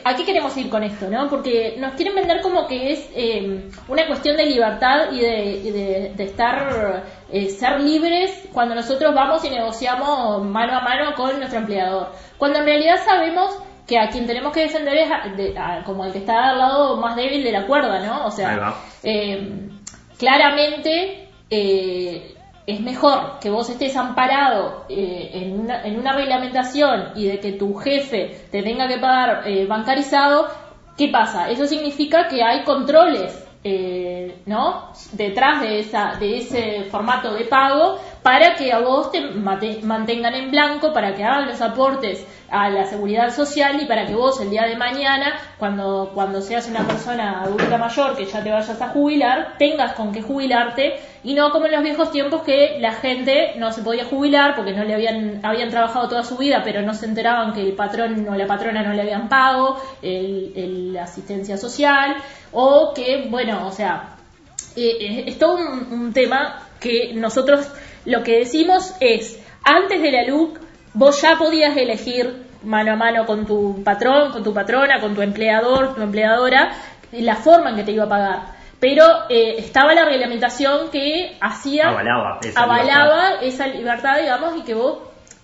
¿A 0.04 0.16
qué 0.16 0.24
queremos 0.24 0.56
ir 0.56 0.68
con 0.68 0.82
esto? 0.82 1.08
¿no? 1.08 1.28
Porque 1.28 1.76
nos 1.78 1.94
quieren 1.94 2.16
vender 2.16 2.40
como 2.40 2.66
que 2.66 2.92
es 2.92 3.08
em, 3.14 3.70
una 3.86 4.04
cuestión 4.08 4.36
de 4.36 4.46
libertad 4.46 5.12
y 5.12 5.20
de, 5.20 6.12
de, 6.16 6.24
estar, 6.24 7.04
eh, 7.30 7.48
ser 7.50 7.80
libres 7.80 8.48
cuando 8.52 8.74
nosotros 8.74 9.14
vamos 9.14 9.44
y 9.44 9.50
negociamos 9.50 10.42
mano 10.42 10.76
a 10.76 10.80
mano 10.80 11.14
con 11.14 11.38
nuestro 11.38 11.60
empleador. 11.60 12.08
Cuando 12.36 12.58
en 12.58 12.64
realidad 12.64 12.96
sabemos 13.04 13.56
que 13.86 13.98
a 13.98 14.08
quien 14.08 14.26
tenemos 14.26 14.52
que 14.52 14.60
defender 14.60 14.96
es 14.96 15.84
como 15.84 16.04
el 16.04 16.12
que 16.12 16.18
está 16.18 16.50
al 16.50 16.58
lado 16.58 16.96
más 16.96 17.16
débil 17.16 17.44
de 17.44 17.52
la 17.52 17.66
cuerda, 17.66 18.00
¿no? 18.00 18.26
O 18.26 18.30
sea, 18.30 18.74
eh, 19.02 19.68
claramente 20.18 21.28
eh, 21.50 22.34
es 22.66 22.80
mejor 22.80 23.38
que 23.40 23.50
vos 23.50 23.68
estés 23.68 23.94
amparado 23.96 24.86
eh, 24.88 25.30
en, 25.34 25.60
una, 25.60 25.82
en, 25.82 25.98
una, 25.98 26.12
reglamentación 26.12 27.12
y 27.14 27.26
de 27.26 27.40
que 27.40 27.52
tu 27.52 27.74
jefe 27.74 28.46
te 28.50 28.62
tenga 28.62 28.88
que 28.88 28.98
pagar 28.98 29.44
bancarizado. 29.68 30.48
¿Qué 30.96 31.08
pasa? 31.08 31.50
Eso 31.50 31.66
significa 31.66 32.28
que 32.28 32.42
hay 32.42 32.62
controles 32.62 33.40
¿no? 34.46 34.92
detrás 35.12 35.60
de, 35.60 35.80
esa, 35.80 36.12
de 36.20 36.38
ese 36.38 36.84
formato 36.84 37.34
de 37.34 37.44
pago 37.46 37.98
para 38.22 38.54
que 38.54 38.72
a 38.72 38.80
vos 38.80 39.10
te 39.10 39.20
mantengan 39.20 40.34
en 40.34 40.50
blanco, 40.50 40.92
para 40.92 41.14
que 41.14 41.24
hagan 41.24 41.48
los 41.48 41.60
aportes 41.60 42.24
a 42.54 42.70
la 42.70 42.86
seguridad 42.86 43.34
social 43.34 43.82
y 43.82 43.86
para 43.86 44.06
que 44.06 44.14
vos 44.14 44.40
el 44.40 44.48
día 44.48 44.64
de 44.64 44.76
mañana, 44.76 45.34
cuando, 45.58 46.12
cuando 46.14 46.40
seas 46.40 46.68
una 46.68 46.86
persona 46.86 47.42
adulta 47.42 47.76
mayor 47.78 48.16
que 48.16 48.26
ya 48.26 48.44
te 48.44 48.50
vayas 48.50 48.80
a 48.80 48.88
jubilar, 48.90 49.56
tengas 49.58 49.94
con 49.94 50.12
qué 50.12 50.22
jubilarte 50.22 50.94
y 51.24 51.34
no 51.34 51.50
como 51.50 51.66
en 51.66 51.72
los 51.72 51.82
viejos 51.82 52.12
tiempos 52.12 52.42
que 52.42 52.78
la 52.78 52.92
gente 52.92 53.54
no 53.56 53.72
se 53.72 53.82
podía 53.82 54.04
jubilar 54.04 54.54
porque 54.54 54.72
no 54.72 54.84
le 54.84 54.94
habían, 54.94 55.40
habían 55.42 55.70
trabajado 55.70 56.08
toda 56.08 56.22
su 56.22 56.36
vida 56.36 56.62
pero 56.62 56.80
no 56.82 56.94
se 56.94 57.06
enteraban 57.06 57.52
que 57.52 57.60
el 57.60 57.72
patrón 57.72 58.28
o 58.28 58.36
la 58.36 58.46
patrona 58.46 58.84
no 58.84 58.92
le 58.92 59.02
habían 59.02 59.28
pago 59.28 59.76
el, 60.00 60.96
asistencia 60.96 61.56
social 61.56 62.16
o 62.52 62.92
que, 62.94 63.26
bueno, 63.28 63.66
o 63.66 63.72
sea, 63.72 64.14
eh, 64.76 64.96
eh, 65.00 65.24
es 65.26 65.38
todo 65.38 65.56
un, 65.56 65.92
un 65.92 66.12
tema 66.12 66.62
que 66.78 67.12
nosotros 67.14 67.66
lo 68.04 68.22
que 68.22 68.38
decimos 68.38 68.94
es, 69.00 69.40
antes 69.64 70.00
de 70.00 70.12
la 70.12 70.24
LUC, 70.24 70.60
vos 70.94 71.20
ya 71.20 71.36
podías 71.36 71.76
elegir 71.76 72.43
mano 72.64 72.92
a 72.92 72.96
mano 72.96 73.26
con 73.26 73.46
tu 73.46 73.82
patrón, 73.84 74.32
con 74.32 74.42
tu 74.42 74.52
patrona, 74.52 75.00
con 75.00 75.14
tu 75.14 75.22
empleador, 75.22 75.94
tu 75.94 76.02
empleadora, 76.02 76.72
la 77.12 77.36
forma 77.36 77.70
en 77.70 77.76
que 77.76 77.84
te 77.84 77.92
iba 77.92 78.04
a 78.04 78.08
pagar. 78.08 78.54
Pero 78.80 79.30
eh, 79.30 79.56
estaba 79.58 79.94
la 79.94 80.04
reglamentación 80.04 80.90
que 80.90 81.36
hacía, 81.40 81.88
avalaba, 81.88 82.38
esa, 83.40 83.66
libertad. 83.66 84.18
digamos, 84.18 84.58
y 84.58 84.62
que 84.62 84.74
vos 84.74 84.98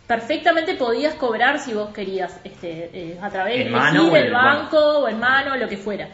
perfectamente 0.06 0.74
podías 0.74 1.14
cobrar 1.14 1.58
si 1.60 1.72
vos 1.72 1.90
querías, 1.90 2.38
este, 2.44 2.90
eh, 2.92 3.18
a 3.22 3.30
través 3.30 3.58
de 3.58 3.62
el 3.62 4.32
banco 4.32 4.78
o 4.78 5.08
en 5.08 5.20
mano, 5.20 5.56
lo 5.56 5.68
que 5.68 5.76
fuera. 5.76 6.08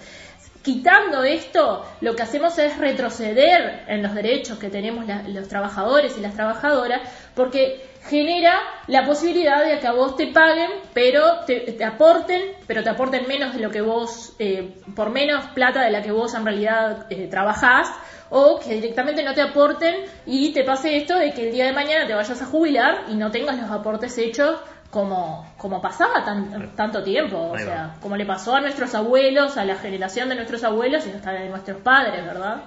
Quitando 0.63 1.23
esto, 1.23 1.87
lo 2.01 2.15
que 2.15 2.23
hacemos 2.23 2.59
es 2.59 2.77
retroceder 2.77 3.85
en 3.87 4.03
los 4.03 4.15
derechos 4.15 4.59
que 4.59 4.69
tenemos 4.69 5.07
los 5.29 5.49
trabajadores 5.49 6.19
y 6.19 6.21
las 6.21 6.35
trabajadoras, 6.35 7.01
porque 7.35 7.87
genera 8.09 8.61
la 8.87 9.05
posibilidad 9.05 9.65
de 9.65 9.79
que 9.79 9.87
a 9.87 9.93
vos 9.93 10.17
te 10.17 10.29
paguen, 10.29 10.71
pero 10.93 11.45
te, 11.47 11.85
aporten, 11.85 12.53
pero 12.67 12.83
te 12.83 12.91
aporten 12.91 13.27
menos 13.27 13.55
de 13.55 13.61
lo 13.61 13.71
que 13.71 13.81
vos, 13.81 14.35
eh, 14.39 14.77
por 14.95 15.11
menos 15.11 15.45
plata 15.55 15.83
de 15.83 15.91
la 15.91 16.03
que 16.03 16.13
vos 16.13 16.35
en 16.35 16.45
realidad 16.45 17.07
eh, 17.11 17.29
trabajás, 17.29 17.91
o 18.31 18.59
que 18.59 18.75
directamente 18.75 19.23
no 19.23 19.35
te 19.35 19.43
aporten 19.43 20.05
y 20.27 20.53
te 20.53 20.65
pase 20.65 20.97
esto 20.97 21.17
de 21.17 21.33
que 21.33 21.49
el 21.49 21.53
día 21.53 21.67
de 21.67 21.73
mañana 21.73 22.07
te 22.07 22.15
vayas 22.15 22.41
a 22.43 22.47
jubilar 22.47 23.05
y 23.09 23.15
no 23.15 23.31
tengas 23.31 23.57
los 23.61 23.71
aportes 23.71 24.19
hechos 24.19 24.59
como, 24.91 25.47
como 25.59 25.81
pasaba 25.81 26.25
tanto 26.75 27.03
tiempo, 27.03 27.51
o 27.53 27.59
sea, 27.59 27.97
como 28.01 28.17
le 28.17 28.25
pasó 28.25 28.55
a 28.55 28.61
nuestros 28.61 28.95
abuelos, 28.95 29.57
a 29.57 29.65
la 29.65 29.77
generación 29.77 30.29
de 30.29 30.37
nuestros 30.37 30.65
abuelos 30.65 31.07
y 31.07 31.11
hasta 31.11 31.33
de 31.33 31.49
nuestros 31.49 31.81
padres, 31.83 32.25
¿verdad? 32.25 32.63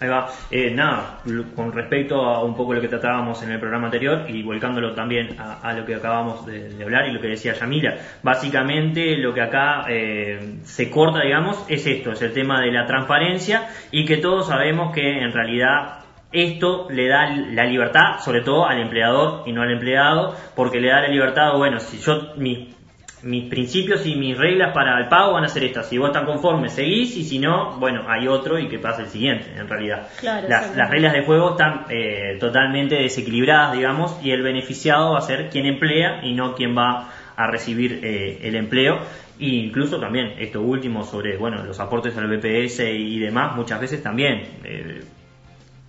Ahí 0.00 0.08
va. 0.08 0.30
Eh, 0.50 0.70
nada, 0.70 1.18
con 1.54 1.72
respecto 1.72 2.24
a 2.24 2.42
un 2.42 2.56
poco 2.56 2.72
lo 2.72 2.80
que 2.80 2.88
tratábamos 2.88 3.42
en 3.42 3.50
el 3.50 3.60
programa 3.60 3.88
anterior 3.88 4.24
y 4.28 4.42
volcándolo 4.42 4.94
también 4.94 5.36
a, 5.38 5.74
lo 5.74 5.84
que 5.84 5.94
acabamos 5.94 6.46
de, 6.46 6.82
hablar 6.82 7.06
y 7.08 7.12
lo 7.12 7.20
que 7.20 7.28
decía 7.28 7.52
Yamila, 7.52 7.96
básicamente 8.22 9.18
lo 9.18 9.34
que 9.34 9.42
acá 9.42 9.84
eh, 9.90 10.60
se 10.62 10.90
corta, 10.90 11.20
digamos, 11.20 11.66
es 11.68 11.86
esto, 11.86 12.12
es 12.12 12.22
el 12.22 12.32
tema 12.32 12.62
de 12.62 12.72
la 12.72 12.86
transparencia 12.86 13.68
y 13.90 14.06
que 14.06 14.16
todos 14.16 14.46
sabemos 14.46 14.94
que 14.94 15.22
en 15.22 15.32
realidad 15.32 15.98
esto 16.32 16.88
le 16.90 17.06
da 17.06 17.28
la 17.30 17.66
libertad, 17.66 18.20
sobre 18.20 18.40
todo 18.40 18.66
al 18.66 18.80
empleador 18.80 19.42
y 19.46 19.52
no 19.52 19.60
al 19.60 19.70
empleado, 19.70 20.34
porque 20.56 20.80
le 20.80 20.88
da 20.88 21.02
la 21.02 21.08
libertad, 21.08 21.52
bueno, 21.58 21.78
si 21.78 21.98
yo 21.98 22.34
mis, 22.36 22.74
mis 23.22 23.48
principios 23.48 24.06
y 24.06 24.14
mis 24.14 24.36
reglas 24.36 24.72
para 24.72 24.98
el 24.98 25.08
pago 25.08 25.34
van 25.34 25.44
a 25.44 25.48
ser 25.48 25.64
estas, 25.64 25.88
si 25.88 25.98
vos 25.98 26.08
están 26.08 26.24
conformes, 26.24 26.72
seguís, 26.72 27.16
y 27.16 27.24
si 27.24 27.38
no, 27.38 27.78
bueno, 27.78 28.04
hay 28.08 28.26
otro 28.28 28.58
y 28.58 28.68
que 28.68 28.78
pasa 28.78 29.02
el 29.02 29.08
siguiente, 29.08 29.52
en 29.56 29.68
realidad. 29.68 30.08
Claro, 30.18 30.48
las, 30.48 30.76
las 30.76 30.90
reglas 30.90 31.12
de 31.12 31.24
juego 31.24 31.50
están 31.50 31.86
eh, 31.90 32.36
totalmente 32.38 32.96
desequilibradas, 32.96 33.72
digamos, 33.72 34.18
y 34.22 34.30
el 34.30 34.42
beneficiado 34.42 35.12
va 35.12 35.18
a 35.18 35.22
ser 35.22 35.50
quien 35.50 35.66
emplea 35.66 36.24
y 36.24 36.34
no 36.34 36.54
quien 36.54 36.76
va 36.76 37.10
a 37.36 37.46
recibir 37.46 38.00
eh, 38.02 38.38
el 38.42 38.54
empleo. 38.56 38.98
E 39.38 39.46
incluso 39.46 39.98
también 39.98 40.34
esto 40.38 40.60
último 40.60 41.02
sobre 41.02 41.38
bueno 41.38 41.64
los 41.64 41.80
aportes 41.80 42.16
al 42.18 42.28
BPS 42.28 42.80
y 42.80 43.18
demás, 43.18 43.56
muchas 43.56 43.80
veces 43.80 44.02
también 44.02 44.42
eh, 44.64 45.00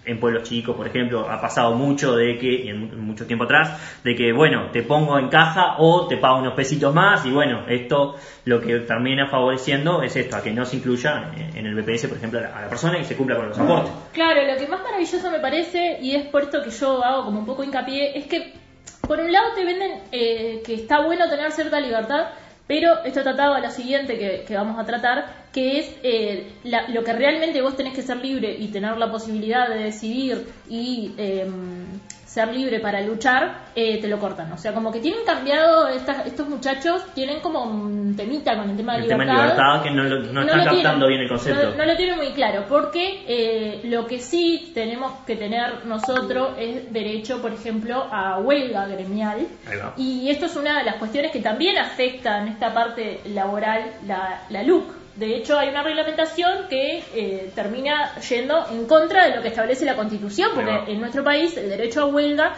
en 0.05 0.19
pueblos 0.19 0.43
chicos, 0.43 0.75
por 0.75 0.87
ejemplo, 0.87 1.29
ha 1.29 1.39
pasado 1.39 1.75
mucho 1.75 2.15
de 2.15 2.37
que, 2.37 2.65
y 2.65 2.69
en 2.69 2.99
mucho 3.05 3.25
tiempo 3.25 3.45
atrás, 3.45 3.99
de 4.03 4.15
que, 4.15 4.33
bueno, 4.33 4.69
te 4.71 4.83
pongo 4.83 5.19
en 5.19 5.29
caja 5.29 5.75
o 5.77 6.07
te 6.07 6.17
pago 6.17 6.39
unos 6.39 6.53
pesitos 6.53 6.93
más, 6.93 7.25
y 7.25 7.31
bueno, 7.31 7.65
esto 7.67 8.15
lo 8.45 8.61
que 8.61 8.79
termina 8.79 9.27
favoreciendo 9.27 10.01
es 10.01 10.15
esto, 10.15 10.37
a 10.37 10.41
que 10.41 10.51
no 10.51 10.65
se 10.65 10.77
incluya 10.77 11.31
en 11.55 11.65
el 11.65 11.75
BPS, 11.75 12.07
por 12.07 12.17
ejemplo, 12.17 12.39
a 12.39 12.61
la 12.61 12.69
persona 12.69 12.99
y 12.99 13.03
se 13.03 13.15
cumpla 13.15 13.35
con 13.35 13.49
los 13.49 13.59
aportes. 13.59 13.91
Claro, 14.13 14.43
lo 14.45 14.57
que 14.57 14.67
más 14.67 14.81
maravilloso 14.81 15.29
me 15.29 15.39
parece, 15.39 15.97
y 16.01 16.15
es 16.15 16.25
por 16.27 16.43
esto 16.43 16.61
que 16.63 16.69
yo 16.71 17.03
hago 17.03 17.25
como 17.25 17.39
un 17.39 17.45
poco 17.45 17.63
hincapié, 17.63 18.17
es 18.17 18.25
que 18.25 18.53
por 19.07 19.19
un 19.19 19.31
lado 19.31 19.53
te 19.55 19.65
venden 19.65 20.03
eh, 20.11 20.61
que 20.65 20.73
está 20.73 21.01
bueno 21.01 21.29
tener 21.29 21.51
cierta 21.51 21.79
libertad, 21.79 22.27
pero 22.67 23.03
esto 23.03 23.21
tratado 23.23 23.53
a 23.53 23.59
lo 23.59 23.69
siguiente 23.69 24.45
que, 24.47 24.55
vamos 24.55 24.79
a 24.79 24.85
tratar, 24.85 25.47
que 25.51 25.79
es 25.79 25.95
eh, 26.03 26.53
lo 26.63 27.03
que 27.03 27.13
realmente 27.13 27.61
vos 27.61 27.75
tenés 27.75 27.93
que 27.93 28.01
ser 28.01 28.17
libre 28.17 28.55
y 28.57 28.67
tener 28.69 28.97
la 28.97 29.11
posibilidad 29.11 29.67
de 29.67 29.83
decidir 29.83 30.47
y 30.69 31.13
em, 31.17 31.85
ser 32.31 32.47
libre 32.53 32.79
para 32.79 33.01
luchar, 33.01 33.55
eh, 33.75 33.99
te 33.99 34.07
lo 34.07 34.17
cortan. 34.17 34.49
O 34.53 34.57
sea, 34.57 34.73
como 34.73 34.89
que 34.89 35.01
tienen 35.01 35.25
cambiado, 35.25 35.89
estos 35.89 36.47
muchachos 36.47 37.03
tienen 37.13 37.41
como 37.41 37.63
un 37.63 38.15
temita 38.15 38.55
con 38.55 38.69
el 38.69 38.77
tema 38.77 38.93
de 38.93 38.99
el 38.99 39.03
libertad. 39.09 39.25
Tema 39.25 39.35
de 39.35 39.43
libertad 39.43 39.83
que 39.83 39.91
no, 39.91 40.41
están 40.41 40.63
captando 40.63 41.07
bien 41.07 41.21
el 41.23 41.27
concepto. 41.27 41.75
No, 41.75 41.85
lo 41.85 41.97
tienen 41.97 42.15
muy 42.15 42.31
claro, 42.31 42.63
porque 42.69 43.25
eh, 43.27 43.81
lo 43.83 44.07
que 44.07 44.19
sí 44.19 44.71
tenemos 44.73 45.11
que 45.27 45.35
tener 45.35 45.85
nosotros 45.85 46.51
es 46.57 46.93
derecho, 46.93 47.41
por 47.41 47.51
ejemplo, 47.51 48.07
a 48.09 48.39
huelga 48.39 48.87
gremial. 48.87 49.47
Y 49.97 50.29
esto 50.29 50.45
es 50.45 50.55
una 50.55 50.77
de 50.77 50.85
las 50.85 50.95
cuestiones 50.95 51.31
que 51.31 51.41
también 51.41 51.77
afectan 51.77 52.47
esta 52.47 52.73
parte 52.73 53.19
laboral, 53.25 53.91
la, 54.07 54.43
la 54.49 54.63
LUC 54.63 55.00
de 55.15 55.35
hecho, 55.35 55.59
hay 55.59 55.69
una 55.69 55.83
reglamentación 55.83 56.67
que 56.69 57.03
eh, 57.13 57.51
termina 57.53 58.15
yendo 58.21 58.65
en 58.71 58.85
contra 58.85 59.27
de 59.27 59.35
lo 59.35 59.41
que 59.41 59.49
establece 59.49 59.85
la 59.85 59.95
Constitución, 59.95 60.51
porque 60.55 60.91
en 60.91 61.01
nuestro 61.01 61.23
país 61.23 61.55
el 61.57 61.69
derecho 61.69 62.03
a 62.03 62.05
huelga 62.05 62.53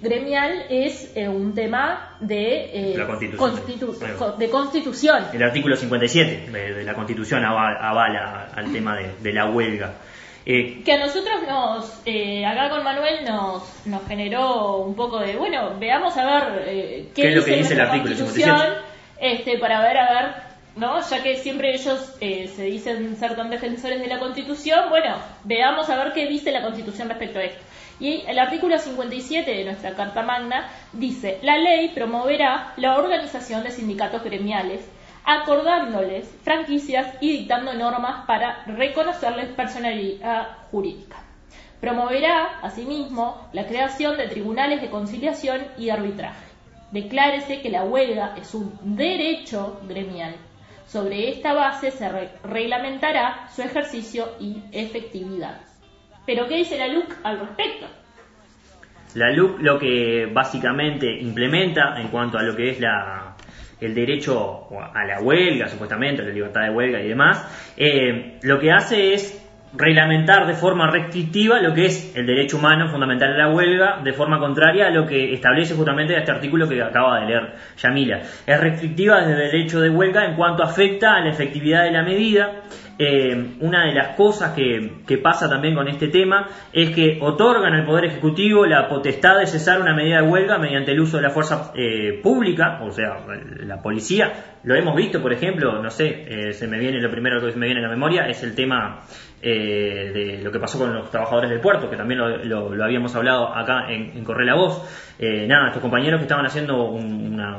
gremial 0.00 0.64
es 0.70 1.12
eh, 1.16 1.28
un 1.28 1.54
tema 1.54 2.16
de, 2.20 2.92
eh, 2.92 3.06
constitución. 3.36 4.38
de 4.38 4.48
constitución. 4.48 5.24
El 5.32 5.42
artículo 5.42 5.76
57 5.76 6.50
de, 6.50 6.84
la 6.84 6.94
Constitución 6.94 7.44
avala, 7.44 8.48
al 8.54 8.72
tema 8.72 8.96
de, 8.96 9.32
la 9.32 9.50
huelga. 9.50 9.94
que 10.46 10.92
a 10.92 10.98
nosotros 10.98 11.42
nos, 11.46 12.00
acá 12.46 12.70
con 12.70 12.84
Manuel 12.84 13.24
nos, 13.26 13.86
nos 13.86 14.06
generó 14.06 14.78
un 14.78 14.94
poco 14.94 15.18
de, 15.18 15.36
bueno, 15.36 15.76
veamos 15.78 16.16
a 16.16 16.24
ver 16.24 16.64
qué, 16.64 17.10
¿Qué, 17.14 17.28
es 17.28 17.36
lo 17.36 17.44
que 17.44 17.56
dice 17.56 17.74
el 17.74 17.80
artículo 17.80 18.14
57? 18.14 18.56
Este, 19.20 19.58
para 19.58 19.82
ver, 19.82 19.98
a 19.98 20.10
ver 20.10 20.47
¿no? 20.78 21.00
Ya 21.00 21.22
que 21.22 21.36
siempre 21.36 21.74
ellos 21.74 22.14
eh, 22.20 22.48
se 22.54 22.62
dicen 22.64 23.16
ser 23.16 23.34
tan 23.34 23.50
defensores 23.50 24.00
de 24.00 24.06
la 24.06 24.20
Constitución, 24.20 24.88
bueno, 24.88 25.16
veamos 25.44 25.90
a 25.90 25.96
ver 25.96 26.12
qué 26.12 26.26
dice 26.26 26.52
la 26.52 26.62
Constitución 26.62 27.08
respecto 27.08 27.40
a 27.40 27.44
esto. 27.44 27.60
Y 28.00 28.22
el 28.28 28.38
artículo 28.38 28.78
57 28.78 29.50
de 29.50 29.64
nuestra 29.64 29.94
Carta 29.94 30.22
Magna 30.22 30.70
dice, 30.92 31.40
la 31.42 31.58
ley 31.58 31.88
promoverá 31.88 32.74
la 32.76 32.96
organización 32.96 33.64
de 33.64 33.72
sindicatos 33.72 34.22
gremiales, 34.22 34.88
acordándoles 35.24 36.32
franquicias 36.44 37.12
y 37.20 37.32
dictando 37.32 37.74
normas 37.74 38.24
para 38.26 38.62
reconocerles 38.66 39.48
personalidad 39.48 40.58
jurídica. 40.70 41.16
Promoverá, 41.80 42.60
asimismo, 42.62 43.48
la 43.52 43.66
creación 43.66 44.16
de 44.16 44.28
tribunales 44.28 44.80
de 44.80 44.90
conciliación 44.90 45.66
y 45.76 45.90
arbitraje. 45.90 46.46
Declárese 46.92 47.60
que 47.60 47.68
la 47.68 47.84
huelga 47.84 48.34
es 48.40 48.54
un 48.54 48.78
derecho 48.82 49.80
gremial 49.86 50.36
sobre 50.88 51.28
esta 51.28 51.52
base 51.52 51.90
se 51.90 52.08
reglamentará 52.42 53.46
su 53.54 53.62
ejercicio 53.62 54.32
y 54.40 54.62
efectividad. 54.72 55.60
Pero 56.26 56.48
¿qué 56.48 56.56
dice 56.56 56.78
la 56.78 56.88
LUC 56.88 57.14
al 57.22 57.40
respecto? 57.40 57.86
La 59.14 59.30
LUC 59.30 59.60
lo 59.60 59.78
que 59.78 60.26
básicamente 60.32 61.06
implementa 61.20 62.00
en 62.00 62.08
cuanto 62.08 62.38
a 62.38 62.42
lo 62.42 62.56
que 62.56 62.70
es 62.70 62.80
la, 62.80 63.36
el 63.80 63.94
derecho 63.94 64.66
a 64.94 65.04
la 65.04 65.20
huelga, 65.20 65.68
supuestamente, 65.68 66.22
a 66.22 66.24
la 66.24 66.32
libertad 66.32 66.62
de 66.62 66.70
huelga 66.70 67.00
y 67.00 67.08
demás, 67.08 67.72
eh, 67.76 68.38
lo 68.42 68.58
que 68.58 68.72
hace 68.72 69.12
es 69.12 69.47
reglamentar 69.74 70.46
de 70.46 70.54
forma 70.54 70.90
restrictiva 70.90 71.60
lo 71.60 71.74
que 71.74 71.86
es 71.86 72.16
el 72.16 72.26
derecho 72.26 72.56
humano 72.56 72.88
fundamental 72.88 73.32
de 73.32 73.38
la 73.38 73.50
huelga, 73.50 74.00
de 74.02 74.12
forma 74.12 74.38
contraria 74.38 74.86
a 74.86 74.90
lo 74.90 75.06
que 75.06 75.34
establece 75.34 75.74
justamente 75.74 76.16
este 76.16 76.30
artículo 76.30 76.68
que 76.68 76.82
acaba 76.82 77.20
de 77.20 77.26
leer 77.26 77.54
Yamila. 77.76 78.20
Es 78.46 78.60
restrictiva 78.60 79.20
desde 79.20 79.32
el 79.32 79.50
derecho 79.50 79.80
de 79.80 79.90
huelga 79.90 80.24
en 80.24 80.36
cuanto 80.36 80.62
afecta 80.62 81.16
a 81.16 81.20
la 81.20 81.30
efectividad 81.30 81.84
de 81.84 81.90
la 81.92 82.02
medida. 82.02 82.62
Eh, 83.00 83.56
una 83.60 83.86
de 83.86 83.94
las 83.94 84.16
cosas 84.16 84.54
que, 84.54 85.18
pasa 85.22 85.48
también 85.48 85.74
con 85.74 85.86
este 85.86 86.08
tema 86.08 86.48
es 86.72 86.90
que 86.90 87.18
otorgan 87.20 87.72
al 87.72 87.86
Poder 87.86 88.06
Ejecutivo 88.06 88.66
la 88.66 88.88
potestad 88.88 89.38
de 89.38 89.46
cesar 89.46 89.80
una 89.80 89.94
medida 89.94 90.20
de 90.20 90.28
huelga 90.28 90.58
mediante 90.58 90.92
el 90.92 91.00
uso 91.00 91.16
de 91.16 91.22
la 91.22 91.30
fuerza 91.30 91.72
eh, 91.76 92.20
pública, 92.22 92.80
o 92.82 92.90
sea, 92.90 93.24
la 93.60 93.80
policía. 93.80 94.58
Lo 94.64 94.74
hemos 94.74 94.96
visto, 94.96 95.22
por 95.22 95.32
ejemplo, 95.32 95.80
no 95.80 95.90
sé, 95.90 96.24
eh, 96.26 96.52
se 96.52 96.66
me 96.66 96.78
viene 96.78 97.00
lo 97.00 97.10
primero 97.10 97.40
que 97.40 97.52
se 97.52 97.58
me 97.58 97.66
viene 97.66 97.80
a 97.80 97.84
la 97.84 97.90
memoria 97.90 98.26
es 98.26 98.42
el 98.42 98.54
tema 98.54 99.00
eh, 99.40 100.10
de 100.12 100.42
lo 100.42 100.50
que 100.50 100.58
pasó 100.58 100.78
con 100.78 100.92
los 100.92 101.10
trabajadores 101.10 101.50
del 101.50 101.60
puerto, 101.60 101.88
que 101.88 101.96
también 101.96 102.18
lo, 102.48 102.84
habíamos 102.84 103.14
hablado 103.14 103.54
acá 103.54 103.88
en, 103.88 104.16
en 104.16 104.46
la 104.46 104.54
Voz. 104.56 105.07
Eh, 105.18 105.46
nada, 105.48 105.68
estos 105.68 105.82
compañeros 105.82 106.20
que 106.20 106.24
estaban 106.24 106.46
haciendo 106.46 106.84
una, 106.84 107.58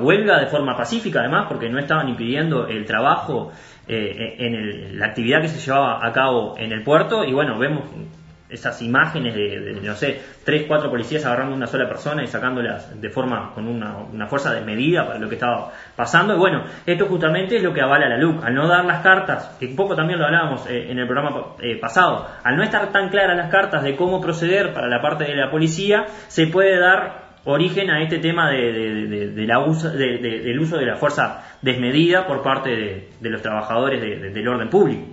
huelga 0.00 0.38
de 0.40 0.46
forma 0.46 0.76
pacífica, 0.76 1.20
además, 1.20 1.46
porque 1.48 1.68
no 1.70 1.78
estaban 1.78 2.08
impidiendo 2.08 2.66
el 2.66 2.84
trabajo 2.84 3.50
eh, 3.86 4.36
en 4.38 4.98
la 4.98 5.06
actividad 5.06 5.40
que 5.40 5.48
se 5.48 5.58
llevaba 5.58 6.06
a 6.06 6.12
cabo 6.12 6.54
en 6.58 6.72
el 6.72 6.82
puerto. 6.82 7.24
Y 7.24 7.32
bueno, 7.32 7.58
vemos 7.58 7.84
esas 8.48 8.80
imágenes 8.82 9.34
de, 9.34 9.78
no 9.82 9.94
sé, 9.94 10.20
tres, 10.44 10.64
cuatro 10.66 10.90
policías 10.90 11.24
agarrando 11.24 11.54
a 11.54 11.56
una 11.56 11.66
sola 11.66 11.86
persona 11.88 12.22
y 12.22 12.26
sacándolas 12.26 12.98
de 13.00 13.10
forma 13.10 13.52
con 13.54 13.68
una, 13.68 14.26
fuerza 14.26 14.52
desmedida 14.52 15.06
para 15.06 15.18
lo 15.18 15.28
que 15.28 15.34
estaba 15.34 15.72
pasando. 15.94 16.34
Y 16.34 16.38
bueno, 16.38 16.64
esto 16.86 17.06
justamente 17.06 17.56
es 17.56 17.62
lo 17.62 17.72
que 17.72 17.80
avala 17.80 18.08
la 18.08 18.18
LUC. 18.18 18.44
Al 18.44 18.54
no 18.54 18.66
dar 18.66 18.84
las 18.84 19.02
cartas, 19.02 19.56
que 19.58 19.66
un 19.66 19.76
poco 19.76 19.94
también 19.94 20.18
lo 20.18 20.26
hablábamos 20.26 20.66
eh, 20.68 20.90
en 20.90 20.98
el 20.98 21.06
programa 21.06 21.54
eh, 21.60 21.76
pasado, 21.76 22.26
al 22.42 22.56
no 22.56 22.62
estar 22.62 22.90
tan 22.90 23.08
claras 23.10 23.36
las 23.36 23.50
cartas 23.50 23.82
de 23.82 23.96
cómo 23.96 24.20
proceder 24.20 24.72
para 24.72 24.88
la 24.88 25.00
parte 25.00 25.24
de 25.24 25.36
la 25.36 25.50
policía, 25.50 26.06
se 26.28 26.46
puede 26.46 26.78
dar 26.78 27.28
origen 27.44 27.90
a 27.90 28.02
este 28.02 28.18
tema 28.18 28.50
de, 28.50 29.44
la 29.46 29.60
uso, 29.60 29.90
del 29.90 30.58
uso 30.58 30.76
de 30.76 30.86
la 30.86 30.96
fuerza 30.96 31.56
desmedida 31.62 32.26
por 32.26 32.42
parte 32.42 32.70
de, 33.20 33.30
los 33.30 33.40
trabajadores 33.40 34.00
del 34.00 34.48
orden 34.48 34.68
público. 34.68 35.06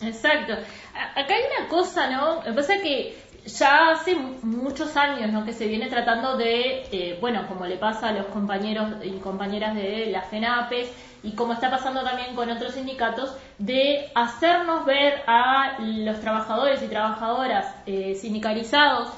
Exacto 0.00 0.54
acá 0.94 1.34
hay 1.34 1.42
una 1.58 1.68
cosa, 1.68 2.10
¿no? 2.10 2.42
Que 2.42 2.52
pasa 2.52 2.74
es 2.74 2.82
que 2.82 3.22
ya 3.44 3.90
hace 3.90 4.14
muchos 4.14 4.96
años, 4.96 5.32
¿no? 5.32 5.44
Que 5.44 5.52
se 5.52 5.66
viene 5.66 5.88
tratando 5.88 6.36
de, 6.36 6.86
eh, 6.92 7.18
bueno, 7.20 7.46
como 7.48 7.66
le 7.66 7.76
pasa 7.76 8.08
a 8.08 8.12
los 8.12 8.26
compañeros 8.26 8.94
y 9.02 9.18
compañeras 9.18 9.74
de 9.74 10.06
la 10.06 10.22
FENAPES 10.22 10.90
y 11.24 11.32
como 11.34 11.52
está 11.52 11.70
pasando 11.70 12.02
también 12.02 12.34
con 12.34 12.50
otros 12.50 12.74
sindicatos, 12.74 13.36
de 13.58 14.10
hacernos 14.14 14.84
ver 14.84 15.22
a 15.26 15.78
los 15.80 16.20
trabajadores 16.20 16.82
y 16.82 16.88
trabajadoras 16.88 17.74
eh, 17.86 18.14
sindicalizados, 18.14 19.10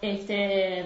este 0.00 0.84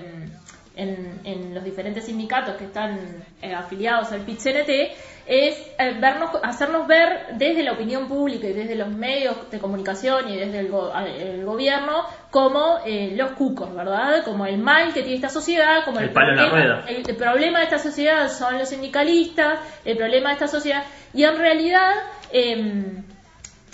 en, 0.77 1.55
los 1.55 1.65
diferentes 1.65 2.05
sindicatos 2.05 2.57
que 2.57 2.65
están 2.65 2.99
eh, 3.41 3.55
afiliados 3.55 4.13
al 4.13 4.21
pit 4.21 4.39
es 4.45 5.59
eh, 5.79 5.97
vernos, 5.99 6.31
hacernos 6.43 6.87
ver 6.87 7.35
desde 7.35 7.63
la 7.63 7.73
opinión 7.73 8.07
pública 8.07 8.47
y 8.47 8.53
desde 8.53 8.75
los 8.77 8.89
medios 8.89 9.51
de 9.51 9.59
comunicación 9.59 10.29
y 10.29 10.37
desde 10.37 10.61
el, 10.61 11.45
gobierno 11.45 12.05
como 12.31 12.79
eh, 12.85 13.13
los 13.17 13.33
cucos, 13.33 13.75
¿verdad? 13.75 14.23
Como 14.25 14.47
el 14.47 14.59
mal 14.59 14.93
que 14.93 15.01
tiene 15.01 15.17
esta 15.17 15.31
sociedad, 15.31 15.85
como 15.85 15.99
el, 15.99 16.11
problema, 16.11 16.85
el, 16.87 17.17
problema 17.17 17.59
de 17.61 17.65
esta 17.65 17.79
sociedad 17.79 18.29
son 18.29 18.59
los 18.59 18.69
sindicalistas, 18.69 19.59
el 19.85 19.97
problema 19.97 20.29
de 20.29 20.35
esta 20.35 20.49
sociedad, 20.49 20.85
y 21.15 21.25
en 21.25 21.37
realidad 21.37 21.93
em, 22.31 23.03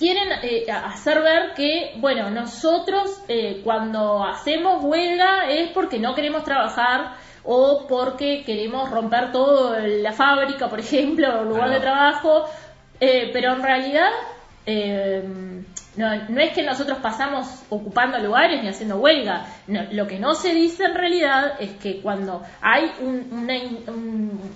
quieren 0.03 0.33
eh, 0.43 0.67
hacer 0.69 1.23
ver 1.23 1.55
que, 1.55 1.93
bueno, 1.99 2.29
nosotros 2.29 3.23
eh, 3.29 3.61
cuando 3.63 4.25
hacemos 4.25 4.83
huelga 4.83 5.49
es 5.49 5.71
porque 5.71 6.01
no 6.01 6.17
queremos 6.17 6.43
trabajar 6.43 7.15
o 7.45 7.87
porque 7.87 8.43
queremos 8.45 8.91
romper 8.91 9.31
todo 9.31 9.79
la 9.79 10.13
fábrica, 10.13 10.69
por 10.69 10.81
ejemplo, 10.81 11.29
o 11.29 11.43
el 11.43 11.49
lugar 11.51 11.71
de 11.71 11.79
trabajo, 11.79 12.47
eh, 12.99 13.31
pero 13.33 13.53
en 13.53 13.63
realidad 13.63 14.11
eh, 14.67 15.23
no, 15.95 16.29
no 16.29 16.41
es 16.41 16.53
que 16.53 16.63
nosotros 16.63 16.99
pasamos 17.03 17.47
ocupando 17.69 18.19
lugares 18.19 18.63
ni 18.63 18.69
haciendo 18.69 18.97
huelga. 18.97 19.47
No, 19.67 19.83
lo 19.91 20.07
que 20.07 20.19
no 20.19 20.35
se 20.35 20.55
dice 20.55 20.85
en 20.85 20.95
realidad 20.95 21.61
es 21.61 21.73
que 21.73 22.01
cuando 22.01 22.43
hay 22.63 22.91
un, 23.01 23.29
una 23.31 23.55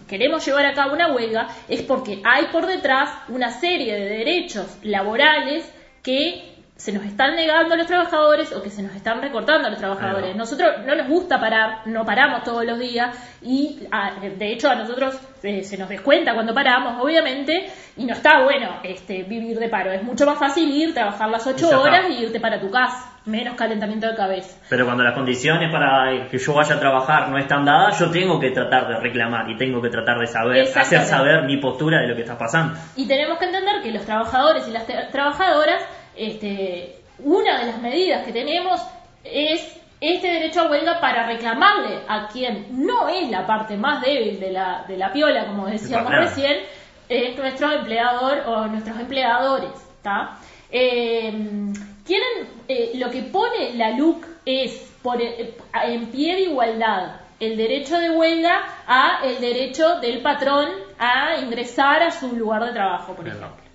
queremos 0.09 0.45
llevar 0.47 0.65
a 0.67 0.75
cabo 0.75 0.95
una 0.95 1.13
huelga 1.13 1.49
es 1.69 1.83
porque 1.83 2.23
hay 2.25 2.47
por 2.47 2.67
detrás 2.67 3.11
una 3.29 3.51
serie 3.51 3.95
de 3.95 4.09
derechos 4.09 4.79
laborales 4.83 5.71
que 6.03 6.56
se 6.77 6.93
nos 6.93 7.05
están 7.07 7.35
negando 7.37 7.73
a 7.75 7.77
los 7.79 7.87
trabajadores 7.87 8.53
o 8.53 8.63
que 8.63 8.69
se 8.69 8.83
nos 8.83 8.95
están 8.95 9.23
recortando 9.23 9.67
a 9.67 9.71
los 9.71 9.79
trabajadores. 9.79 10.37
Nosotros 10.37 10.69
no 10.85 10.95
nos 10.95 11.09
gusta 11.09 11.41
parar, 11.41 11.79
no 11.87 12.05
paramos 12.05 12.43
todos 12.45 12.67
los 12.67 12.79
días 12.79 13.17
y 13.41 13.81
a- 13.91 14.13
de 14.21 14.53
hecho 14.53 14.69
a 14.69 14.75
nosotros 14.75 15.19
eh, 15.43 15.63
se 15.65 15.79
nos 15.79 15.89
descuenta 15.89 16.35
cuando 16.35 16.53
paramos, 16.53 17.03
obviamente, 17.03 17.71
y 17.97 18.05
no 18.05 18.13
está 18.13 18.43
bueno 18.43 18.81
este, 18.83 19.23
vivir 19.23 19.59
de 19.59 19.69
paro. 19.71 19.91
Es 19.91 20.03
mucho 20.03 20.27
más 20.27 20.39
fácil 20.39 20.69
ir, 20.71 20.93
trabajar 20.93 21.31
las 21.31 21.47
ocho 21.47 21.69
horas 21.81 22.07
y 22.11 22.25
irte 22.25 22.41
para 22.41 22.61
tu 22.61 22.71
casa, 22.71 23.13
menos 23.25 23.55
calentamiento 23.57 24.07
de 24.09 24.15
cabeza. 24.17 24.59
Pero 24.69 24.85
cuando 24.85 25.03
las 25.03 25.15
condiciones 25.15 25.73
para 25.73 26.29
que 26.29 26.37
yo 26.37 26.53
vaya 26.53 26.75
a 26.75 26.81
trabajar 26.81 27.29
no 27.31 27.39
están 27.39 27.65
dadas, 27.65 27.99
yo 27.99 28.11
tengo 28.11 28.39
que 28.39 28.51
tratar 28.51 28.87
de 28.89 28.97
reclamar 29.01 29.49
y 29.49 29.57
tengo 29.57 29.81
que 29.81 29.89
tratar 29.89 30.19
de 30.19 30.27
saber, 30.27 30.67
hacer 30.77 31.01
saber 31.07 31.45
mi 31.45 31.57
postura 31.59 32.01
de 32.03 32.09
lo 32.09 32.15
que 32.17 32.23
está 32.23 32.37
pasando. 32.37 32.79
Y 32.97 33.07
tenemos 33.09 33.39
que 33.39 33.47
entender 33.47 33.81
que 33.83 33.93
los 33.93 34.05
trabajadores 34.05 34.67
y 34.69 34.73
las 34.73 34.87
tra- 34.87 35.11
trabajadoras, 35.11 35.83
este, 36.17 36.97
una 37.19 37.61
de 37.61 37.67
las 37.67 37.81
medidas 37.81 38.25
que 38.25 38.33
tenemos 38.33 38.81
es 39.25 39.81
este 40.01 40.29
derecho 40.29 40.63
a 40.63 40.71
huelga 40.71 41.01
para 41.01 41.27
reclamarle 41.27 42.01
a 42.09 42.29
quien 42.29 42.67
no 42.87 43.09
es 43.09 43.31
la 43.31 43.47
parte 43.47 43.77
más 43.77 44.03
débil 44.03 44.39
de 44.39 44.53
la, 44.53 44.85
de 44.87 44.97
la 44.97 45.13
piola, 45.13 45.47
como 45.47 45.67
decíamos 45.67 46.13
recién, 46.13 46.59
es 47.09 47.37
nuestro 47.37 47.73
empleador 47.73 48.41
o 48.47 48.67
nuestros 48.67 48.99
empleadores. 48.99 49.71
¿tá? 50.03 50.39
Eh, 50.71 51.33
quieren, 52.05 52.49
eh, 52.69 52.93
lo 52.97 53.11
que 53.11 53.23
pone 53.23 53.75
la 53.75 53.91
LUC 53.91 54.25
es 54.45 54.93
por, 55.03 55.21
eh, 55.21 55.57
en 55.85 56.07
pie 56.07 56.35
de 56.35 56.43
igualdad 56.43 57.21
el 57.39 57.57
derecho 57.57 57.99
de 57.99 58.11
huelga 58.11 58.65
a 58.87 59.21
el 59.25 59.41
derecho 59.41 60.01
del 60.01 60.23
patrón 60.23 60.69
a 60.99 61.37
ingresar 61.41 62.03
a 62.03 62.11
su 62.11 62.35
lugar 62.35 62.65
de 62.65 62.73
trabajo, 62.73 63.15
por 63.15 63.27
ejemplo. 63.27 63.66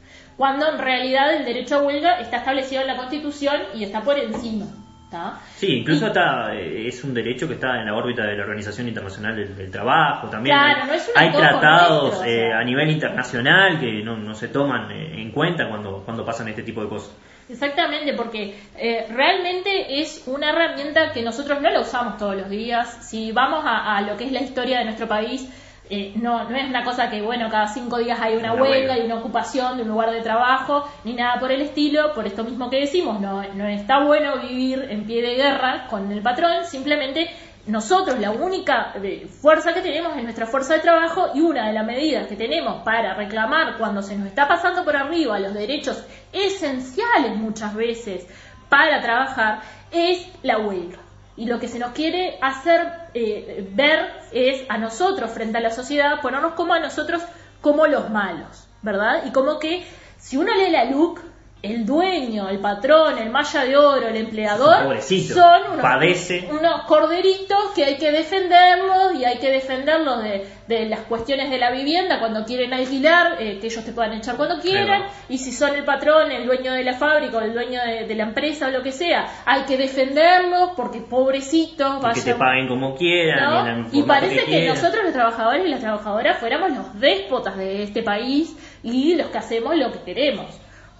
Cuando 0.42 0.68
en 0.68 0.80
realidad 0.80 1.36
el 1.36 1.46
derecho 1.46 1.76
a 1.76 1.82
huelga 1.84 2.20
está 2.20 2.38
establecido 2.38 2.82
en 2.82 2.88
la 2.88 2.98
Constitución 2.98 3.62
y 3.76 3.84
está 3.84 4.02
por 4.02 4.18
encima. 4.18 4.66
¿tá? 5.12 5.38
Sí, 5.56 5.68
incluso 5.68 6.08
está, 6.08 6.56
eh, 6.56 6.88
es 6.88 7.04
un 7.04 7.14
derecho 7.14 7.48
que 7.48 7.54
está 7.54 7.80
en 7.80 7.86
la 7.86 7.94
órbita 7.94 8.24
de 8.24 8.36
la 8.36 8.42
Organización 8.42 8.88
Internacional 8.88 9.36
del, 9.36 9.56
del 9.56 9.70
Trabajo 9.70 10.30
también. 10.30 10.58
Claro, 10.58 10.82
hay, 10.82 10.88
no 10.88 10.94
es 10.96 11.12
hay 11.16 11.32
tratados 11.32 12.02
nuestro, 12.06 12.22
o 12.22 12.26
eh, 12.26 12.48
sea. 12.48 12.58
a 12.58 12.64
nivel 12.64 12.90
internacional 12.90 13.80
que 13.80 14.02
no, 14.02 14.18
no 14.18 14.34
se 14.34 14.48
toman 14.48 14.90
eh, 14.90 15.22
en 15.22 15.30
cuenta 15.30 15.70
cuando, 15.70 16.02
cuando 16.04 16.26
pasan 16.26 16.48
este 16.48 16.64
tipo 16.64 16.82
de 16.82 16.90
cosas. 16.90 17.16
Exactamente, 17.48 18.14
porque 18.16 18.60
eh, 18.80 19.06
realmente 19.12 20.02
es 20.02 20.24
una 20.26 20.50
herramienta 20.50 21.12
que 21.12 21.22
nosotros 21.22 21.62
no 21.62 21.70
la 21.70 21.82
usamos 21.82 22.18
todos 22.18 22.36
los 22.36 22.50
días. 22.50 23.08
Si 23.08 23.32
vamos 23.32 23.64
a, 23.64 23.96
a 23.96 24.02
lo 24.02 24.18
que 24.18 24.24
es 24.24 24.32
la 24.32 24.42
historia 24.42 24.80
de 24.80 24.86
nuestro 24.86 25.08
país, 25.08 25.48
eh, 25.94 26.14
no, 26.16 26.50
no 26.50 26.56
es 26.56 26.70
una 26.70 26.86
cosa 26.86 27.10
que, 27.10 27.22
bueno, 27.22 27.50
cada 27.50 27.68
cinco 27.68 27.98
días 27.98 28.18
hay 28.22 28.38
una, 28.38 28.54
Una 28.54 28.64
huelga 28.64 28.94
huelga. 28.94 28.98
y 29.00 29.06
una 29.06 29.16
ocupación 29.16 29.76
de 29.76 29.84
un 29.84 29.90
lugar 29.90 30.12
de 30.12 30.22
trabajo, 30.22 30.88
ni 31.04 31.14
nada 31.14 31.38
por 31.38 31.52
el 31.52 31.62
estilo. 31.62 32.14
Por 32.14 32.26
esto 32.26 32.46
mismo 32.46 32.70
que 32.70 32.80
decimos, 32.80 33.20
no, 33.20 33.44
no 33.54 33.68
está 33.68 34.00
bueno 34.06 34.38
vivir 34.38 34.88
en 34.90 35.06
pie 35.06 35.22
de 35.22 35.36
guerra 35.36 35.88
con 35.90 36.10
el 36.10 36.22
patrón, 36.22 36.64
simplemente 36.66 37.30
nosotros 37.68 38.20
la 38.20 38.32
única 38.32 38.94
eh, 39.04 39.28
fuerza 39.28 39.74
que 39.74 39.82
tenemos 39.82 40.16
es 40.18 40.24
nuestra 40.24 40.48
fuerza 40.48 40.76
de 40.76 40.80
trabajo 40.80 41.32
y 41.36 41.42
una 41.42 41.68
de 41.68 41.74
las 41.74 41.86
medidas 41.86 42.26
que 42.28 42.36
tenemos 42.36 42.84
para 42.84 43.14
reclamar 43.14 43.78
cuando 43.78 44.02
se 44.02 44.16
nos 44.18 44.28
está 44.28 44.48
pasando 44.48 44.84
por 44.84 44.96
arriba 44.96 45.38
los 45.40 45.54
derechos 45.54 46.04
esenciales 46.32 47.36
muchas 47.36 47.76
veces 47.76 48.26
para 48.70 49.02
trabajar 49.02 49.60
es 49.92 50.28
la 50.42 50.58
huelga. 50.58 51.00
Y 51.38 51.46
lo 51.46 51.60
que 51.60 51.68
se 51.68 51.80
nos 51.80 51.92
quiere 51.92 52.38
hacer 52.42 53.10
eh, 53.14 53.68
ver 53.74 54.12
es 54.32 54.64
a 54.70 54.78
nosotros 54.78 55.32
frente 55.32 55.58
a 55.58 55.62
la 55.62 55.72
sociedad, 55.72 56.22
ponernos 56.22 56.54
como 56.54 56.74
a 56.74 56.80
nosotros 56.80 57.22
como 57.62 57.88
los 57.88 58.10
malos, 58.10 58.68
¿verdad? 58.82 59.24
Y 59.26 59.32
como 59.32 59.60
que 59.60 59.86
si 60.18 60.38
uno 60.38 60.54
lee 60.54 60.70
la 60.70 60.86
LUC, 60.86 61.20
el 61.64 61.86
dueño, 61.86 62.50
el 62.50 62.58
patrón, 62.60 63.20
el 63.20 63.30
malla 63.30 63.64
de 63.66 63.78
oro, 63.78 64.08
el 64.08 64.16
empleador, 64.16 64.84
Pobrecito, 64.84 65.36
son 65.36 65.62
unos, 65.74 65.82
padece. 65.82 66.50
unos 66.50 66.82
corderitos 66.88 67.60
que 67.76 67.86
hay 67.86 67.98
que 67.98 68.12
defenderlos 68.12 69.14
y 69.20 69.26
hay 69.26 69.38
que 69.38 69.52
defenderlos 69.52 70.24
de, 70.24 70.48
de 70.68 70.86
las 70.88 71.02
cuestiones 71.02 71.52
de 71.52 71.60
la 71.60 71.70
vivienda 71.70 72.20
cuando 72.20 72.46
quieren 72.46 72.74
alquilar, 72.74 73.36
eh, 73.40 73.60
que 73.60 73.68
ellos 73.68 73.86
te 73.86 73.92
puedan 73.92 74.14
echar 74.14 74.38
cuando 74.38 74.60
quieran, 74.60 75.04
y 75.30 75.38
si 75.38 75.52
son 75.52 75.76
el 75.76 75.84
patrón, 75.86 76.32
el 76.32 76.48
dueño 76.48 76.74
de 76.74 76.84
la 76.84 76.94
fábrica 76.96 77.38
o 77.38 77.42
el 77.42 77.54
dueño 77.54 77.80
de, 77.86 78.08
de 78.08 78.16
la 78.16 78.24
empresa 78.24 78.68
o 78.68 78.72
lo 78.72 78.82
que 78.82 78.92
sea, 78.92 79.28
hay 79.46 79.62
que 79.64 79.78
defenderlos 79.78 80.72
porque 80.76 81.00
pobrecitos, 81.02 81.98
Y 81.98 82.14
que 82.14 82.22
te 82.22 82.34
vayan- 82.34 82.40
paguen 82.40 82.68
como 82.68 82.96
quieran. 82.96 83.84
¿no? 83.84 83.88
y 83.92 84.04
parece 84.04 84.46
que, 84.46 84.68
nosotros 84.68 85.04
los 85.04 85.14
trabajadores 85.14 85.66
y 85.66 85.70
las 85.70 85.80
trabajadoras 85.82 86.40
fuéramos 86.40 86.72
los 86.72 87.00
déspotas 87.00 87.56
de 87.58 87.84
este 87.84 88.02
país 88.04 88.56
y 88.84 89.14
los 89.16 89.28
que 89.28 89.38
hacemos 89.38 89.76
lo 89.76 89.92
que 89.92 90.00
queremos. 90.00 90.48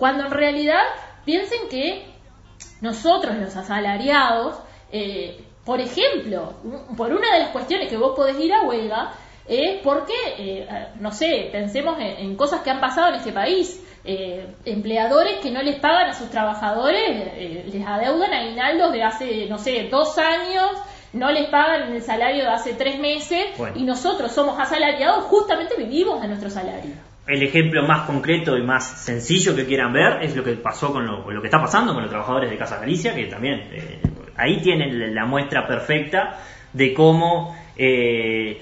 Cuando 0.02 0.26
en 0.26 0.32
realidad 0.32 0.82
piensen 1.26 1.70
que 1.70 2.08
nosotros 2.82 3.36
los 3.38 3.56
asalariados, 3.56 4.58
eh, 4.92 5.46
por 5.64 5.80
ejemplo, 5.80 6.54
por 6.98 7.14
una 7.14 7.32
de 7.34 7.40
las 7.42 7.50
cuestiones 7.50 7.88
que 7.88 7.98
vos 7.98 8.16
podés 8.16 8.40
ir 8.40 8.52
a 8.52 8.64
huelga, 8.64 9.12
es 9.48 9.80
porque, 9.84 10.16
eh, 10.40 10.68
no 11.00 11.12
sé, 11.12 11.50
pensemos 11.52 12.00
en, 12.00 12.18
en 12.18 12.36
cosas 12.36 12.62
que 12.62 12.72
han 12.72 12.80
pasado 12.80 13.10
en 13.10 13.16
este 13.20 13.32
país. 13.32 13.80
Eh, 14.04 14.48
empleadores 14.66 15.38
que 15.38 15.52
no 15.52 15.62
les 15.62 15.80
pagan 15.80 16.10
a 16.10 16.14
sus 16.16 16.32
trabajadores, 16.32 17.00
eh, 17.36 17.70
les 17.72 17.86
adeudan 17.86 18.34
aguinaldos 18.34 18.94
de 18.94 19.04
hace, 19.04 19.46
no 19.46 19.60
sé, 19.60 19.88
dos 19.92 20.18
años, 20.18 20.72
no 21.14 21.32
les 21.32 21.48
pagan 21.50 21.94
el 21.94 22.02
salario 22.02 22.46
de 22.46 22.50
hace 22.50 22.74
tres 22.74 22.98
meses 22.98 23.56
Bueno. 23.56 23.78
y 23.78 23.84
nosotros 23.84 24.32
somos 24.32 24.60
asalariados, 24.60 25.26
justamente 25.26 25.76
vivimos 25.78 26.24
de 26.24 26.28
nuestro 26.28 26.50
salario. 26.50 27.11
El 27.32 27.44
ejemplo 27.44 27.88
más 27.88 28.02
concreto 28.02 28.58
y 28.58 28.62
más 28.62 29.06
sencillo 29.06 29.56
que 29.56 29.66
quieran 29.66 29.94
ver 29.94 30.22
es 30.22 30.36
lo 30.36 30.44
que 30.44 30.52
pasó 30.52 30.92
con 30.92 31.08
lo, 31.08 31.32
lo 31.32 31.40
que 31.40 31.48
está 31.48 31.62
pasando 31.62 31.94
con 31.94 32.02
los 32.02 32.12
trabajadores 32.12 32.50
de 32.50 32.58
Casa 32.58 32.78
Galicia, 32.78 33.16
que 33.16 33.28
también 33.28 33.70
eh, 33.72 34.02
ahí 34.36 34.58
tienen 34.58 35.16
la 35.16 35.26
muestra 35.26 35.66
perfecta 35.66 36.40
de 36.74 36.94
cómo 36.94 37.56
eh, 37.78 38.62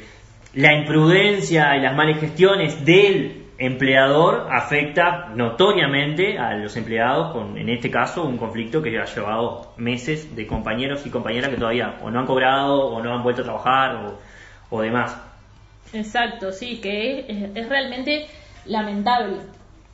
la 0.53 0.75
imprudencia 0.75 1.75
y 1.77 1.81
las 1.81 1.95
malas 1.95 2.19
gestiones 2.19 2.85
del 2.85 3.47
empleador 3.57 4.47
afecta 4.51 5.29
notoriamente 5.33 6.37
a 6.37 6.53
los 6.53 6.77
empleados 6.77 7.33
con, 7.33 7.57
en 7.57 7.69
este 7.69 7.89
caso, 7.89 8.23
un 8.23 8.37
conflicto 8.37 8.83
que 8.83 8.99
ha 8.99 9.05
llevado 9.05 9.73
meses 9.77 10.35
de 10.35 10.45
compañeros 10.45 11.07
y 11.07 11.09
compañeras 11.09 11.49
que 11.49 11.57
todavía 11.57 11.97
o 12.03 12.11
no 12.11 12.19
han 12.19 12.27
cobrado 12.27 12.85
o 12.85 13.01
no 13.01 13.15
han 13.15 13.23
vuelto 13.23 13.41
a 13.41 13.45
trabajar 13.45 13.95
o, 13.95 14.19
o 14.69 14.81
demás. 14.83 15.19
Exacto, 15.91 16.51
sí, 16.51 16.79
que 16.79 17.21
es, 17.27 17.49
es 17.55 17.67
realmente 17.67 18.27
lamentable. 18.65 19.37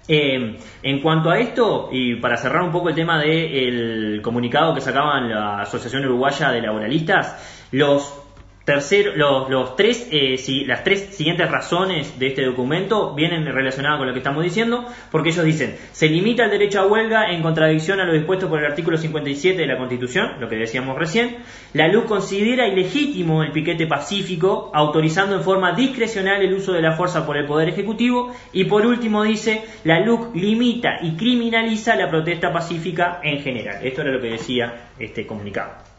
Eh, 0.08 0.58
en 0.84 1.01
cuanto 1.01 1.32
a 1.32 1.39
esto, 1.39 1.89
y 1.91 2.15
para 2.15 2.38
cerrar 2.38 2.62
un 2.62 2.71
poco 2.71 2.89
el 2.89 2.95
tema 2.95 3.19
del 3.19 4.21
comunicado 4.21 4.73
que 4.73 4.82
sacaban 4.82 5.30
la 5.30 5.62
Asociación 5.62 6.06
Uruguaya 6.06 6.51
de 6.51 6.62
Laboralistas, 6.62 7.67
los 7.71 8.24
terceros, 8.65 9.15
los, 9.47 9.75
tres, 9.75 10.08
eh, 10.12 10.38
si- 10.38 10.65
las 10.65 10.84
tres 10.84 11.15
siguientes 11.15 11.49
razones 11.51 12.17
de 12.17 12.28
este 12.28 12.43
documento 12.43 13.13
vienen 13.13 13.45
relacionadas 13.45 13.99
con 13.99 14.08
lo 14.08 14.13
que 14.13 14.19
estamos 14.19 14.43
diciendo, 14.43 14.86
porque 15.12 15.30
ellos 15.30 15.45
dicen, 15.45 15.75
se 15.91 16.10
limita 16.10 16.45
el 16.45 16.49
derecho 16.51 16.80
a 16.82 16.88
huelga 16.88 17.32
en 17.32 17.43
contradicción 17.43 17.99
a 17.99 18.06
lo 18.06 18.13
dispuesto 18.13 18.49
por 18.49 18.60
el 18.60 18.65
artículo 18.65 18.97
57 18.97 19.58
de 19.62 19.67
la 19.67 19.78
Constitución, 19.78 20.32
lo 20.39 20.49
que 20.49 20.56
decíamos 20.56 20.97
recién, 20.97 21.38
la 21.73 21.88
LUC 21.88 22.06
considera 22.08 22.67
ilegítimo 22.67 23.43
el 23.43 23.51
piquete 23.51 23.86
pacífico, 23.86 24.71
autorizando 24.73 25.36
en 25.36 25.43
forma 25.43 25.73
discrecional 25.73 26.41
el 26.41 26.54
uso 26.56 26.73
de 26.73 26.82
la 26.82 26.93
fuerza 26.93 27.25
por 27.25 27.38
el 27.38 27.45
Poder 27.45 27.69
Ejecutivo, 27.69 28.34
y 28.51 28.65
por 28.65 28.86
último 28.86 29.23
dice, 29.23 29.63
la 29.84 29.99
LUC 29.99 30.36
limita 30.36 30.97
y 31.04 31.12
criminaliza 31.15 31.95
la 31.95 32.10
protesta 32.10 32.51
pacífica 32.51 33.19
en 33.21 33.41
general. 33.43 33.86
Esto 33.86 34.01
era 34.01 34.12
lo 34.12 34.21
que 34.21 34.32
decía 34.32 34.88
este 34.97 35.28
comunicado. 35.28 35.94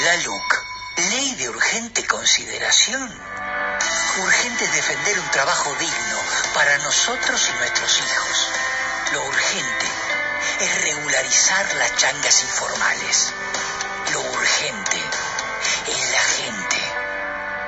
La 0.00 0.16
LUC, 0.18 0.64
Ley 1.10 1.34
de 1.34 1.48
Urgente 1.48 2.06
Consideración. 2.06 3.20
Urgente 4.18 4.64
es 4.64 4.72
defender 4.72 5.18
un 5.18 5.28
trabajo 5.32 5.74
digno 5.74 6.18
para 6.54 6.78
nosotros 6.78 7.48
y 7.48 7.58
nuestros 7.58 7.98
hijos. 7.98 8.48
Lo 9.12 9.24
urgente 9.24 9.86
es 10.60 10.82
regularizar 10.82 11.74
las 11.74 11.96
changas 11.96 12.44
informales. 12.44 13.34
Lo 14.12 14.20
urgente 14.20 15.02
es 15.88 16.10
la 16.12 16.20
gente. 16.20 16.76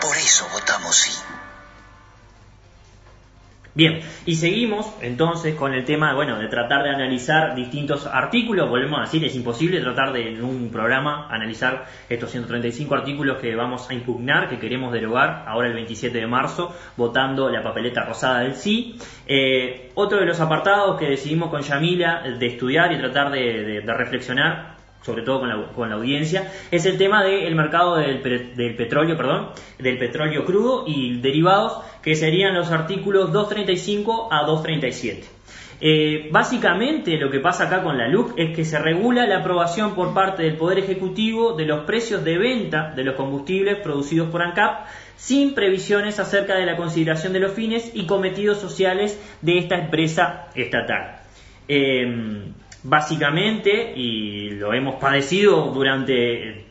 Por 0.00 0.16
eso 0.16 0.48
votamos 0.50 0.96
sí. 0.96 1.39
Bien, 3.72 4.00
y 4.26 4.34
seguimos 4.34 4.92
entonces 5.00 5.54
con 5.54 5.72
el 5.72 5.84
tema, 5.84 6.12
bueno, 6.14 6.38
de 6.40 6.48
tratar 6.48 6.82
de 6.82 6.90
analizar 6.90 7.54
distintos 7.54 8.04
artículos. 8.04 8.68
Volvemos 8.68 8.98
a 8.98 9.02
decir, 9.02 9.24
es 9.24 9.36
imposible 9.36 9.80
tratar 9.80 10.12
de 10.12 10.30
en 10.30 10.42
un 10.42 10.70
programa 10.70 11.28
analizar 11.30 11.86
estos 12.08 12.32
135 12.32 12.92
artículos 12.94 13.38
que 13.38 13.54
vamos 13.54 13.88
a 13.88 13.94
impugnar, 13.94 14.48
que 14.48 14.58
queremos 14.58 14.92
derogar 14.92 15.44
ahora 15.46 15.68
el 15.68 15.74
27 15.74 16.18
de 16.18 16.26
marzo, 16.26 16.74
votando 16.96 17.48
la 17.48 17.62
papeleta 17.62 18.04
rosada 18.04 18.40
del 18.40 18.54
sí. 18.54 18.96
Eh, 19.26 19.92
otro 19.94 20.18
de 20.18 20.26
los 20.26 20.40
apartados 20.40 20.98
que 20.98 21.06
decidimos 21.06 21.50
con 21.50 21.62
Yamila 21.62 22.22
de 22.22 22.46
estudiar 22.46 22.92
y 22.92 22.98
tratar 22.98 23.30
de, 23.30 23.82
de 23.82 23.94
reflexionar 23.94 24.79
sobre 25.02 25.22
todo 25.22 25.40
con 25.74 25.88
la, 25.88 25.94
audiencia, 25.94 26.52
es 26.70 26.84
el 26.86 26.98
tema 26.98 27.24
del 27.24 27.54
mercado 27.54 27.96
del, 27.96 28.22
del, 28.54 28.76
petróleo, 28.76 29.16
perdón, 29.16 29.50
del 29.78 29.98
petróleo 29.98 30.44
crudo 30.44 30.84
y 30.86 31.18
derivados, 31.20 31.82
que 32.02 32.14
serían 32.14 32.54
los 32.54 32.70
artículos 32.70 33.32
235 33.32 34.28
a 34.30 34.44
237. 34.44 35.40
Eh, 35.82 36.28
básicamente 36.30 37.16
lo 37.16 37.30
que 37.30 37.40
pasa 37.40 37.64
acá 37.64 37.82
con 37.82 37.96
la 37.96 38.06
LUC 38.06 38.34
es 38.36 38.54
que 38.54 38.66
se 38.66 38.78
regula 38.78 39.26
la 39.26 39.38
aprobación 39.38 39.94
por 39.94 40.12
parte 40.12 40.42
del 40.42 40.58
Poder 40.58 40.78
Ejecutivo 40.78 41.54
de 41.54 41.64
los 41.64 41.86
precios 41.86 42.22
de 42.22 42.36
venta 42.36 42.92
de 42.94 43.02
los 43.02 43.14
combustibles 43.14 43.78
producidos 43.78 44.28
por 44.28 44.42
ANCAP 44.42 44.86
sin 45.16 45.54
previsiones 45.54 46.18
acerca 46.18 46.54
de 46.56 46.66
la 46.66 46.76
consideración 46.76 47.32
de 47.32 47.40
los 47.40 47.52
fines 47.52 47.92
y 47.94 48.04
cometidos 48.04 48.58
sociales 48.58 49.18
de 49.40 49.56
esta 49.56 49.76
empresa 49.76 50.48
estatal. 50.54 51.22
Eh, 51.66 52.52
básicamente, 52.82 53.92
y 53.94 54.50
lo 54.50 54.72
hemos 54.72 54.96
padecido 54.96 55.70
durante 55.72 56.66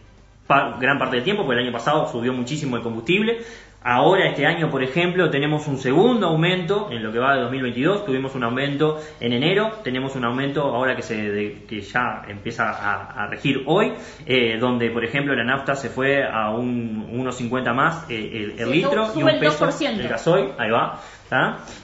gran 0.48 0.98
parte 0.98 1.18
del 1.18 1.24
tiempo, 1.24 1.44
porque 1.46 1.60
el 1.60 1.68
año 1.68 1.74
pasado 1.74 2.08
subió 2.12 2.34
muchísimo 2.34 2.76
el 2.78 2.82
combustible. 2.82 3.40
Ahora, 3.82 4.28
este 4.28 4.46
año, 4.46 4.70
por 4.70 4.84
ejemplo, 4.84 5.30
tenemos 5.30 5.66
un 5.68 5.78
segundo 5.78 6.28
aumento 6.28 6.90
en 6.92 7.02
lo 7.02 7.14
que 7.14 7.20
va 7.20 7.36
de 7.36 7.44
2022. 7.44 8.06
Tuvimos 8.06 8.36
un 8.36 8.44
aumento 8.44 9.00
en 9.22 9.32
enero, 9.32 9.72
tenemos 9.86 10.18
un 10.18 10.26
aumento 10.26 10.64
ahora 10.64 10.98
que, 10.98 11.02
se, 11.02 11.64
que 11.66 11.80
ya 11.80 12.24
empieza 12.28 12.72
a, 12.72 13.28
regir 13.28 13.64
hoy, 13.68 13.94
eh, 14.26 14.58
donde, 14.60 14.90
por 14.90 15.06
ejemplo, 15.06 15.34
la 15.34 15.46
nafta 15.46 15.76
se 15.76 15.90
fue 15.90 16.26
a 16.26 16.50
un 16.50 17.10
1,50 17.24 17.74
más 17.74 18.06
eh, 18.10 18.54
el, 18.58 18.70
litro 18.70 19.14
y 19.16 19.24
un 19.24 19.40
peso 19.40 19.70
el 19.82 20.08
gasoil. 20.10 20.50
Ahí 20.58 20.72
va. 20.72 21.00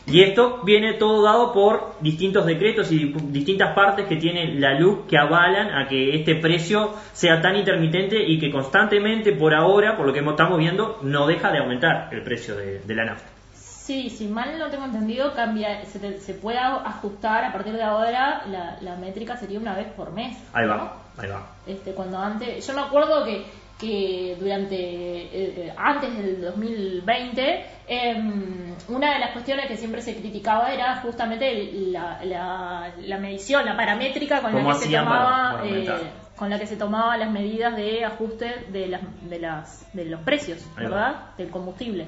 Y 0.08 0.22
esto 0.22 0.62
viene 0.64 0.94
todo 0.94 1.24
dado 1.24 1.54
por 1.54 1.96
distintos 2.02 2.46
decretos 2.46 2.92
y 2.92 3.14
distintas 3.30 3.76
partes 3.76 4.08
que 4.08 4.16
tiene 4.16 4.56
la 4.56 4.80
luz 4.80 5.06
que 5.08 5.18
avalan 5.18 5.70
a 5.76 5.88
que 5.88 6.16
este 6.16 6.36
precio 6.36 6.94
sea 7.14 7.42
tan 7.42 7.56
intermitente 7.56 8.22
y 8.22 8.40
que 8.40 8.52
constantemente 8.52 9.34
por 9.34 9.54
ahora, 9.54 9.96
por 9.98 10.08
lo 10.08 10.14
que 10.14 10.20
estamos 10.20 10.58
viendo, 10.58 11.00
no 11.04 11.28
deja 11.28 11.52
de 11.52 11.60
aumentar 11.60 12.10
el 12.12 12.24
precio 12.24 12.56
de, 12.56 12.96
la 12.96 13.06
nafta. 13.06 13.30
Sí, 13.54 14.10
si 14.10 14.28
mal 14.28 14.58
no 14.58 14.70
tengo 14.70 14.86
entendido, 14.86 15.34
cambia, 15.34 15.86
se, 15.86 16.20
se 16.20 16.34
puede 16.34 16.58
ajustar 16.58 17.44
a 17.46 17.54
partir 17.54 17.74
de 17.74 17.84
ahora, 17.84 18.44
la, 18.82 18.96
métrica 18.96 19.38
sería 19.38 19.60
una 19.60 19.76
vez 19.76 19.88
por 19.94 20.12
mes. 20.12 20.38
Ahí 20.54 20.66
va, 20.66 20.98
ahí 21.18 21.30
va. 21.30 21.46
Este, 21.68 21.92
cuando 21.92 22.18
antes, 22.18 22.66
yo 22.66 22.74
me 22.74 22.82
acuerdo 22.82 23.24
que 23.26 23.46
que 23.80 24.38
durante 24.40 24.76
eh, 24.76 25.74
antes 25.76 26.18
del 26.18 26.42
2020 26.42 27.66
em, 27.88 28.74
una 28.88 29.14
de 29.14 29.20
las 29.20 29.32
cuestiones 29.32 29.68
que 29.68 29.76
siempre 29.76 30.02
se 30.02 30.16
criticaba 30.16 30.74
era 30.74 30.96
justamente 30.98 31.72
la, 31.92 32.24
la, 32.24 33.18
medición, 33.18 33.66
la 33.66 33.76
paramétrica 33.76 34.42
con 34.42 34.56
la 34.56 34.74
que 34.74 34.80
se 34.80 34.90
tomaba 34.90 35.62
eh, 35.66 35.90
con 36.38 36.50
la 36.50 36.60
que 36.60 36.68
se 36.68 36.76
tomaban 36.78 37.20
las 37.20 37.32
medidas 37.32 37.76
de 37.76 38.06
ajuste 38.06 38.66
de 38.72 38.88
las 38.88 39.02
de 39.30 39.40
las 39.40 39.94
de 39.94 40.06
los 40.06 40.22
precios, 40.22 40.66
¿verdad? 40.76 41.32
Del 41.38 41.50
combustible. 41.50 42.08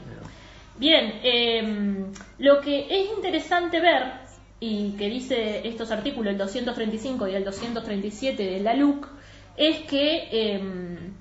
Bien, 0.77 1.19
em, 1.23 2.13
lo 2.37 2.61
que 2.61 2.87
es 2.89 3.09
interesante 3.15 3.79
ver 3.79 4.27
y 4.59 4.91
que 4.91 5.09
dice 5.09 5.67
estos 5.67 5.91
artículos, 5.91 6.31
el 6.31 6.37
235 6.37 7.27
y 7.27 7.35
el 7.35 7.43
237 7.43 8.43
de 8.43 8.59
la 8.59 8.73
LUC, 8.73 9.07
es 9.55 9.79
que 9.79 10.27
em, 10.31 11.13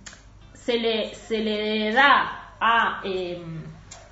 se 0.67 0.79
le, 0.79 1.15
se 1.15 1.39
le 1.39 1.93
da 1.93 2.55
a, 2.61 3.01
em, 3.05 3.63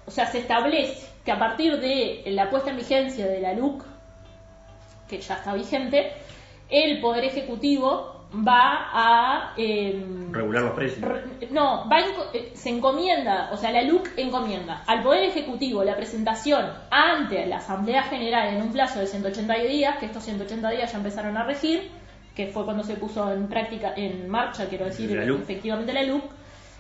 o 0.06 0.10
sea, 0.10 0.26
se 0.26 0.38
establece 0.38 1.08
que 1.24 1.32
a 1.32 1.38
partir 1.38 1.80
de 1.80 2.22
la 2.26 2.48
puesta 2.48 2.70
en 2.70 2.76
vigencia 2.76 3.26
de 3.26 3.40
la 3.40 3.54
LUC, 3.54 3.84
que 5.08 5.20
ya 5.20 5.34
está 5.34 5.52
vigente, 5.52 6.12
el 6.70 7.00
Poder 7.00 7.24
Ejecutivo 7.24 8.26
va 8.46 8.88
a... 8.92 9.54
Em, 9.56 10.32
Regular 10.32 10.62
los 10.62 10.72
precios. 10.74 11.04
no, 11.50 11.88
va 11.88 12.00
eh, 12.32 12.52
se 12.54 12.70
encomienda, 12.70 13.50
o 13.52 13.56
sea, 13.56 13.72
la 13.72 13.82
LUC 13.82 14.10
encomienda 14.16 14.84
al 14.86 15.02
Poder 15.02 15.24
Ejecutivo 15.24 15.82
la 15.82 15.96
presentación 15.96 16.66
ante 16.90 17.46
la 17.46 17.56
Asamblea 17.56 18.04
General 18.04 18.54
en 18.54 18.62
un 18.62 18.72
plazo 18.72 19.00
de 19.00 19.08
180 19.08 19.54
días, 19.54 19.98
que 19.98 20.06
estos 20.06 20.22
180 20.22 20.70
días 20.70 20.92
ya 20.92 20.98
empezaron 20.98 21.36
a 21.36 21.44
regir, 21.44 21.90
que 22.36 22.46
fue 22.46 22.64
cuando 22.64 22.84
se 22.84 22.94
puso 22.94 23.32
en 23.32 23.48
práctica, 23.48 23.92
en 23.96 24.28
marcha, 24.28 24.68
quiero 24.68 24.84
decir, 24.84 25.16
efectivamente 25.16 25.92
la 25.92 26.04
LUC, 26.04 26.24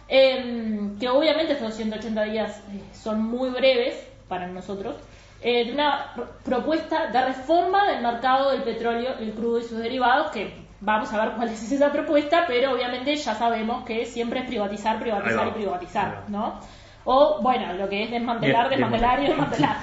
Em, 0.06 0.98
que 0.98 1.08
obviamente 1.08 1.54
estos 1.54 1.74
180 1.74 2.24
días 2.24 2.58
eh, 2.58 2.80
son 2.92 3.22
muy 3.22 3.48
breves 3.50 3.94
para 4.28 4.46
nosotros, 4.46 4.96
eh, 5.40 5.66
de 5.66 5.72
una 5.72 6.14
propuesta 6.44 7.06
de 7.06 7.24
reforma 7.24 7.90
del 7.90 8.02
mercado 8.02 8.50
del 8.50 8.62
petróleo, 8.62 9.14
el 9.18 9.32
crudo 9.32 9.60
y 9.60 9.62
sus 9.62 9.78
derivados, 9.78 10.30
que 10.30 10.52
vamos 10.80 11.12
a 11.12 11.24
ver 11.24 11.34
cuál 11.36 11.48
es 11.48 11.72
esa 11.72 11.90
propuesta, 11.90 12.44
pero 12.46 12.72
obviamente 12.72 13.16
ya 13.16 13.34
sabemos 13.34 13.84
que 13.84 14.04
siempre 14.04 14.40
es 14.40 14.46
privatizar, 14.46 15.00
privatizar 15.00 15.48
y 15.48 15.50
privatizar, 15.52 16.24
¿no? 16.28 16.60
O, 17.06 17.40
bueno, 17.42 17.72
lo 17.74 17.88
que 17.88 18.04
es 18.04 18.10
desmantelar, 18.10 18.68
desmantelar 18.68 19.22
y 19.22 19.26
desmantelar. 19.26 19.76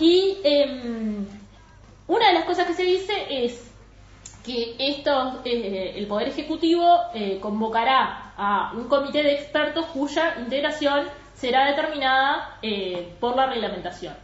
Y 0.00 0.38
em, 0.42 1.26
una 2.06 2.28
de 2.28 2.34
las 2.34 2.44
cosas 2.44 2.66
que 2.66 2.74
se 2.74 2.84
dice 2.84 3.12
es 3.30 3.70
que 4.44 4.74
esto, 4.78 5.40
eh, 5.44 5.94
el 5.96 6.06
Poder 6.06 6.28
Ejecutivo 6.28 6.98
eh, 7.14 7.38
convocará 7.40 8.23
a 8.36 8.72
un 8.74 8.88
comité 8.88 9.22
de 9.22 9.34
expertos 9.34 9.86
cuya 9.86 10.34
integración 10.38 11.06
será 11.34 11.66
determinada 11.66 12.58
eh, 12.62 13.12
por 13.20 13.36
la 13.36 13.46
reglamentación. 13.46 14.14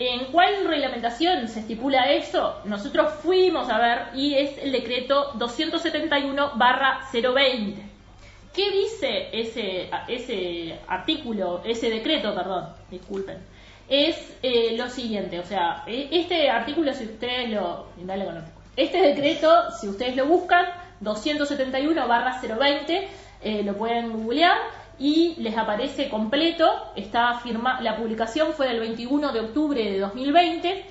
¿En 0.00 0.26
cuál 0.26 0.64
reglamentación 0.66 1.48
se 1.48 1.58
estipula 1.60 2.12
eso? 2.12 2.60
Nosotros 2.64 3.14
fuimos 3.22 3.68
a 3.68 3.78
ver 3.78 3.98
y 4.14 4.34
es 4.34 4.56
el 4.58 4.70
decreto 4.72 5.32
271-020. 5.34 7.74
¿Qué 8.54 8.70
dice 8.70 9.28
ese, 9.32 9.90
ese 10.08 10.78
artículo, 10.86 11.62
ese 11.64 11.90
decreto, 11.90 12.32
perdón, 12.34 12.68
disculpen? 12.90 13.38
Es 13.88 14.36
lo 14.76 14.88
siguiente, 14.88 15.40
o 15.40 15.44
sea, 15.44 15.82
e, 15.86 16.08
este 16.12 16.50
artículo, 16.50 16.94
si 16.94 17.04
ustedes 17.04 17.50
lo... 17.50 17.88
Dale 17.96 18.24
con 18.24 18.44
este 18.76 19.02
decreto, 19.02 19.70
si 19.72 19.88
ustedes 19.88 20.14
lo 20.14 20.26
buscan, 20.26 20.66
271-020, 21.02 23.08
eh, 23.42 23.62
lo 23.62 23.76
pueden 23.76 24.12
googlear 24.12 24.56
y 24.98 25.34
les 25.38 25.56
aparece 25.56 26.08
completo. 26.08 26.68
Está 26.96 27.38
firma, 27.40 27.80
la 27.80 27.96
publicación 27.96 28.52
fue 28.52 28.68
del 28.68 28.80
21 28.80 29.32
de 29.32 29.40
octubre 29.40 29.82
de 29.82 30.00
2020 30.00 30.84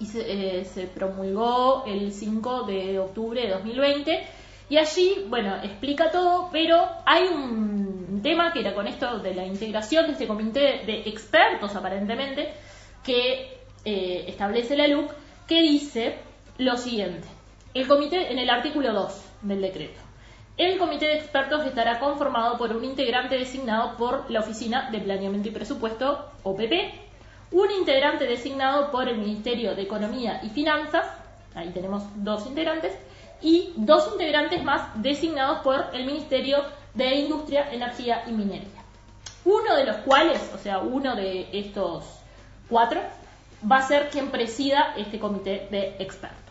y 0.00 0.06
se, 0.06 0.60
eh, 0.60 0.64
se 0.64 0.86
promulgó 0.86 1.84
el 1.86 2.12
5 2.12 2.64
de 2.64 2.98
octubre 2.98 3.42
de 3.42 3.50
2020. 3.50 4.26
Y 4.70 4.76
allí, 4.76 5.24
bueno, 5.28 5.56
explica 5.62 6.10
todo, 6.10 6.50
pero 6.52 6.86
hay 7.06 7.26
un 7.28 8.20
tema 8.22 8.52
que 8.52 8.60
era 8.60 8.74
con 8.74 8.86
esto 8.86 9.18
de 9.20 9.34
la 9.34 9.46
integración 9.46 10.06
de 10.06 10.12
este 10.12 10.26
comité 10.26 10.82
de 10.84 11.04
expertos, 11.06 11.74
aparentemente, 11.74 12.52
que 13.02 13.56
eh, 13.84 14.24
establece 14.28 14.76
la 14.76 14.86
LUC, 14.86 15.10
que 15.46 15.62
dice 15.62 16.16
lo 16.58 16.76
siguiente. 16.76 17.37
El 17.78 17.86
comité, 17.86 18.32
en 18.32 18.40
el 18.40 18.50
artículo 18.50 18.92
2 18.92 19.22
del 19.42 19.60
decreto, 19.60 20.00
el 20.56 20.78
comité 20.78 21.06
de 21.06 21.18
expertos 21.18 21.64
estará 21.64 22.00
conformado 22.00 22.58
por 22.58 22.74
un 22.74 22.84
integrante 22.84 23.38
designado 23.38 23.96
por 23.96 24.28
la 24.32 24.40
Oficina 24.40 24.90
de 24.90 24.98
Planeamiento 24.98 25.48
y 25.48 25.52
Presupuesto, 25.52 26.28
OPP, 26.42 26.72
un 27.52 27.70
integrante 27.70 28.26
designado 28.26 28.90
por 28.90 29.08
el 29.08 29.18
Ministerio 29.18 29.76
de 29.76 29.82
Economía 29.82 30.40
y 30.42 30.48
Finanzas, 30.48 31.06
ahí 31.54 31.68
tenemos 31.68 32.02
dos 32.16 32.48
integrantes, 32.48 32.94
y 33.40 33.72
dos 33.76 34.08
integrantes 34.10 34.64
más 34.64 35.00
designados 35.00 35.60
por 35.60 35.84
el 35.92 36.04
Ministerio 36.04 36.64
de 36.94 37.14
Industria, 37.14 37.72
Energía 37.72 38.24
y 38.26 38.32
Minería. 38.32 38.82
Uno 39.44 39.76
de 39.76 39.84
los 39.84 39.98
cuales, 39.98 40.50
o 40.52 40.58
sea, 40.58 40.80
uno 40.80 41.14
de 41.14 41.48
estos 41.52 42.06
cuatro, 42.68 43.00
va 43.70 43.76
a 43.76 43.82
ser 43.82 44.10
quien 44.10 44.32
presida 44.32 44.94
este 44.96 45.20
comité 45.20 45.68
de 45.70 45.94
expertos. 46.00 46.47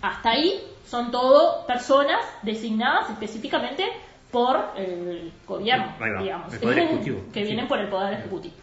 Hasta 0.00 0.30
ahí 0.30 0.62
son 0.86 1.10
todo 1.10 1.66
personas 1.66 2.24
designadas 2.42 3.10
específicamente 3.10 3.84
por 4.30 4.72
el 4.76 5.32
gobierno, 5.46 5.94
digamos, 6.20 6.54
que 6.54 7.42
vienen 7.44 7.66
por 7.66 7.78
el 7.78 7.88
Poder 7.88 8.14
Ejecutivo. 8.14 8.54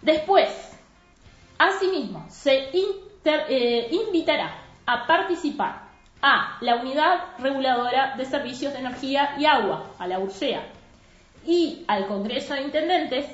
Después, 0.00 0.76
asimismo, 1.58 2.26
se 2.28 2.70
eh, 3.24 3.88
invitará 3.90 4.58
a 4.84 5.06
participar 5.06 5.82
a 6.20 6.58
la 6.60 6.76
Unidad 6.76 7.38
Reguladora 7.38 8.14
de 8.16 8.24
Servicios 8.24 8.72
de 8.72 8.80
Energía 8.80 9.34
y 9.38 9.46
Agua, 9.46 9.90
a 9.98 10.06
la 10.06 10.18
URSEA, 10.18 10.62
y 11.46 11.84
al 11.88 12.06
Congreso 12.06 12.54
de 12.54 12.62
Intendentes 12.62 13.26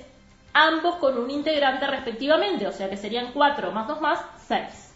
ambos 0.55 0.97
con 0.97 1.19
un 1.19 1.31
integrante 1.31 1.87
respectivamente, 1.87 2.67
o 2.67 2.73
sea 2.73 2.89
que 2.89 2.97
serían 2.97 3.33
4 3.33 3.71
más 3.73 3.89
2 3.89 4.01
más 4.01 4.21
6, 4.47 4.88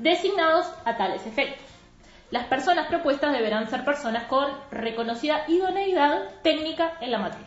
designados 0.00 0.66
a 0.84 0.96
tales 0.96 1.26
efectos. 1.26 1.64
Las 2.30 2.46
personas 2.46 2.86
propuestas 2.88 3.32
deberán 3.32 3.68
ser 3.68 3.84
personas 3.84 4.24
con 4.24 4.46
reconocida 4.70 5.44
idoneidad 5.48 6.22
técnica 6.42 6.94
en 7.00 7.10
la 7.10 7.18
materia. 7.18 7.46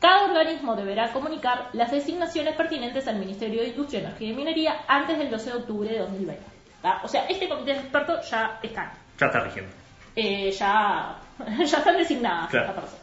Cada 0.00 0.24
organismo 0.24 0.76
deberá 0.76 1.12
comunicar 1.12 1.68
las 1.72 1.90
designaciones 1.90 2.54
pertinentes 2.54 3.08
al 3.08 3.16
Ministerio 3.16 3.62
de 3.62 3.68
Industria, 3.68 4.00
Energía 4.00 4.28
y 4.30 4.34
Minería 4.34 4.76
antes 4.86 5.18
del 5.18 5.30
12 5.30 5.50
de 5.50 5.56
octubre 5.56 5.88
de 5.90 5.98
2020. 6.00 6.42
¿tá? 6.82 7.00
O 7.02 7.08
sea, 7.08 7.26
este 7.26 7.48
comité 7.48 7.72
de 7.72 7.80
expertos 7.80 8.30
ya 8.30 8.58
está. 8.62 8.92
Ya 9.18 9.26
está 9.26 9.40
rigiendo. 9.40 9.72
Eh, 10.14 10.50
ya, 10.52 11.16
ya 11.64 11.78
están 11.78 11.96
designadas 11.96 12.50
Claro. 12.50 12.66
esta 12.68 12.80
persona. 12.80 13.02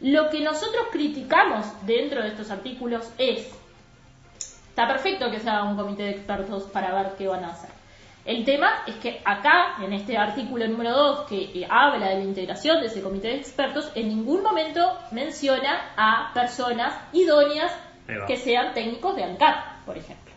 Lo 0.00 0.30
que 0.30 0.40
nosotros 0.40 0.86
criticamos 0.90 1.66
dentro 1.86 2.22
de 2.22 2.28
estos 2.28 2.50
artículos 2.50 3.08
es, 3.18 3.48
está 4.70 4.88
perfecto 4.88 5.30
que 5.30 5.38
se 5.38 5.48
haga 5.48 5.64
un 5.64 5.76
comité 5.76 6.02
de 6.04 6.10
expertos 6.10 6.64
para 6.64 6.92
ver 6.94 7.12
qué 7.16 7.28
van 7.28 7.44
a 7.44 7.50
hacer. 7.52 7.70
El 8.24 8.44
tema 8.44 8.84
es 8.86 8.94
que 8.96 9.20
acá, 9.24 9.76
en 9.82 9.92
este 9.92 10.16
artículo 10.16 10.66
número 10.68 10.92
2, 10.92 11.28
que 11.28 11.36
eh, 11.38 11.66
habla 11.68 12.08
de 12.10 12.16
la 12.16 12.24
integración 12.24 12.80
de 12.80 12.86
ese 12.86 13.02
comité 13.02 13.28
de 13.28 13.36
expertos, 13.36 13.90
en 13.96 14.08
ningún 14.08 14.42
momento 14.42 14.96
menciona 15.10 15.92
a 15.96 16.32
personas 16.32 16.94
idóneas 17.12 17.72
que 18.26 18.36
sean 18.36 18.74
técnicos 18.74 19.16
de 19.16 19.24
ANCAP, 19.24 19.84
por 19.84 19.98
ejemplo. 19.98 20.32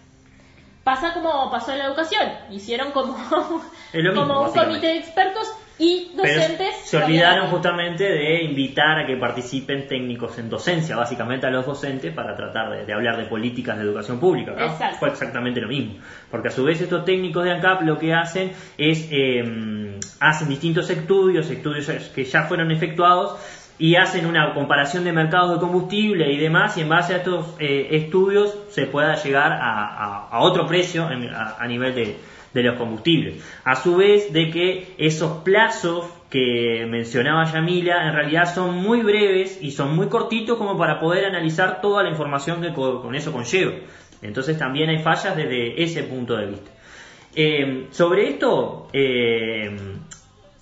Pasa 0.84 1.14
como 1.14 1.52
pasó 1.52 1.74
en 1.74 1.80
la 1.80 1.86
educación, 1.86 2.32
hicieron 2.50 2.92
como, 2.92 3.18
mismo, 3.94 4.14
como 4.14 4.42
un 4.42 4.54
comité 4.54 4.88
de 4.88 4.98
expertos 4.98 5.52
y 5.78 6.12
Pero 6.16 6.40
docentes. 6.40 6.76
se 6.86 6.98
olvidaron 6.98 7.48
justamente 7.50 8.04
de 8.06 8.44
invitar 8.44 9.00
a 9.00 9.06
que 9.06 9.18
participen 9.18 9.88
técnicos 9.88 10.38
en 10.40 10.50
docencia, 10.50 10.96
básicamente 10.96 11.48
a 11.48 11.50
los 11.50 11.66
docentes, 11.66 12.14
para 12.14 12.36
tratar 12.36 12.72
de, 12.72 12.86
de 12.86 12.94
hablar 12.94 13.18
de 13.18 13.26
políticas 13.26 13.78
de 13.78 13.84
educación 13.84 14.20
pública. 14.20 14.54
¿no? 14.58 14.64
Exacto. 14.66 14.98
Fue 15.00 15.10
exactamente 15.10 15.60
lo 15.60 15.68
mismo. 15.68 15.96
Porque 16.32 16.48
a 16.48 16.52
su 16.52 16.64
vez 16.64 16.80
estos 16.82 17.04
técnicos 17.04 17.44
de 17.44 17.52
ANCAP 17.52 17.82
lo 17.82 17.98
que 18.00 18.14
hacen 18.14 18.52
es, 18.78 19.08
eh, 19.12 20.00
hacen 20.20 20.48
distintos 20.50 20.90
estudios, 20.90 21.50
estudios 21.50 21.88
que 22.14 22.24
ya 22.24 22.44
fueron 22.44 22.72
efectuados, 22.72 23.38
y 23.78 23.98
hacen 23.98 24.26
una 24.26 24.54
comparación 24.54 25.04
de 25.04 25.12
mercados 25.12 25.52
de 25.56 25.60
combustible 25.60 26.32
y 26.32 26.38
demás, 26.38 26.78
y 26.78 26.82
en 26.82 26.88
base 26.88 27.14
a 27.14 27.18
estos 27.18 27.58
eh, 27.60 27.90
estudios 27.92 28.58
se 28.70 28.86
pueda 28.86 29.16
llegar 29.22 29.52
a, 29.52 29.58
a- 29.86 30.30
a 30.32 30.40
otro 30.40 30.66
precio 30.66 31.12
en- 31.12 31.30
a, 31.34 31.58
a 31.60 31.68
nivel 31.68 31.94
de, 31.94 32.16
de 32.56 32.64
los 32.64 32.76
combustibles. 32.78 33.44
A 33.66 33.76
su 33.76 33.98
vez 33.98 34.34
de 34.34 34.50
que 34.50 34.96
esos 34.98 35.44
plazos 35.44 36.06
que 36.30 36.88
mencionaba 36.90 37.44
Yamila 37.52 38.08
en 38.08 38.14
realidad 38.16 38.52
son 38.54 38.78
muy 38.78 39.02
breves 39.04 39.60
y 39.62 39.72
son 39.72 39.96
muy 39.96 40.08
cortitos 40.08 40.58
como 40.58 40.78
para 40.78 41.00
poder 41.00 41.26
analizar 41.26 41.82
toda 41.82 42.02
la 42.02 42.10
información 42.10 42.62
que 42.62 42.74
co- 42.74 43.02
con 43.02 43.14
eso 43.14 43.32
conlleva. 43.32 43.74
Entonces 44.22 44.58
también 44.58 44.90
hay 44.90 45.00
fallas 45.00 45.36
desde 45.36 45.84
ese 45.84 46.04
punto 46.04 46.36
de 46.38 46.46
vista. 46.48 46.72
Eh, 47.36 47.88
sobre 47.92 48.30
esto, 48.30 48.88
eh, 48.94 49.76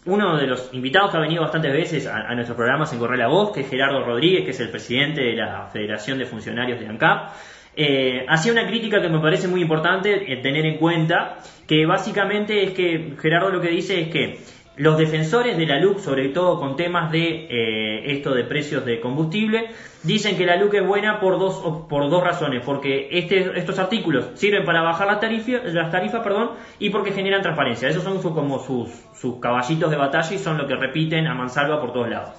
uno 0.05 0.35
de 0.37 0.47
los 0.47 0.73
invitados 0.73 1.11
que 1.11 1.17
ha 1.17 1.21
venido 1.21 1.43
bastantes 1.43 1.71
veces 1.71 2.07
a, 2.07 2.33
nuestros 2.33 2.57
programas 2.57 2.91
en 2.91 2.99
Corre 2.99 3.17
la 3.17 3.27
Voz, 3.27 3.51
que 3.53 3.61
es 3.61 3.69
Gerardo 3.69 4.03
Rodríguez, 4.03 4.43
que 4.43 4.51
es 4.51 4.59
el 4.59 4.69
presidente 4.69 5.21
de 5.21 5.33
la 5.35 5.67
Federación 5.71 6.17
de 6.17 6.25
Funcionarios 6.25 6.79
de 6.79 6.87
ANCAP, 6.87 7.31
eh, 7.75 8.25
hacía 8.29 8.51
una 8.51 8.67
crítica 8.67 9.01
que 9.01 9.09
me 9.09 9.19
parece 9.19 9.47
muy 9.47 9.61
importante 9.61 10.31
eh, 10.31 10.37
tener 10.37 10.65
en 10.65 10.77
cuenta, 10.77 11.39
que 11.67 11.85
básicamente 11.85 12.63
es 12.63 12.71
que 12.71 13.15
Gerardo 13.21 13.49
lo 13.49 13.61
que 13.61 13.69
dice 13.69 14.01
es 14.01 14.07
que 14.09 14.39
los 14.75 14.97
defensores 14.97 15.55
de 15.55 15.67
la 15.67 15.79
LUC, 15.79 15.99
sobre 15.99 16.29
todo 16.29 16.59
con 16.59 16.75
temas 16.75 17.11
de 17.11 17.45
eh, 17.47 18.11
esto 18.11 18.33
de 18.33 18.43
precios 18.43 18.83
de 18.85 18.99
combustible, 18.99 19.67
dicen 20.01 20.35
que 20.35 20.47
la 20.47 20.55
LUC 20.55 20.73
es 20.73 20.87
buena 20.87 21.19
por 21.19 21.37
dos, 21.37 21.85
por 21.87 22.09
dos 22.09 22.23
razones, 22.23 22.63
porque 22.65 23.07
este- 23.11 23.51
estos 23.55 23.77
artículos 23.77 24.29
sirven 24.33 24.65
para 24.65 24.81
bajar 24.81 25.05
las 25.05 25.19
tarifas, 25.19 25.71
las 25.73 25.91
tarifas 25.91 26.21
perdón, 26.21 26.51
y 26.79 26.89
porque 26.89 27.11
generan 27.11 27.43
transparencia. 27.43 27.87
Esos 27.87 28.03
son 28.03 28.19
su- 28.21 28.33
como 28.33 28.57
sus, 28.59 28.89
sus 29.13 29.39
caballitos 29.39 29.91
de 29.91 29.97
batalla 29.97 30.33
y 30.33 30.39
son 30.39 30.57
lo 30.57 30.65
que 30.67 30.75
repiten 30.75 31.27
a 31.27 31.35
mansalva 31.35 31.79
por 31.79 31.93
todos 31.93 32.09
lados. 32.09 32.31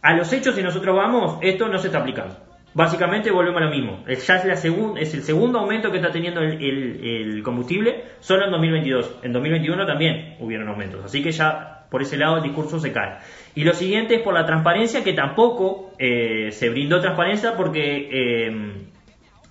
A 0.00 0.14
los 0.14 0.32
hechos, 0.32 0.54
si 0.54 0.62
nosotros 0.62 0.96
vamos, 0.96 1.38
esto 1.42 1.68
no 1.68 1.78
se 1.78 1.88
está 1.88 1.98
aplicando. 1.98 2.34
Básicamente 2.74 3.30
volvemos 3.30 3.60
a 3.60 3.64
lo 3.64 3.70
mismo. 3.70 4.04
Ya 4.06 4.12
es, 4.36 4.44
la 4.44 4.54
segun- 4.56 4.98
es 4.98 5.12
el 5.14 5.22
segundo 5.22 5.58
aumento 5.58 5.90
que 5.90 5.96
está 5.96 6.12
teniendo 6.12 6.40
el 6.42 7.42
combustible 7.42 8.04
solo 8.20 8.44
en 8.44 8.50
2022. 8.52 9.16
En 9.22 9.32
2021 9.32 9.86
también 9.86 10.36
hubieron 10.38 10.68
aumentos. 10.68 11.04
Así 11.04 11.22
que 11.22 11.32
ya 11.32 11.86
por 11.90 12.02
ese 12.02 12.18
lado 12.18 12.36
el 12.36 12.42
discurso 12.42 12.78
se 12.78 12.92
cae. 12.92 13.16
Y 13.54 13.64
lo 13.64 13.72
siguiente 13.72 14.16
es 14.16 14.22
por 14.22 14.34
la 14.34 14.44
transparencia, 14.44 15.02
que 15.02 15.14
tampoco 15.14 15.92
eh, 15.98 16.50
se 16.52 16.68
brindó 16.68 17.00
transparencia 17.00 17.56
porque 17.56 18.08
eh, 18.12 18.72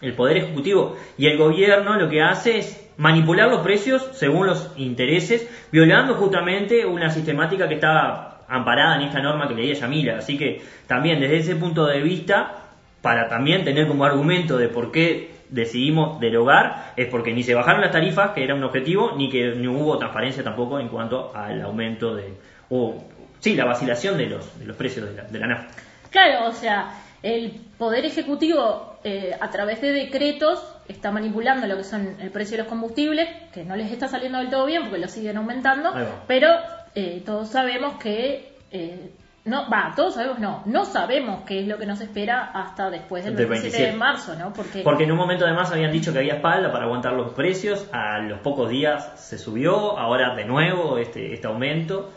el 0.01 0.13
Poder 0.13 0.37
Ejecutivo 0.37 0.95
y 1.17 1.25
el 1.27 1.37
Gobierno 1.37 1.97
lo 1.97 2.07
que 2.09 2.21
hace 2.21 2.59
es 2.59 2.93
manipular 2.97 3.49
los 3.49 3.61
precios 3.61 4.07
según 4.13 4.45
los 4.47 4.73
intereses, 4.77 5.49
violando 5.71 6.13
justamente 6.13 6.85
una 6.85 7.09
sistemática 7.09 7.67
que 7.67 7.73
está 7.75 8.45
amparada 8.47 8.95
en 8.95 9.01
esta 9.07 9.21
norma 9.21 9.47
que 9.47 9.55
leía 9.55 9.73
Yamila. 9.73 10.17
Así 10.19 10.37
que 10.37 10.61
también 10.85 11.19
desde 11.19 11.37
ese 11.37 11.55
punto 11.55 11.85
de 11.85 12.01
vista, 12.01 12.66
para 13.01 13.29
también 13.29 13.63
tener 13.63 13.87
como 13.87 14.05
argumento 14.05 14.57
de 14.57 14.69
por 14.69 14.91
qué 14.91 15.35
decidimos 15.49 16.19
derogar, 16.19 16.93
es 16.97 17.07
porque 17.07 17.31
ni 17.33 17.43
se 17.43 17.55
bajaron 17.55 17.81
las 17.81 17.91
tarifas, 17.91 18.31
que 18.31 18.43
era 18.43 18.53
un 18.53 18.63
objetivo, 18.63 19.13
ni 19.15 19.29
que 19.29 19.55
no 19.55 19.71
hubo 19.73 19.97
transparencia 19.97 20.43
tampoco 20.43 20.79
en 20.79 20.89
cuanto 20.89 21.31
al 21.33 21.61
aumento 21.61 22.15
de, 22.15 22.33
o 22.69 23.03
sí, 23.39 23.55
la 23.55 23.65
vacilación 23.65 24.17
de 24.17 24.25
los, 24.25 24.59
de 24.59 24.65
los 24.65 24.75
precios 24.75 25.09
de 25.09 25.15
la, 25.15 25.23
de 25.23 25.39
la 25.39 25.47
nafta. 25.47 25.73
Claro, 26.09 26.47
o 26.47 26.51
sea, 26.51 26.91
el 27.23 27.61
Poder 27.77 28.03
Ejecutivo 28.05 28.97
eh, 29.03 29.37
a 29.39 29.49
través 29.49 29.79
de 29.79 29.91
decretos 29.93 30.61
está 30.89 31.11
manipulando 31.11 31.65
lo 31.67 31.77
que 31.77 31.83
son 31.83 32.17
el 32.19 32.31
precio 32.31 32.57
de 32.57 32.63
los 32.63 32.67
combustibles, 32.67 33.29
que 33.53 33.63
no 33.63 33.75
les 33.75 33.91
está 33.91 34.07
saliendo 34.07 34.39
del 34.39 34.49
todo 34.49 34.65
bien 34.65 34.83
porque 34.83 34.99
lo 34.99 35.07
siguen 35.07 35.37
aumentando, 35.37 35.93
pero 36.27 36.49
eh, 36.95 37.21
todos 37.25 37.49
sabemos 37.49 37.97
que... 38.01 38.53
eh, 38.71 39.11
no, 39.47 39.69
va, 39.69 39.93
todos 39.95 40.15
sabemos, 40.15 40.39
no, 40.39 40.61
no 40.65 40.85
sabemos 40.85 41.43
qué 41.45 41.61
es 41.61 41.67
lo 41.67 41.77
que 41.77 41.85
nos 41.85 42.01
espera 42.01 42.51
hasta 42.53 42.89
después 42.89 43.23
del 43.23 43.35
Del 43.35 43.47
27 43.47 43.77
de 43.77 43.83
27. 43.91 43.97
marzo, 43.97 44.35
¿no? 44.35 44.53
Porque, 44.53 44.81
Porque 44.81 45.05
en 45.05 45.11
un 45.11 45.17
momento 45.17 45.45
además 45.45 45.71
habían 45.71 45.91
dicho 45.91 46.11
que 46.11 46.19
había 46.19 46.35
espalda 46.35 46.71
para 46.71 46.85
aguantar 46.85 47.13
los 47.13 47.33
precios, 47.33 47.87
a 47.91 48.19
los 48.19 48.39
pocos 48.39 48.69
días 48.69 49.13
se 49.15 49.37
subió, 49.37 49.97
ahora 49.97 50.35
de 50.35 50.45
nuevo 50.45 50.97
este, 50.97 51.33
este 51.33 51.47
aumento. 51.47 52.11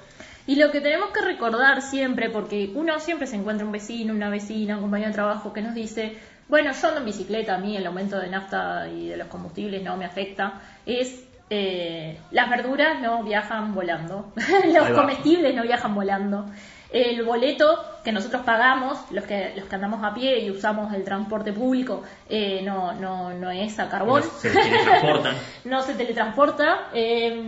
Y 0.46 0.56
lo 0.56 0.70
que 0.72 0.80
tenemos 0.80 1.10
que 1.10 1.20
recordar 1.20 1.82
siempre, 1.82 2.30
porque 2.30 2.72
uno 2.74 2.98
siempre 2.98 3.26
se 3.26 3.36
encuentra 3.36 3.64
un 3.64 3.72
vecino, 3.72 4.12
una 4.12 4.30
vecina, 4.30 4.74
un 4.74 4.82
compañero 4.82 5.10
de 5.10 5.14
trabajo 5.14 5.52
que 5.52 5.62
nos 5.62 5.74
dice, 5.74 6.18
bueno, 6.48 6.72
yo 6.72 6.88
ando 6.88 7.00
en 7.00 7.06
bicicleta, 7.06 7.54
a 7.54 7.58
mí 7.58 7.76
el 7.76 7.86
aumento 7.86 8.18
de 8.18 8.28
nafta 8.28 8.88
y 8.88 9.08
de 9.08 9.16
los 9.16 9.28
combustibles 9.28 9.82
no 9.84 9.96
me 9.96 10.04
afecta, 10.04 10.54
es 10.84 11.29
eh, 11.50 12.16
las 12.30 12.48
verduras 12.48 13.00
no 13.00 13.24
viajan 13.24 13.74
volando, 13.74 14.32
los 14.72 14.90
comestibles 14.90 15.54
no 15.54 15.62
viajan 15.62 15.94
volando. 15.94 16.46
El 16.92 17.24
boleto 17.24 17.84
que 18.02 18.10
nosotros 18.10 18.42
pagamos, 18.42 18.98
los 19.10 19.24
que, 19.24 19.52
los 19.56 19.66
que 19.66 19.74
andamos 19.76 20.02
a 20.02 20.12
pie 20.12 20.40
y 20.40 20.50
usamos 20.50 20.92
el 20.92 21.04
transporte 21.04 21.52
público, 21.52 22.02
eh, 22.28 22.62
no, 22.64 22.92
no, 22.92 23.32
no 23.32 23.50
es 23.50 23.78
a 23.78 23.88
carbón. 23.88 24.22
Se 24.22 24.50
teletransportan. 24.50 25.36
no 25.64 25.82
se 25.82 25.94
teletransporta. 25.94 26.88
eh, 26.94 27.42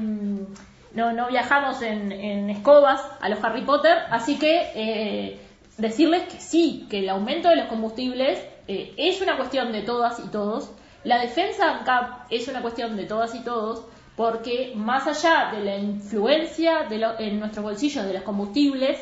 no, 0.95 1.13
no 1.13 1.29
viajamos 1.29 1.81
en, 1.83 2.13
en 2.13 2.51
escobas 2.51 3.01
a 3.21 3.29
los 3.29 3.43
Harry 3.43 3.63
Potter, 3.63 3.99
así 4.11 4.39
que 4.39 4.71
eh, 4.75 5.41
decirles 5.79 6.25
que 6.25 6.39
sí, 6.39 6.87
que 6.91 7.01
el 7.01 7.09
aumento 7.09 7.49
de 7.49 7.57
los 7.57 7.67
combustibles 7.67 8.45
es 8.69 9.21
una 9.21 9.37
cuestión 9.37 9.73
de 9.73 9.83
todas 9.83 10.21
y 10.21 10.29
todos. 10.29 10.71
La 11.05 11.19
defensa 11.19 11.79
ANCAP 11.79 12.27
es 12.31 12.47
una 12.49 12.63
cuestión 12.63 12.97
de 12.97 13.05
todas 13.05 13.35
y 13.35 13.43
todos, 13.43 13.85
porque 14.17 14.73
más 14.77 15.07
allá 15.07 15.51
de 15.53 15.65
la 15.65 15.77
influencia 15.77 16.85
de 16.89 16.99
lo- 16.99 17.19
en 17.19 17.41
nuestros 17.41 17.65
bolsillos 17.65 18.05
de 18.07 18.13
los 18.15 18.23
combustibles, 18.23 18.99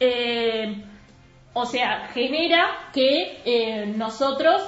eh, 0.00 0.84
o 1.54 1.66
sea, 1.66 2.08
genera 2.14 2.66
que 2.92 3.40
eh, 3.44 3.86
nosotros 3.96 4.62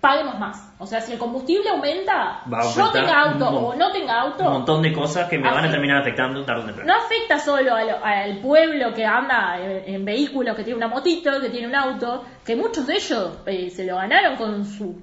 paguemos 0.00 0.38
más. 0.38 0.72
O 0.78 0.86
sea, 0.86 1.00
si 1.00 1.12
el 1.12 1.18
combustible 1.18 1.68
aumenta, 1.70 2.42
yo 2.74 2.90
tenga 2.92 3.20
auto 3.22 3.48
o 3.48 3.74
no 3.74 3.90
tenga 3.90 4.20
auto, 4.20 4.44
Un 4.44 4.52
montón 4.52 4.82
de 4.82 4.92
cosas 4.92 5.28
que 5.28 5.38
me 5.38 5.50
van 5.50 5.64
a 5.64 5.70
terminar 5.70 6.00
afectando 6.02 6.44
tarde 6.44 6.62
o 6.62 6.66
temprano. 6.66 6.92
no 6.92 6.98
afecta 7.04 7.38
solo 7.38 7.74
al 7.74 8.38
pueblo 8.38 8.92
que 8.92 9.04
anda 9.04 9.58
en, 9.60 9.94
en 9.94 10.04
vehículos, 10.04 10.54
que 10.56 10.62
tiene 10.64 10.76
una 10.76 10.88
motito, 10.88 11.40
que 11.40 11.48
tiene 11.48 11.68
un 11.68 11.74
auto, 11.74 12.22
que 12.44 12.54
muchos 12.56 12.86
de 12.86 12.94
ellos 12.96 13.38
eh, 13.46 13.70
se 13.70 13.84
lo 13.84 13.96
ganaron 13.96 14.36
con 14.36 14.64
su 14.66 14.94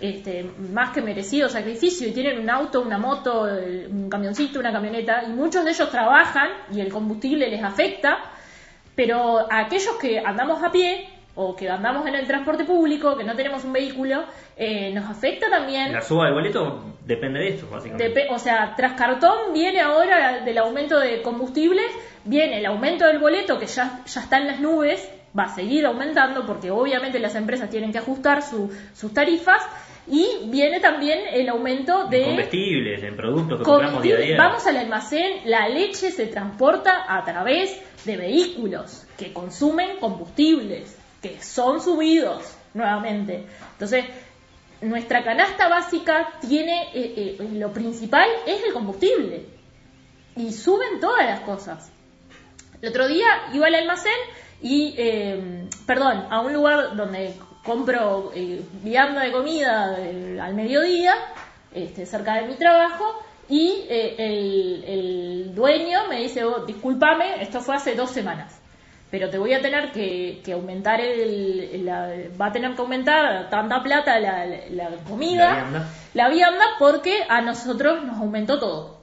este, 0.00 0.48
más 0.72 0.90
que 0.90 1.02
merecido 1.02 1.48
sacrificio 1.48 2.06
y 2.08 2.12
tienen 2.12 2.38
un 2.38 2.48
auto, 2.50 2.80
una 2.82 2.98
moto, 2.98 3.42
un 3.90 4.08
camioncito, 4.08 4.60
una 4.60 4.72
camioneta, 4.72 5.24
y 5.24 5.30
muchos 5.30 5.64
de 5.64 5.70
ellos 5.72 5.90
trabajan 5.90 6.48
y 6.72 6.80
el 6.80 6.88
combustible 6.92 7.48
les 7.48 7.62
afecta, 7.64 8.18
pero 8.94 9.50
a 9.50 9.60
aquellos 9.60 9.96
que 9.96 10.18
andamos 10.18 10.62
a 10.62 10.70
pie 10.72 11.08
o 11.34 11.54
que 11.54 11.68
andamos 11.70 12.04
en 12.08 12.16
el 12.16 12.26
transporte 12.26 12.64
público, 12.64 13.16
que 13.16 13.22
no 13.22 13.36
tenemos 13.36 13.62
un 13.64 13.72
vehículo, 13.72 14.24
eh, 14.56 14.92
nos 14.92 15.08
afecta 15.08 15.48
también 15.48 15.92
La 15.92 16.02
suba 16.02 16.24
del 16.24 16.34
boleto 16.34 16.82
depende 17.04 17.38
de 17.38 17.48
esto, 17.50 17.68
básicamente. 17.70 18.26
O 18.30 18.38
sea, 18.40 18.74
tras 18.76 18.94
cartón 18.94 19.52
viene 19.52 19.80
ahora 19.80 20.40
del 20.40 20.58
aumento 20.58 20.98
de 20.98 21.22
combustibles, 21.22 21.86
viene 22.24 22.58
el 22.58 22.66
aumento 22.66 23.06
del 23.06 23.20
boleto 23.20 23.56
que 23.58 23.66
ya, 23.66 24.00
ya 24.04 24.20
está 24.20 24.38
en 24.38 24.48
las 24.48 24.58
nubes 24.60 25.08
va 25.38 25.44
a 25.44 25.54
seguir 25.54 25.86
aumentando 25.86 26.44
porque 26.44 26.70
obviamente 26.72 27.20
las 27.20 27.36
empresas 27.36 27.70
tienen 27.70 27.92
que 27.92 27.98
ajustar 27.98 28.42
su- 28.42 28.72
sus 28.94 29.14
tarifas 29.14 29.60
y 30.10 30.48
viene 30.48 30.80
también 30.80 31.20
el 31.32 31.48
aumento 31.48 32.06
de 32.06 32.24
Comestibles, 32.24 33.02
en 33.02 33.16
productos 33.16 33.58
que 33.58 33.64
compramos 33.64 34.02
día 34.02 34.16
a 34.16 34.18
día. 34.18 34.36
Vamos 34.38 34.66
al 34.66 34.76
almacén, 34.76 35.42
la 35.44 35.68
leche 35.68 36.10
se 36.10 36.26
transporta 36.26 37.04
a 37.08 37.24
través 37.24 37.80
de 38.04 38.16
vehículos 38.16 39.06
que 39.16 39.32
consumen 39.32 39.98
combustibles, 39.98 40.96
que 41.20 41.42
son 41.42 41.80
subidos 41.80 42.56
nuevamente. 42.74 43.44
Entonces, 43.72 44.04
nuestra 44.80 45.24
canasta 45.24 45.68
básica 45.68 46.32
tiene, 46.46 46.84
eh, 46.94 47.36
eh, 47.40 47.48
lo 47.54 47.72
principal 47.72 48.28
es 48.46 48.62
el 48.64 48.72
combustible. 48.72 49.46
Y 50.36 50.52
suben 50.52 51.00
todas 51.00 51.26
las 51.26 51.40
cosas. 51.40 51.90
El 52.80 52.90
otro 52.90 53.08
día 53.08 53.26
iba 53.52 53.66
al 53.66 53.74
almacén 53.74 54.12
y, 54.62 54.94
eh, 54.96 55.68
perdón, 55.86 56.26
a 56.30 56.40
un 56.40 56.52
lugar 56.52 56.94
donde 56.94 57.34
compro 57.68 58.32
eh, 58.34 58.62
vianda 58.82 59.20
de 59.22 59.30
comida 59.32 59.94
eh, 59.98 60.38
al 60.40 60.54
mediodía, 60.54 61.14
este, 61.74 62.06
cerca 62.06 62.34
de 62.36 62.48
mi 62.48 62.54
trabajo, 62.54 63.04
y 63.50 63.84
eh, 63.88 64.14
el, 64.18 64.84
el 64.86 65.54
dueño 65.54 66.00
me 66.08 66.20
dice, 66.20 66.44
oh, 66.44 66.64
discúlpame, 66.64 67.42
esto 67.42 67.60
fue 67.60 67.76
hace 67.76 67.94
dos 67.94 68.10
semanas, 68.10 68.58
pero 69.10 69.28
te 69.30 69.38
voy 69.38 69.52
a 69.52 69.60
tener 69.60 69.92
que, 69.92 70.40
que 70.44 70.52
aumentar 70.52 71.00
el, 71.00 71.84
la- 71.84 72.10
va 72.40 72.46
a 72.46 72.52
tener 72.52 72.74
que 72.74 72.80
aumentar 72.82 73.48
tanta 73.50 73.82
plata 73.82 74.18
la, 74.18 74.46
la- 74.46 74.68
la 74.70 74.88
comida, 75.08 75.46
La 75.48 75.54
vianda. 75.54 75.88
la 76.14 76.28
vianda, 76.30 76.64
porque 76.78 77.20
a 77.28 77.40
nosotros 77.42 78.02
nos 78.04 78.18
aumentó 78.18 78.58
todo. 78.58 78.97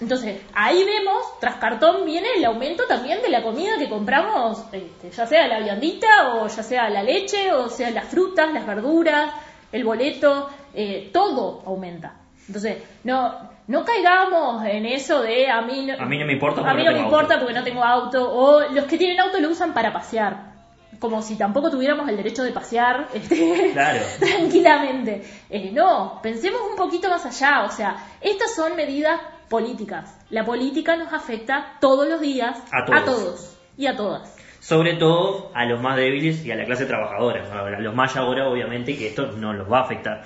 Entonces, 0.00 0.42
ahí 0.52 0.84
vemos, 0.84 1.38
tras 1.40 1.56
cartón 1.56 2.04
viene 2.04 2.28
el 2.36 2.44
aumento 2.44 2.84
también 2.86 3.22
de 3.22 3.30
la 3.30 3.42
comida 3.42 3.78
que 3.78 3.88
compramos, 3.88 4.62
este, 4.72 5.10
ya 5.10 5.26
sea 5.26 5.46
la 5.48 5.60
viandita 5.60 6.34
o 6.34 6.46
ya 6.48 6.62
sea 6.62 6.90
la 6.90 7.02
leche 7.02 7.50
o 7.52 7.68
sea 7.70 7.90
las 7.90 8.04
frutas, 8.06 8.52
las 8.52 8.66
verduras, 8.66 9.32
el 9.72 9.84
boleto, 9.84 10.50
eh, 10.74 11.08
todo 11.12 11.62
aumenta. 11.64 12.14
Entonces, 12.46 12.76
no, 13.04 13.34
no 13.68 13.84
caigamos 13.86 14.64
en 14.66 14.84
eso 14.84 15.22
de 15.22 15.50
a 15.50 15.62
mí 15.62 15.86
no, 15.86 15.94
A 15.94 16.06
mí 16.06 16.18
no 16.18 16.26
me 16.26 16.34
importa 16.34 16.60
a 16.60 16.64
porque 16.64 16.76
mí 16.76 16.84
no 16.84 16.90
no 16.92 16.98
me 16.98 17.02
importa 17.04 17.34
auto. 17.34 17.46
porque 17.46 17.58
no 17.58 17.64
tengo 17.64 17.82
auto 17.82 18.32
o 18.32 18.60
los 18.68 18.84
que 18.84 18.98
tienen 18.98 19.18
auto 19.18 19.40
lo 19.40 19.48
usan 19.48 19.72
para 19.72 19.92
pasear. 19.94 20.54
Como 21.00 21.20
si 21.22 21.36
tampoco 21.36 21.70
tuviéramos 21.70 22.08
el 22.08 22.16
derecho 22.16 22.42
de 22.42 22.52
pasear 22.52 23.08
este, 23.14 23.70
Claro. 23.72 24.00
tranquilamente. 24.20 25.22
Eh, 25.50 25.70
no, 25.72 26.20
pensemos 26.22 26.60
un 26.70 26.76
poquito 26.76 27.08
más 27.08 27.24
allá. 27.26 27.64
O 27.64 27.70
sea, 27.70 27.96
estas 28.20 28.54
son 28.54 28.76
medidas 28.76 29.18
políticas. 29.48 30.18
La 30.30 30.44
política 30.44 30.96
nos 30.96 31.12
afecta 31.12 31.74
todos 31.80 32.08
los 32.08 32.20
días 32.20 32.62
A 32.72 32.84
todos. 32.84 33.58
y 33.76 33.86
a 33.86 33.96
todas. 33.96 34.34
Sobre 34.60 34.94
todo 34.94 35.52
a 35.54 35.64
los 35.64 35.80
más 35.80 35.96
débiles 35.96 36.44
y 36.44 36.50
a 36.50 36.56
la 36.56 36.64
clase 36.64 36.86
trabajadora. 36.86 37.76
A 37.76 37.80
los 37.80 37.94
más 37.94 38.16
ahora, 38.16 38.48
obviamente, 38.48 38.96
que 38.96 39.08
esto 39.08 39.32
no 39.32 39.52
los 39.52 39.70
va 39.70 39.80
a 39.80 39.82
afectar. 39.82 40.24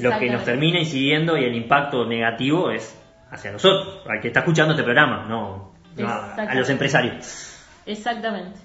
Lo 0.00 0.18
que 0.18 0.28
nos 0.28 0.44
termina 0.44 0.80
incidiendo 0.80 1.36
y 1.36 1.44
el 1.44 1.54
impacto 1.54 2.04
negativo 2.04 2.70
es 2.70 2.98
hacia 3.30 3.52
nosotros, 3.52 4.02
al 4.08 4.20
que 4.20 4.28
está 4.28 4.40
escuchando 4.40 4.72
este 4.72 4.82
programa, 4.82 5.26
no, 5.28 5.72
no 5.96 6.08
a, 6.08 6.54
los 6.54 6.68
empresarios. 6.70 7.56
Exactamente. 7.86 8.58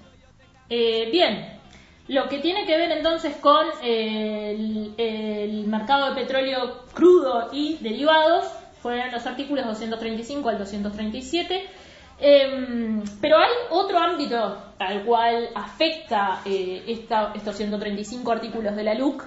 Eh, 0.70 1.10
bien, 1.12 1.60
lo 2.08 2.28
que 2.28 2.40
tiene 2.40 2.66
que 2.66 2.78
ver 2.78 2.92
entonces 2.92 3.36
con 3.38 3.68
el, 3.84 4.94
el 4.98 5.68
mercado 5.68 6.10
de 6.10 6.22
petróleo 6.22 6.86
crudo 6.94 7.50
y 7.52 7.78
derivados 7.82 8.52
fueron 8.84 9.12
los 9.12 9.26
artículos 9.26 9.66
235 9.66 10.50
al 10.50 10.58
237. 10.60 11.64
Em, 12.20 13.02
pero 13.20 13.38
hay 13.38 13.50
otro 13.72 13.98
ámbito 13.98 14.58
al 14.78 15.04
cual 15.04 15.50
afecta 15.56 16.42
eh, 16.46 16.84
esta- 16.88 17.32
estos 17.36 17.56
135 17.58 18.32
artículos 18.32 18.76
de 18.76 18.84
la 18.84 18.94
LUC 18.94 19.24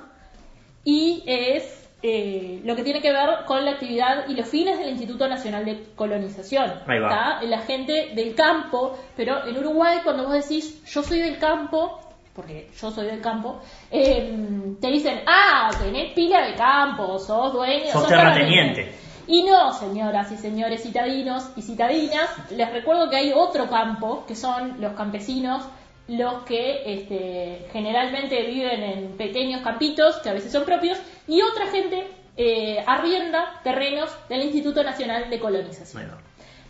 y 0.85 1.23
es 1.27 1.83
eh, 2.03 2.61
lo 2.65 2.77
que 2.77 2.85
tiene 2.85 3.01
que 3.01 3.11
ver 3.11 3.29
con 3.47 3.65
la 3.65 3.73
actividad 3.73 4.29
y 4.29 4.35
los 4.35 4.47
fines 4.49 4.79
del 4.79 4.91
Instituto 4.91 5.27
Nacional 5.27 5.65
de 5.65 5.83
Colonización. 5.97 6.73
Ahí 6.87 7.01
va. 7.01 7.09
¿tá? 7.09 7.43
La 7.43 7.59
gente 7.63 8.13
del 8.15 8.35
campo, 8.37 8.97
pero 9.17 9.45
en 9.47 9.57
Uruguay 9.59 9.99
cuando 10.05 10.25
vos 10.25 10.35
decís 10.35 10.85
yo 10.87 11.03
soy 11.03 11.19
del 11.21 11.39
campo, 11.39 11.99
porque 12.35 12.71
yo 12.81 12.91
soy 12.93 13.07
del 13.07 13.21
campo, 13.21 13.61
eh, 13.91 14.33
te 14.81 14.89
dicen, 14.89 15.21
ah, 15.27 15.71
tenés 15.83 16.13
pila 16.13 16.47
de 16.47 16.55
campo, 16.55 17.19
sos 17.19 17.53
dueño, 17.53 17.91
Sos 17.91 18.07
terrateniente". 18.07 18.83
terrateniente. 18.83 19.06
Y 19.29 19.43
no, 19.43 19.73
señoras 19.73 20.31
y 20.31 20.37
señores 20.37 20.83
citadinos 20.83 21.51
y 21.57 21.63
citadinas, 21.63 22.31
les 22.51 22.73
recuerdo 22.73 23.11
que 23.11 23.17
hay 23.17 23.33
otro 23.35 23.69
campo, 23.69 24.25
que 24.27 24.37
son 24.37 24.81
los 24.81 24.93
campesinos, 24.93 25.65
los 26.07 26.45
que 26.45 26.83
este, 26.95 27.67
generalmente 27.73 28.47
viven 28.47 28.83
en 28.83 29.17
pequeños 29.17 29.63
campitos, 29.63 30.19
que 30.19 30.31
a 30.31 30.33
veces 30.33 30.53
son 30.53 30.65
propios, 30.65 30.99
y 31.27 31.43
otra 31.43 31.67
gente 31.67 32.07
eh, 32.37 32.85
arrienda 32.87 33.61
terrenos 33.65 34.11
del 34.29 34.43
Instituto 34.43 34.85
Nacional 34.85 35.29
de 35.29 35.41
Colonización. 35.41 36.13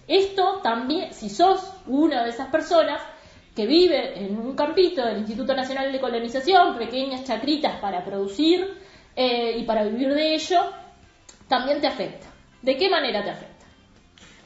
Esto 0.09 0.61
también, 0.63 1.13
si 1.13 1.29
sos 1.29 1.61
una 1.87 2.25
de 2.25 2.31
esas 2.31 2.49
personas 2.49 3.03
que 3.55 3.67
vive 3.67 4.25
en 4.25 4.39
un 4.39 4.55
campito 4.55 5.05
del 5.05 5.19
Instituto 5.19 5.55
Nacional 5.55 5.93
de 5.93 6.01
Colonización, 6.01 6.79
pequeñas 6.79 7.25
chacritas 7.25 7.81
para 7.81 8.05
producir 8.05 8.79
eh, 9.15 9.57
y 9.59 9.65
para 9.65 9.85
vivir 9.85 10.15
de 10.15 10.35
ello, 10.35 10.61
también 11.49 11.81
te 11.81 11.87
afecta. 11.87 12.36
¿De 12.67 12.77
qué 12.77 12.91
manera 12.91 13.23
te 13.23 13.31
afecta? 13.31 13.65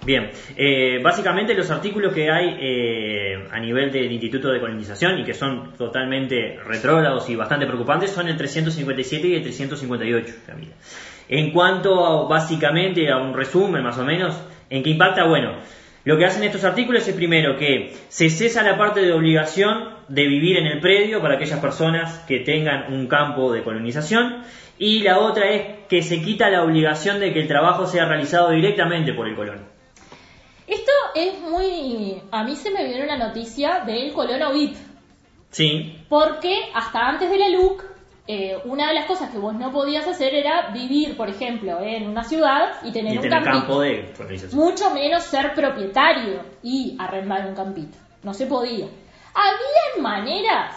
Bien, 0.04 0.30
eh, 0.54 1.00
básicamente 1.02 1.54
los 1.54 1.70
artículos 1.70 2.12
que 2.12 2.30
hay 2.30 2.54
eh, 2.60 3.48
a 3.50 3.58
nivel 3.58 3.90
del 3.90 4.12
Instituto 4.12 4.50
de 4.50 4.60
Colonización 4.60 5.18
y 5.20 5.24
que 5.24 5.32
son 5.32 5.72
totalmente 5.78 6.58
retrógrados 6.62 7.30
y 7.30 7.36
bastante 7.36 7.64
preocupantes 7.66 8.10
son 8.10 8.28
el 8.28 8.36
357 8.36 9.26
y 9.26 9.34
el 9.36 9.42
358, 9.42 10.34
Camila. 10.46 10.74
En 11.30 11.50
cuanto 11.50 12.04
a, 12.04 12.28
básicamente 12.28 13.10
a 13.10 13.16
un 13.16 13.32
resumen 13.32 13.82
más 13.82 13.96
o 13.96 14.04
menos, 14.04 14.38
¿en 14.68 14.82
qué 14.82 14.90
impacta? 14.90 15.24
Bueno, 15.24 15.54
lo 16.04 16.16
que 16.16 16.24
hacen 16.24 16.44
estos 16.44 16.64
artículos 16.64 17.06
es 17.06 17.14
primero 17.14 17.56
que 17.56 17.94
se 18.08 18.30
cesa 18.30 18.62
la 18.62 18.78
parte 18.78 19.00
de 19.00 19.12
obligación 19.12 19.90
de 20.08 20.26
vivir 20.26 20.56
en 20.56 20.66
el 20.66 20.80
predio 20.80 21.20
para 21.20 21.34
aquellas 21.34 21.60
personas 21.60 22.18
que 22.26 22.40
tengan 22.40 22.92
un 22.92 23.06
campo 23.06 23.52
de 23.52 23.62
colonización 23.62 24.42
y 24.78 25.00
la 25.00 25.18
otra 25.18 25.50
es 25.50 25.86
que 25.88 26.02
se 26.02 26.22
quita 26.22 26.48
la 26.48 26.64
obligación 26.64 27.20
de 27.20 27.32
que 27.32 27.40
el 27.40 27.48
trabajo 27.48 27.86
sea 27.86 28.06
realizado 28.06 28.50
directamente 28.50 29.12
por 29.12 29.28
el 29.28 29.36
colono. 29.36 29.62
Esto 30.66 30.92
es 31.14 31.38
muy... 31.40 32.22
A 32.30 32.44
mí 32.44 32.56
se 32.56 32.70
me 32.70 32.84
viene 32.86 33.04
una 33.04 33.18
noticia 33.18 33.80
del 33.84 34.12
colono 34.12 34.52
VIP, 34.52 34.76
Sí, 35.50 35.96
porque 36.08 36.70
hasta 36.74 37.08
antes 37.08 37.28
de 37.28 37.38
la 37.38 37.48
LUC, 37.48 37.84
eh, 38.32 38.58
una 38.64 38.88
de 38.88 38.94
las 38.94 39.06
cosas 39.06 39.30
que 39.30 39.38
vos 39.38 39.54
no 39.54 39.72
podías 39.72 40.06
hacer 40.06 40.34
era 40.34 40.68
vivir, 40.70 41.16
por 41.16 41.28
ejemplo, 41.28 41.80
en 41.80 42.08
una 42.08 42.22
ciudad 42.22 42.74
y 42.84 42.92
tener 42.92 43.14
y 43.14 43.16
un 43.16 43.22
tener 43.22 43.42
campito. 43.42 43.58
campo 43.66 43.80
de. 43.80 44.12
Mucho 44.52 44.90
menos 44.94 45.24
ser 45.24 45.52
propietario 45.54 46.40
y 46.62 46.96
arrendar 46.98 47.46
un 47.46 47.54
campito. 47.54 47.96
No 48.22 48.32
se 48.34 48.46
podía. 48.46 48.86
Había 49.34 50.02
maneras 50.02 50.76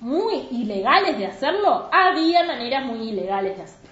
muy 0.00 0.34
ilegales 0.52 1.18
de 1.18 1.26
hacerlo. 1.26 1.88
Había 1.92 2.44
maneras 2.44 2.84
muy 2.84 3.08
ilegales 3.08 3.56
de 3.56 3.62
hacerlo. 3.64 3.88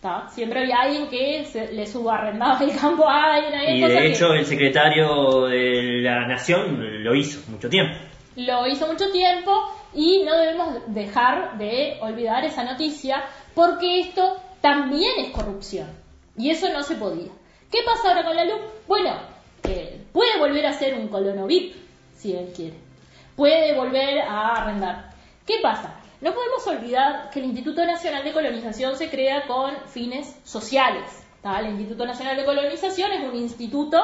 ¿tá? 0.00 0.26
Siempre 0.30 0.60
había 0.60 0.76
alguien 0.80 1.08
que 1.08 1.44
se- 1.44 1.72
le 1.72 1.86
subarrendaba 1.86 2.58
el 2.64 2.74
campo 2.74 3.06
a 3.06 3.34
alguien. 3.34 3.54
había 3.54 3.74
Y 3.76 3.80
de 3.82 3.88
que- 3.98 4.06
hecho 4.12 4.32
el 4.32 4.46
secretario 4.46 5.46
de 5.46 6.00
la 6.02 6.26
Nación 6.26 7.04
lo 7.04 7.14
hizo 7.14 7.40
mucho 7.50 7.68
tiempo. 7.68 7.96
lo 8.36 8.66
hizo 8.66 8.86
mucho 8.86 9.10
tiempo 9.10 9.52
y 9.92 10.22
no 10.22 10.36
debemos 10.36 10.74
dejar 10.86 11.58
de 11.58 11.98
olvidar 12.00 12.44
esa 12.44 12.64
noticia 12.64 13.24
porque 13.54 14.00
esto 14.00 14.36
también 14.60 15.12
es 15.18 15.30
corrupción 15.30 15.88
y 16.36 16.50
eso 16.50 16.68
no 16.70 16.82
se 16.82 16.96
podía. 16.96 17.30
¿Qué 17.70 17.78
pasa 17.84 18.08
ahora 18.08 18.24
con 18.24 18.36
la 18.36 18.44
luz? 18.44 18.60
Bueno, 18.86 19.14
puede 20.12 20.38
volver 20.38 20.66
a 20.66 20.72
ser 20.72 20.94
un 20.94 21.08
colono 21.08 21.46
VIP 21.46 21.74
si 22.16 22.34
él 22.34 22.52
quiere. 22.54 22.76
Puede 23.36 23.74
volver 23.74 24.20
a 24.20 24.54
arrendar. 24.54 25.10
¿Qué 25.46 25.56
pasa? 25.62 26.00
No 26.20 26.34
podemos 26.34 26.66
olvidar 26.66 27.30
que 27.30 27.40
el 27.40 27.46
Instituto 27.46 27.84
Nacional 27.84 28.24
de 28.24 28.32
Colonización 28.32 28.96
se 28.96 29.08
crea 29.08 29.46
con 29.46 29.74
fines 29.86 30.36
sociales. 30.44 31.24
¿tá? 31.42 31.60
El 31.60 31.68
Instituto 31.68 32.04
Nacional 32.04 32.36
de 32.36 32.44
Colonización 32.44 33.12
es 33.12 33.26
un 33.26 33.36
instituto 33.36 34.02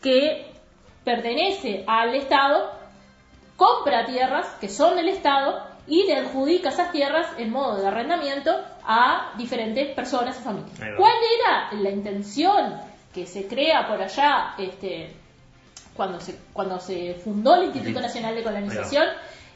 que 0.00 0.52
pertenece 1.04 1.84
al 1.86 2.14
Estado 2.14 2.77
compra 3.58 4.06
tierras 4.06 4.46
que 4.60 4.68
son 4.68 4.94
del 4.94 5.08
Estado 5.08 5.60
y 5.88 6.06
le 6.06 6.16
adjudica 6.16 6.68
esas 6.68 6.92
tierras 6.92 7.26
en 7.38 7.50
modo 7.50 7.76
de 7.76 7.88
arrendamiento 7.88 8.52
a 8.86 9.32
diferentes 9.36 9.94
personas 9.94 10.38
y 10.38 10.42
familias. 10.42 10.78
¿Cuál 10.96 11.14
era 11.40 11.82
la 11.82 11.90
intención 11.90 12.80
que 13.12 13.26
se 13.26 13.48
crea 13.48 13.88
por 13.88 14.00
allá 14.00 14.54
este, 14.58 15.12
cuando, 15.96 16.20
se, 16.20 16.38
cuando 16.52 16.78
se 16.78 17.14
fundó 17.14 17.56
el 17.56 17.64
Instituto. 17.64 18.00
Nacional 18.00 18.36
de 18.36 18.44
Colonización? 18.44 19.06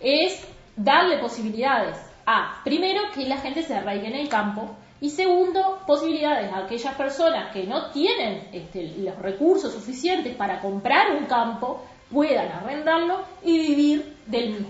Es 0.00 0.48
darle 0.74 1.18
posibilidades 1.18 1.96
a, 2.26 2.60
primero, 2.64 3.02
que 3.14 3.24
la 3.26 3.36
gente 3.36 3.62
se 3.62 3.76
arraigue 3.76 4.08
en 4.08 4.16
el 4.16 4.28
campo 4.28 4.74
y 5.00 5.10
segundo, 5.10 5.80
posibilidades 5.86 6.52
a 6.52 6.58
aquellas 6.58 6.94
personas 6.94 7.52
que 7.52 7.64
no 7.64 7.90
tienen 7.90 8.48
este, 8.52 8.94
los 8.98 9.16
recursos 9.18 9.72
suficientes 9.72 10.34
para 10.34 10.60
comprar 10.60 11.12
un 11.16 11.26
campo 11.26 11.84
puedan 12.12 12.48
arrendarlo 12.52 13.24
y 13.42 13.58
vivir 13.58 14.16
del 14.26 14.50
mismo. 14.50 14.68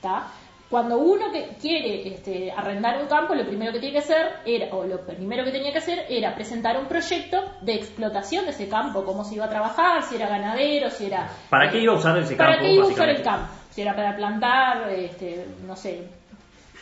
¿tá? 0.00 0.26
cuando 0.72 0.96
uno 0.96 1.30
que 1.30 1.50
quiere 1.60 2.08
este, 2.08 2.50
arrendar 2.50 2.98
un 3.02 3.06
campo, 3.06 3.34
lo 3.34 3.44
primero 3.44 3.74
que 3.74 3.78
tiene 3.78 3.92
que 3.92 3.98
hacer 3.98 4.36
era, 4.46 4.74
o 4.74 4.84
lo 4.84 5.02
primero 5.02 5.44
que 5.44 5.50
tenía 5.50 5.70
que 5.70 5.76
hacer 5.76 6.06
era 6.08 6.34
presentar 6.34 6.78
un 6.78 6.86
proyecto 6.86 7.44
de 7.60 7.74
explotación 7.74 8.46
de 8.46 8.52
ese 8.52 8.70
campo, 8.70 9.04
cómo 9.04 9.22
se 9.22 9.34
iba 9.34 9.44
a 9.44 9.50
trabajar, 9.50 10.02
si 10.02 10.16
era 10.16 10.30
ganadero, 10.30 10.88
si 10.88 11.04
era... 11.08 11.28
¿Para 11.50 11.70
qué 11.70 11.78
iba 11.78 11.92
a 11.92 11.96
usar 11.96 12.16
ese 12.16 12.34
campo? 12.38 12.52
¿Para 12.52 12.62
qué 12.62 12.72
iba 12.72 12.84
a 12.84 12.88
usar 12.88 13.08
el 13.10 13.22
campo? 13.22 13.52
Si 13.68 13.82
era 13.82 13.94
para 13.94 14.16
plantar, 14.16 14.88
este, 14.92 15.46
no 15.66 15.76
sé, 15.76 16.08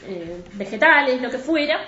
eh, 0.07 0.41
vegetales, 0.53 1.21
lo 1.21 1.29
que 1.29 1.39
fuera. 1.39 1.81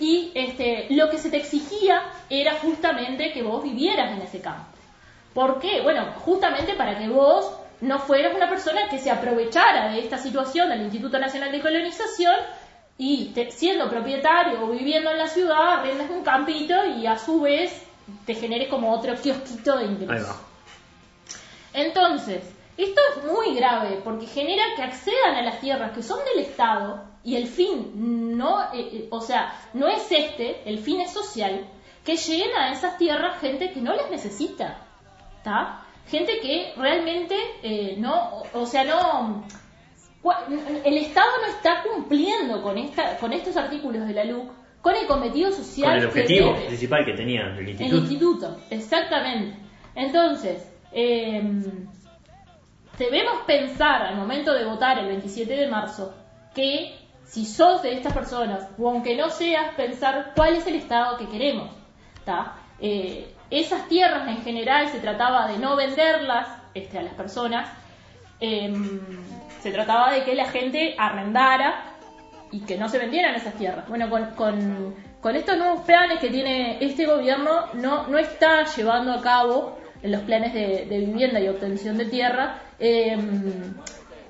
Y 0.00 0.32
este, 0.34 0.86
lo 0.94 1.10
que 1.10 1.18
se 1.18 1.30
te 1.30 1.36
exigía 1.36 2.04
era 2.30 2.54
justamente 2.54 3.32
que 3.34 3.42
vos 3.42 3.62
vivieras 3.62 4.16
en 4.16 4.22
ese 4.22 4.40
campo. 4.40 4.73
¿Por 5.34 5.58
qué? 5.58 5.82
Bueno, 5.82 6.06
justamente 6.24 6.74
para 6.74 6.96
que 6.96 7.08
vos 7.08 7.52
no 7.80 7.98
fueras 7.98 8.34
una 8.34 8.48
persona 8.48 8.88
que 8.88 8.98
se 8.98 9.10
aprovechara 9.10 9.90
de 9.90 9.98
esta 9.98 10.16
situación 10.16 10.68
del 10.70 10.82
Instituto 10.82 11.18
Nacional 11.18 11.52
de 11.52 11.60
Colonización 11.60 12.36
y 12.96 13.34
siendo 13.50 13.90
propietario 13.90 14.64
o 14.64 14.70
viviendo 14.70 15.10
en 15.10 15.18
la 15.18 15.26
ciudad, 15.26 15.80
arrendas 15.80 16.08
un 16.10 16.22
campito 16.22 16.74
y 16.96 17.06
a 17.06 17.18
su 17.18 17.40
vez 17.40 17.82
te 18.24 18.34
genere 18.34 18.68
como 18.68 18.92
otro 18.92 19.14
kiosquito 19.16 19.76
de 19.78 19.86
ingreso. 19.86 20.40
Entonces, 21.72 22.44
esto 22.76 23.00
es 23.16 23.24
muy 23.24 23.54
grave 23.56 24.00
porque 24.04 24.26
genera 24.26 24.62
que 24.76 24.82
accedan 24.82 25.34
a 25.34 25.42
las 25.42 25.60
tierras 25.60 25.92
que 25.92 26.02
son 26.02 26.20
del 26.24 26.44
Estado 26.44 27.04
y 27.24 27.36
el 27.36 27.48
fin 27.48 28.36
no, 28.36 28.62
eh, 28.72 28.88
eh, 28.92 29.08
o 29.10 29.20
sea, 29.20 29.60
no 29.72 29.88
es 29.88 30.10
este, 30.10 30.62
el 30.66 30.78
fin 30.78 31.00
es 31.00 31.12
social, 31.12 31.66
que 32.04 32.16
lleguen 32.16 32.54
a 32.56 32.72
esas 32.72 32.98
tierras 32.98 33.40
gente 33.40 33.72
que 33.72 33.80
no 33.80 33.94
las 33.94 34.10
necesita, 34.10 34.83
¿está? 35.44 35.84
gente 36.08 36.38
que 36.40 36.72
realmente 36.76 37.34
eh, 37.62 37.96
no, 37.98 38.42
o 38.52 38.66
sea, 38.66 38.84
no, 38.84 39.44
el 40.84 40.98
Estado 40.98 41.30
no 41.40 41.46
está 41.48 41.82
cumpliendo 41.82 42.62
con 42.62 42.78
esta, 42.78 43.16
con 43.18 43.32
estos 43.32 43.56
artículos 43.56 44.06
de 44.06 44.14
la 44.14 44.24
LUC, 44.24 44.50
con 44.80 44.94
el 44.94 45.06
cometido 45.06 45.50
social. 45.50 45.92
Con 45.92 46.00
el 46.00 46.06
objetivo 46.06 46.54
principal 46.66 47.04
que 47.04 47.14
tenía 47.14 47.42
el 47.56 47.68
instituto. 47.68 47.96
El 47.96 48.02
instituto, 48.02 48.56
exactamente. 48.70 49.56
Entonces, 49.94 50.70
eh, 50.92 51.42
debemos 52.98 53.42
pensar 53.46 54.02
al 54.02 54.16
momento 54.16 54.52
de 54.52 54.64
votar 54.64 54.98
el 54.98 55.06
27 55.06 55.54
de 55.56 55.68
marzo 55.68 56.14
que 56.54 56.96
si 57.24 57.46
sos 57.46 57.82
de 57.82 57.94
estas 57.94 58.12
personas, 58.12 58.68
o 58.78 58.90
aunque 58.90 59.16
no 59.16 59.30
seas, 59.30 59.74
pensar 59.74 60.32
cuál 60.36 60.56
es 60.56 60.66
el 60.66 60.76
Estado 60.76 61.16
que 61.16 61.28
queremos. 61.28 61.70
¿está? 62.18 62.56
Eh, 62.78 63.33
esas 63.60 63.88
tierras 63.88 64.28
en 64.28 64.42
general 64.42 64.88
se 64.88 64.98
trataba 64.98 65.46
de 65.48 65.58
no 65.58 65.76
venderlas 65.76 66.48
este, 66.74 66.98
a 66.98 67.02
las 67.02 67.14
personas, 67.14 67.68
em, 68.40 69.00
se 69.60 69.70
trataba 69.70 70.12
de 70.12 70.24
que 70.24 70.34
la 70.34 70.46
gente 70.46 70.94
arrendara 70.98 71.84
y 72.50 72.60
que 72.60 72.76
no 72.76 72.88
se 72.88 72.98
vendieran 72.98 73.34
esas 73.34 73.54
tierras. 73.54 73.88
Bueno, 73.88 74.08
con, 74.10 74.94
con, 75.20 75.36
estos 75.36 75.56
nuevos 75.56 75.80
planes 75.80 76.18
que 76.20 76.30
tiene 76.30 76.78
este 76.84 77.06
gobierno, 77.06 77.66
no, 77.74 78.06
no 78.08 78.18
está 78.18 78.64
llevando 78.76 79.12
a 79.12 79.20
cabo 79.20 79.78
en 80.02 80.12
los 80.12 80.22
planes 80.22 80.52
de, 80.52 80.86
vivienda 80.86 81.40
y 81.40 81.48
obtención 81.48 81.96
de 81.96 82.04
tierra 82.04 82.58
em, 82.78 83.74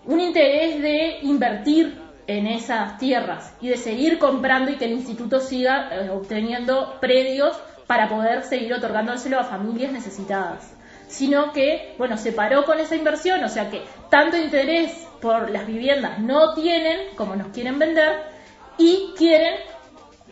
un 0.07 0.21
interés 0.21 0.81
de 0.81 1.19
invertir 1.23 1.99
en 2.27 2.47
esas 2.47 2.99
tierras 2.99 3.55
y 3.61 3.69
de 3.69 3.77
seguir 3.77 4.19
comprando 4.19 4.71
y 4.71 4.77
que 4.77 4.87
el 4.87 4.93
instituto 4.93 5.41
siga 5.41 5.91
eh, 5.93 6.11
obteniendo 6.11 6.99
predios 7.01 7.59
para 7.87 8.09
poder 8.09 8.43
seguir 8.45 8.73
otorgándoselo 8.75 9.39
a 9.39 9.45
familias 9.45 9.93
necesitadas, 9.93 10.73
sino 11.09 11.53
que, 11.53 11.95
bueno, 11.99 12.17
se 12.17 12.33
paró 12.33 12.65
con 12.65 12.81
esa 12.81 12.97
inversión, 12.97 13.43
o 13.45 13.49
sea 13.49 13.71
que 13.71 13.83
tanto 14.11 14.37
interés 14.37 15.07
por 15.21 15.51
las 15.51 15.67
viviendas 15.67 16.19
no 16.19 16.55
tienen 16.55 17.15
como 17.17 17.37
nos 17.37 17.49
quieren 17.49 17.79
vender 17.79 18.23
y 18.79 19.15
quieren 19.17 19.55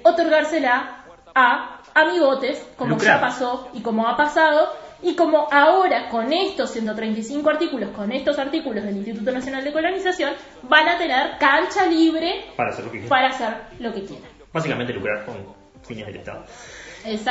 otorgársela 0.03 1.05
a 1.35 1.81
amigotes, 1.95 2.67
como 2.77 2.99
ya 2.99 3.21
pasó 3.21 3.69
y 3.75 3.83
como 3.83 4.09
ha 4.09 4.17
pasado, 4.17 4.73
y 5.03 5.17
como 5.17 5.49
ahora 5.51 6.09
con 6.09 6.33
estos 6.33 6.71
135 6.71 7.51
artículos, 7.51 7.91
con 7.91 8.13
estos 8.13 8.39
artículos 8.39 8.85
del 8.85 8.97
Instituto 8.97 9.33
Nacional 9.33 9.65
de 9.65 9.73
Colonización, 9.73 10.33
van 10.63 10.89
a 10.89 10.99
tener 10.99 11.39
cancha 11.39 11.87
libre 11.87 12.47
para 12.57 12.71
hacer 12.71 12.85
lo 12.85 12.93
que, 12.93 13.01
para 13.01 13.29
hacer 13.29 13.55
lo 13.81 13.93
que 13.93 14.05
quieran. 14.05 14.31
Básicamente 14.53 14.93
lucrar 14.93 15.25
con 15.25 15.55
fines 15.83 16.07
del 16.07 16.17
Estado. 16.17 16.45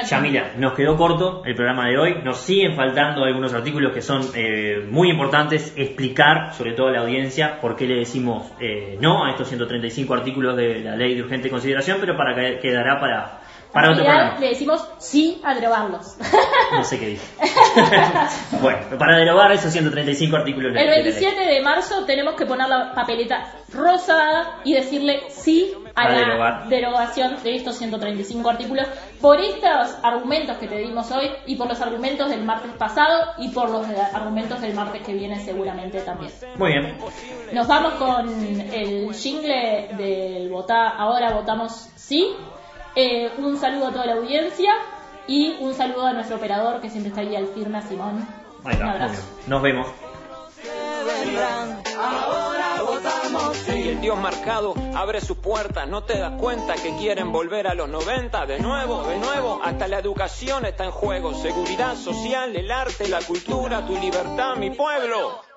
Yamila, 0.09 0.53
nos 0.57 0.73
quedó 0.73 0.97
corto 0.97 1.43
el 1.45 1.55
programa 1.55 1.87
de 1.87 1.97
hoy. 1.97 2.15
Nos 2.23 2.39
siguen 2.39 2.75
faltando 2.75 3.23
algunos 3.23 3.53
artículos 3.53 3.93
que 3.93 4.01
son 4.01 4.21
eh, 4.35 4.85
muy 4.89 5.09
importantes 5.09 5.73
explicar, 5.77 6.53
sobre 6.53 6.73
todo 6.73 6.87
a 6.87 6.91
la 6.91 6.99
audiencia, 7.01 7.59
por 7.61 7.75
qué 7.75 7.85
le 7.85 7.95
decimos 7.95 8.51
eh, 8.59 8.97
no 8.99 9.25
a 9.25 9.31
estos 9.31 9.47
135 9.47 10.13
artículos 10.13 10.57
de 10.57 10.79
la 10.79 10.95
ley 10.95 11.15
de 11.15 11.21
urgente 11.21 11.49
consideración, 11.49 11.97
pero 12.01 12.17
para 12.17 12.35
que 12.35 12.59
quedará 12.59 12.99
para, 12.99 13.41
para 13.71 13.91
otro 13.91 14.03
programa. 14.03 14.39
Le 14.39 14.49
decimos 14.49 14.85
sí 14.99 15.41
a 15.43 15.55
derogarlos. 15.55 16.17
No 16.71 16.85
sé 16.85 16.97
qué 16.97 17.07
dije. 17.07 17.25
bueno, 18.61 18.97
para 18.97 19.17
derogar 19.17 19.51
esos 19.51 19.73
135 19.73 20.37
artículos. 20.37 20.73
El 20.73 20.87
27 20.87 21.45
de, 21.45 21.61
marzo 21.61 22.05
tenemos 22.05 22.35
que 22.35 22.45
poner 22.45 22.69
la 22.69 22.93
papeleta 22.93 23.51
rosada 23.73 24.61
y 24.63 24.73
decirle 24.73 25.23
sí 25.27 25.73
a, 25.95 26.09
la 26.09 26.65
derogación 26.69 27.41
de 27.43 27.55
estos 27.55 27.77
135 27.77 28.49
artículos 28.49 28.87
por 29.19 29.39
estos 29.39 29.97
argumentos 30.03 30.57
que 30.57 30.67
te 30.67 30.77
dimos 30.77 31.11
hoy 31.11 31.29
y 31.45 31.55
por 31.55 31.67
los 31.67 31.81
argumentos 31.81 32.29
del 32.29 32.43
martes 32.43 32.71
pasado 32.73 33.33
y 33.37 33.49
por 33.49 33.69
los 33.69 33.85
argumentos 34.13 34.61
del 34.61 34.73
martes 34.73 35.01
que 35.03 35.13
viene 35.13 35.39
seguramente 35.43 36.01
también. 36.01 36.31
Muy 36.55 36.69
bien. 36.69 36.97
Nos 37.53 37.67
vamos 37.67 37.93
con 37.93 38.29
el 38.29 39.13
jingle 39.13 39.89
del 39.97 40.49
votar, 40.49 40.93
ahora 40.97 41.31
votamos 41.31 41.89
sí. 41.95 42.35
Eh, 42.95 43.31
un 43.37 43.57
saludo 43.57 43.87
a 43.87 43.91
toda 43.91 44.05
la 44.05 44.13
audiencia 44.13 44.73
y 45.27 45.55
un 45.61 45.73
saludo 45.73 46.07
a 46.07 46.13
nuestro 46.13 46.37
operador 46.37 46.81
que 46.81 46.89
siempre 46.89 47.09
está 47.09 47.21
ahí 47.21 47.35
al 47.35 47.47
firme, 47.47 47.81
Simón. 47.83 48.27
un 48.63 48.83
abrazo. 48.83 49.23
Nos 49.47 49.61
vemos. 49.61 49.87
Ahora 51.97 52.81
votamos. 52.83 53.67
Y 53.69 53.89
el 53.89 54.01
Dios 54.01 54.17
marcado 54.17 54.73
abre 54.95 55.21
sus 55.21 55.37
puertas, 55.37 55.87
no 55.87 56.03
te 56.03 56.17
das 56.17 56.33
cuenta 56.39 56.75
que 56.75 56.95
quieren 56.97 57.31
volver 57.31 57.67
a 57.67 57.73
los 57.73 57.89
90, 57.89 58.45
de 58.45 58.59
nuevo, 58.59 59.03
de 59.03 59.17
nuevo, 59.17 59.59
hasta 59.63 59.87
la 59.87 59.99
educación 59.99 60.65
está 60.65 60.85
en 60.85 60.91
juego, 60.91 61.33
seguridad 61.33 61.95
social, 61.95 62.55
el 62.55 62.71
arte, 62.71 63.07
la 63.07 63.21
cultura, 63.21 63.85
tu 63.85 63.97
libertad, 63.97 64.55
mi 64.55 64.71
pueblo. 64.71 65.50